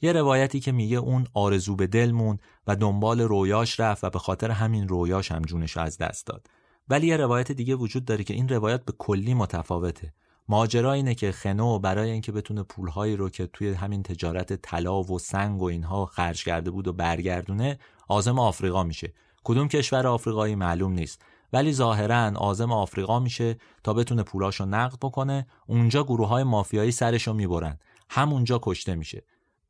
یه 0.00 0.12
روایتی 0.12 0.60
که 0.60 0.72
میگه 0.72 0.96
اون 0.96 1.26
آرزو 1.34 1.76
به 1.76 1.86
دل 1.86 2.10
موند 2.10 2.42
و 2.66 2.76
دنبال 2.76 3.20
رویاش 3.20 3.80
رفت 3.80 4.04
و 4.04 4.10
به 4.10 4.18
خاطر 4.18 4.50
همین 4.50 4.88
رویاش 4.88 5.32
هم 5.32 5.42
جونش 5.42 5.76
از 5.76 5.98
دست 5.98 6.26
داد. 6.26 6.46
ولی 6.88 7.06
یه 7.06 7.16
روایت 7.16 7.52
دیگه 7.52 7.74
وجود 7.74 8.04
داره 8.04 8.24
که 8.24 8.34
این 8.34 8.48
روایت 8.48 8.84
به 8.84 8.92
کلی 8.98 9.34
متفاوته. 9.34 10.12
ماجرا 10.50 10.92
اینه 10.92 11.14
که 11.14 11.32
خنو 11.32 11.78
برای 11.78 12.10
اینکه 12.10 12.32
بتونه 12.32 12.62
پولهایی 12.62 13.16
رو 13.16 13.30
که 13.30 13.46
توی 13.46 13.72
همین 13.72 14.02
تجارت 14.02 14.52
طلا 14.52 15.02
و 15.02 15.18
سنگ 15.18 15.62
و 15.62 15.64
اینها 15.64 16.06
خرج 16.06 16.44
کرده 16.44 16.70
بود 16.70 16.88
و 16.88 16.92
برگردونه 16.92 17.78
آزم 18.08 18.38
آفریقا 18.38 18.82
میشه. 18.82 19.12
کدوم 19.44 19.68
کشور 19.68 20.06
آفریقایی 20.06 20.54
معلوم 20.54 20.92
نیست. 20.92 21.22
ولی 21.52 21.72
ظاهرا 21.72 22.32
آزم 22.36 22.72
آفریقا 22.72 23.20
میشه 23.20 23.56
تا 23.84 23.94
بتونه 23.94 24.22
پولاشو 24.22 24.64
نقد 24.64 24.98
بکنه 25.02 25.46
اونجا 25.66 26.04
گروه 26.04 26.28
های 26.28 26.44
مافیایی 26.44 26.92
سرشو 26.92 27.32
می‌برن. 27.32 27.78
همونجا 28.10 28.60
کشته 28.62 28.94
میشه. 28.94 29.22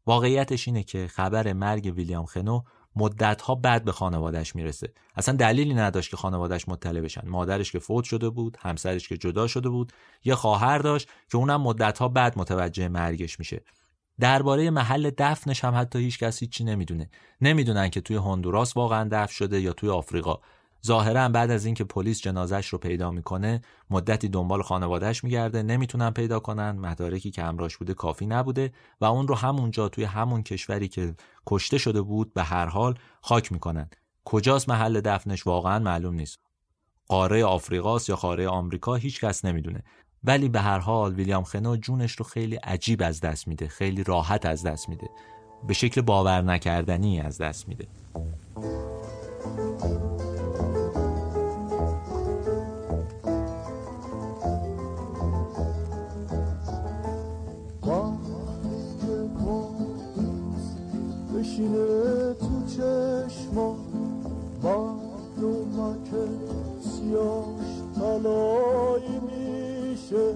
واقعیتش 0.07 0.69
اینه 0.69 0.83
که 0.83 1.07
خبر 1.07 1.53
مرگ 1.53 1.93
ویلیام 1.97 2.27
خنو 2.27 2.63
مدتها 2.99 3.55
بعد 3.55 3.85
به 3.85 3.93
خانوادهش 3.93 4.55
می‌رسه. 4.57 4.93
اصلا 5.17 5.37
دلیلی 5.37 5.75
نداشت 5.75 6.11
که 6.11 6.17
خانوادهش 6.17 6.69
مطلع 6.69 7.01
بشن. 7.01 7.29
مادرش 7.29 7.73
که 7.73 7.79
فوت 7.79 8.05
شده 8.05 8.29
بود 8.29 8.57
همسرش 8.61 9.09
که 9.09 9.17
جدا 9.17 9.47
شده 9.47 9.69
بود 9.69 9.93
یه 10.25 10.35
خواهر 10.35 10.79
داشت 10.79 11.09
که 11.31 11.39
اونم 11.39 11.63
مدتها 11.63 12.09
بعد 12.09 12.39
متوجه 12.39 12.89
مرگش 12.89 13.39
میشه. 13.39 13.63
درباره 14.21 14.71
محل 14.71 15.11
دفنش 15.19 15.65
هم 15.65 15.75
حتی 15.75 15.99
هیچ 15.99 16.19
کسی 16.19 16.47
چی 16.47 16.65
نمی‌دونه. 16.65 17.11
نمی‌دونن 17.41 17.89
که 17.89 18.01
توی 18.01 18.17
هندوراس 18.17 18.77
واقعا 18.77 19.09
دفن 19.13 19.33
شده 19.33 19.61
یا 19.61 19.73
توی 19.73 19.89
آفریقا. 19.89 20.39
ظاهرا 20.87 21.29
بعد 21.29 21.51
از 21.51 21.65
اینکه 21.65 21.85
پلیس 21.85 22.21
جنازش 22.21 22.69
رو 22.69 22.79
پیدا 22.79 23.11
می‌کنه 23.11 23.61
مدتی 23.91 24.29
دنبال 24.29 24.63
خانوادهش 24.63 25.25
میگرده 25.25 25.63
نمی‌تونن 25.63 26.11
پیدا 26.11 26.41
کنن 26.41 26.71
مدارکی 26.71 27.31
که 27.31 27.43
همراش 27.43 27.77
بوده 27.77 27.95
کافی 27.95 28.27
نبوده 28.27 28.73
و 29.01 29.05
اون 29.05 29.29
رو 29.29 29.35
همونجا 29.35 29.89
توی 29.89 30.05
همون 30.05 30.43
کشوری 30.43 30.89
که 30.89 31.15
کشته 31.47 31.79
شده 31.79 32.03
بود 32.03 32.35
به 32.35 32.43
هر 32.43 32.67
حال 32.67 32.95
خاک 33.21 33.53
می‌کنن. 33.53 33.91
کجاست 34.25 34.69
محل 34.69 35.01
دفنش؟ 35.01 35.47
واقعا 35.47 35.79
معلوم 35.79 36.15
نیست. 36.15 36.39
قاره 37.09 37.45
آفریقاست 37.45 38.09
یا 38.09 38.17
قاره 38.17 38.49
آمریکا 38.49 38.95
هیچ 38.95 39.21
کس 39.21 39.45
نمی‌دونه. 39.45 39.85
ولی 40.25 40.49
به 40.49 40.61
هر 40.61 40.79
حال 40.79 41.15
ویلیام 41.15 41.45
خنو 41.45 41.77
جونش 41.77 42.13
رو 42.13 42.25
خیلی 42.25 42.57
عجیب 42.57 43.03
از 43.03 43.21
دست 43.21 43.49
میده 43.49 43.69
خیلی 43.69 44.05
راحت 44.05 44.47
از 44.47 44.63
دست 44.63 44.89
میده. 44.89 45.09
به 45.67 45.75
شکل 45.75 46.01
باور 46.01 46.41
نکردنی 46.41 47.21
از 47.21 47.39
دست 47.39 47.69
میده. 47.69 47.87
بشینه 61.49 62.35
تو 62.35 62.67
چشما 62.67 63.77
معلومه 64.63 65.95
که 66.05 66.23
سیاش 66.81 67.71
تلایی 67.95 69.21
میشه. 69.27 70.35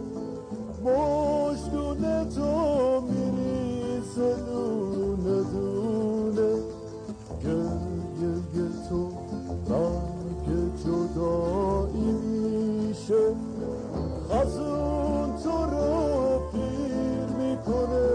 مشدونه 0.85 2.25
تو 2.25 3.01
میریزه 3.01 4.35
دونه 4.47 5.43
دونه. 5.43 6.53
گریه 7.43 8.69
تو 8.89 9.09
رنگ 9.69 10.47
جدایی 10.85 12.13
میشه. 12.13 13.25
خزون 14.31 15.37
تو 15.43 15.51
رو 15.51 16.41
پیر 16.53 17.37
می‌کنه. 17.39 18.12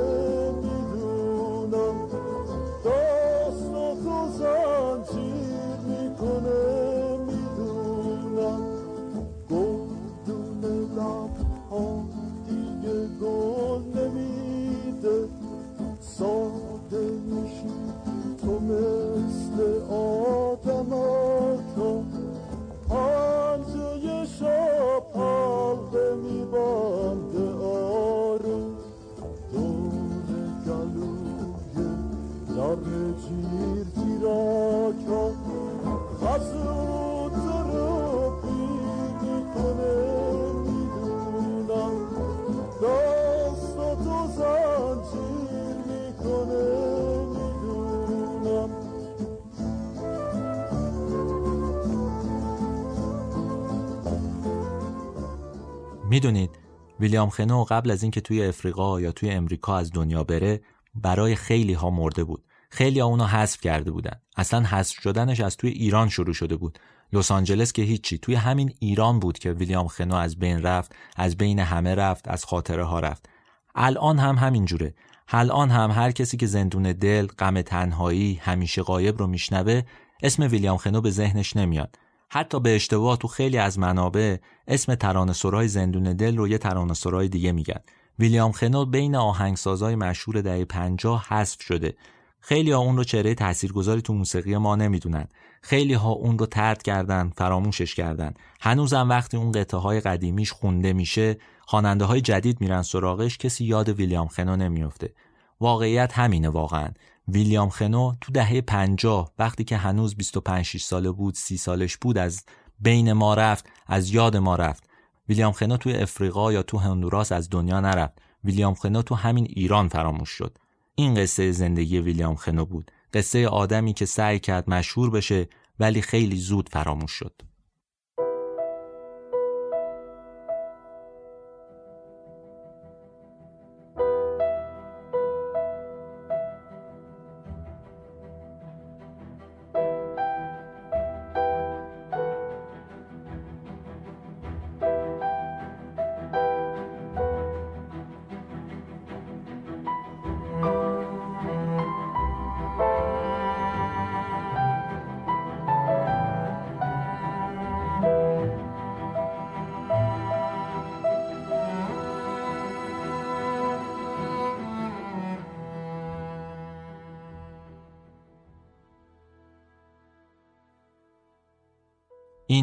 می‌دونید 56.17 56.59
ویلیام 56.99 57.29
خنو 57.29 57.63
قبل 57.63 57.91
از 57.91 58.03
اینکه 58.03 58.21
توی 58.21 58.45
افریقا 58.45 59.01
یا 59.01 59.11
توی 59.11 59.31
امریکا 59.31 59.77
از 59.77 59.91
دنیا 59.93 60.23
بره 60.23 60.61
برای 60.95 61.35
خیلی 61.35 61.73
ها 61.73 61.89
مرده 61.89 62.23
بود. 62.23 62.43
خیلی 62.69 62.99
ها 62.99 63.07
اونو 63.07 63.25
حذف 63.25 63.61
کرده 63.61 63.91
بودن. 63.91 64.21
اصلا 64.37 64.63
حذف 64.63 65.01
شدنش 65.01 65.39
از 65.39 65.57
توی 65.57 65.69
ایران 65.69 66.09
شروع 66.09 66.33
شده 66.33 66.55
بود. 66.55 66.79
لس 67.13 67.31
آنجلس 67.31 67.71
که 67.71 67.81
هیچی. 67.81 68.17
توی 68.17 68.35
همین 68.35 68.73
ایران 68.79 69.19
بود 69.19 69.39
که 69.39 69.51
ویلیام 69.51 69.87
خنو 69.87 70.15
از 70.15 70.39
بین 70.39 70.61
رفت 70.61 70.95
از 71.15 71.37
بین 71.37 71.59
همه 71.59 71.95
رفت 71.95 72.27
از 72.27 72.45
خاطره 72.45 72.83
ها 72.83 72.99
رفت. 72.99 73.29
الان 73.75 74.19
هم 74.19 74.35
همین 74.35 74.65
جوره 74.65 74.93
الان 75.27 75.69
هم 75.69 75.91
هر 75.91 76.11
کسی 76.11 76.37
که 76.37 76.45
زندون 76.45 76.83
دل 76.83 77.27
غم 77.27 77.61
تنهایی 77.61 78.39
همیشه 78.43 78.81
غایب 78.81 79.17
رو 79.17 79.27
میشنوه 79.27 79.81
اسم 80.23 80.43
ویلیام 80.43 80.77
خنو 80.77 81.01
به 81.01 81.11
ذهنش 81.11 81.55
نمیاد. 81.55 81.97
حتی 82.29 82.59
به 82.59 82.75
اشتباه 82.75 83.17
تو 83.17 83.27
خیلی 83.27 83.57
از 83.57 83.79
منابع 83.79 84.37
اسم 84.67 84.95
ترانه 84.95 85.33
سرای 85.33 85.67
زندون 85.67 86.03
دل 86.03 86.37
رو 86.37 86.47
یه 86.47 86.57
ترانه 86.57 86.93
سرای 86.93 87.27
دیگه 87.27 87.51
میگن. 87.51 87.79
ویلیام 88.19 88.51
خنو 88.51 88.85
بین 88.85 89.15
آهنگسازای 89.15 89.95
مشهور 89.95 90.41
دهه 90.41 90.65
50 90.65 91.25
حذف 91.27 91.61
شده. 91.61 91.93
خیلی 92.39 92.71
ها 92.71 92.79
اون 92.79 92.97
رو 92.97 93.03
چهره 93.03 93.35
تاثیرگذاری 93.35 94.01
تو 94.01 94.13
موسیقی 94.13 94.57
ما 94.57 94.75
نمی‌دونن. 94.75 95.27
خیلی 95.61 95.93
ها 95.93 96.09
اون 96.09 96.39
رو 96.39 96.45
ترد 96.45 96.83
کردن 96.83 97.31
فراموشش 97.35 97.95
کردن. 97.95 98.33
هنوزم 98.61 99.09
وقتی 99.09 99.37
اون 99.37 99.51
قطعه 99.51 99.79
های 99.79 99.99
قدیمیش 99.99 100.51
خونده 100.51 100.93
میشه 100.93 101.37
خواننده 101.59 102.05
های 102.05 102.21
جدید 102.21 102.61
میرن 102.61 102.81
سراغش 102.81 103.37
کسی 103.37 103.65
یاد 103.65 103.89
ویلیام 103.89 104.27
خنو 104.27 104.55
نمیافته. 104.55 105.13
واقعیت 105.61 106.13
همینه 106.13 106.49
واقعا. 106.49 106.89
ویلیام 107.27 107.69
خنو 107.69 108.15
تو 108.21 108.31
دهه 108.31 108.61
50 108.61 109.31
وقتی 109.39 109.63
که 109.63 109.77
هنوز 109.77 110.15
25 110.15 110.65
6 110.65 110.83
ساله 110.83 111.11
بود 111.11 111.35
30 111.35 111.57
سالش 111.57 111.97
بود 111.97 112.17
از 112.17 112.43
بین 112.79 113.13
ما 113.13 113.33
رفت 113.33 113.65
از 113.87 114.13
یاد 114.13 114.37
ما 114.37 114.55
رفت. 114.55 114.83
ویلیام 115.29 115.51
خنو 115.51 115.77
توی 115.77 115.93
افریقا 115.93 116.53
یا 116.53 116.63
تو 116.63 116.77
هندوراس 116.77 117.31
از 117.31 117.49
دنیا 117.49 117.79
نرفت. 117.79 118.13
ویلیام 118.43 118.73
خنو 118.73 119.01
تو 119.01 119.15
همین 119.15 119.47
ایران 119.49 119.87
فراموش 119.87 120.29
شد. 120.29 120.57
این 120.95 121.15
قصه 121.15 121.51
زندگی 121.51 121.99
ویلیام 121.99 122.35
خنو 122.35 122.65
بود. 122.65 122.91
قصه 123.13 123.47
آدمی 123.47 123.93
که 123.93 124.05
سعی 124.05 124.39
کرد 124.39 124.69
مشهور 124.69 125.09
بشه 125.09 125.49
ولی 125.79 126.01
خیلی 126.01 126.37
زود 126.37 126.69
فراموش 126.69 127.11
شد. 127.11 127.41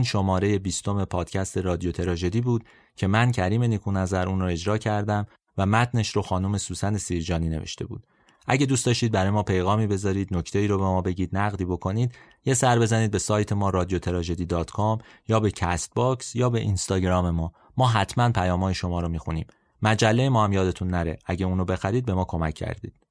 شماره 0.05 0.59
بیستم 0.59 1.05
پادکست 1.05 1.59
رادیو 1.59 1.93
تراژدی 1.93 2.41
بود 2.41 2.65
که 2.97 3.07
من 3.07 3.33
کریم 3.33 3.63
نیکونظر 3.63 4.29
اون 4.29 4.41
رو 4.41 4.47
اجرا 4.47 4.79
کردم 4.79 5.27
و 5.59 5.67
متنش 5.67 6.11
رو 6.11 6.23
خانم 6.23 6.59
سوسن 6.59 6.97
سیرجانی 6.97 7.49
نوشته 7.49 7.87
بود. 7.87 8.07
اگه 8.47 8.67
دوست 8.67 8.87
داشتید 8.87 9.13
برای 9.13 9.31
ما 9.31 9.43
پیغامی 9.43 9.87
بذارید 9.87 10.37
نکته 10.37 10.59
ای 10.59 10.67
رو 10.67 10.79
به 10.79 10.85
ما 10.85 11.01
بگید 11.01 11.37
نقدی 11.37 11.65
بکنید 11.65 12.15
یه 12.45 12.55
سر 12.55 12.79
بزنید 12.79 13.11
به 13.11 13.19
سایت 13.19 13.53
ما 13.53 13.71
رادیو 13.71 13.99
یا 15.29 15.41
به 15.41 15.51
Castbox 15.51 16.37
یا 16.37 16.51
به 16.51 16.61
اینستاگرام 16.61 17.31
ما. 17.31 17.53
ما 17.77 17.89
حتما 17.89 18.31
پیامهای 18.31 18.75
شما 18.75 19.01
رو 19.01 19.09
می‌خونیم. 19.09 19.47
مجله 19.83 20.29
ما 20.29 20.45
هم 20.45 20.53
یادتون 20.53 20.89
نره. 20.89 21.19
اگه 21.27 21.47
اونو 21.47 21.65
بخرید 21.65 22.07
به 22.07 22.15
ما 22.15 22.25
کمک 22.25 22.55
کردید. 22.55 23.04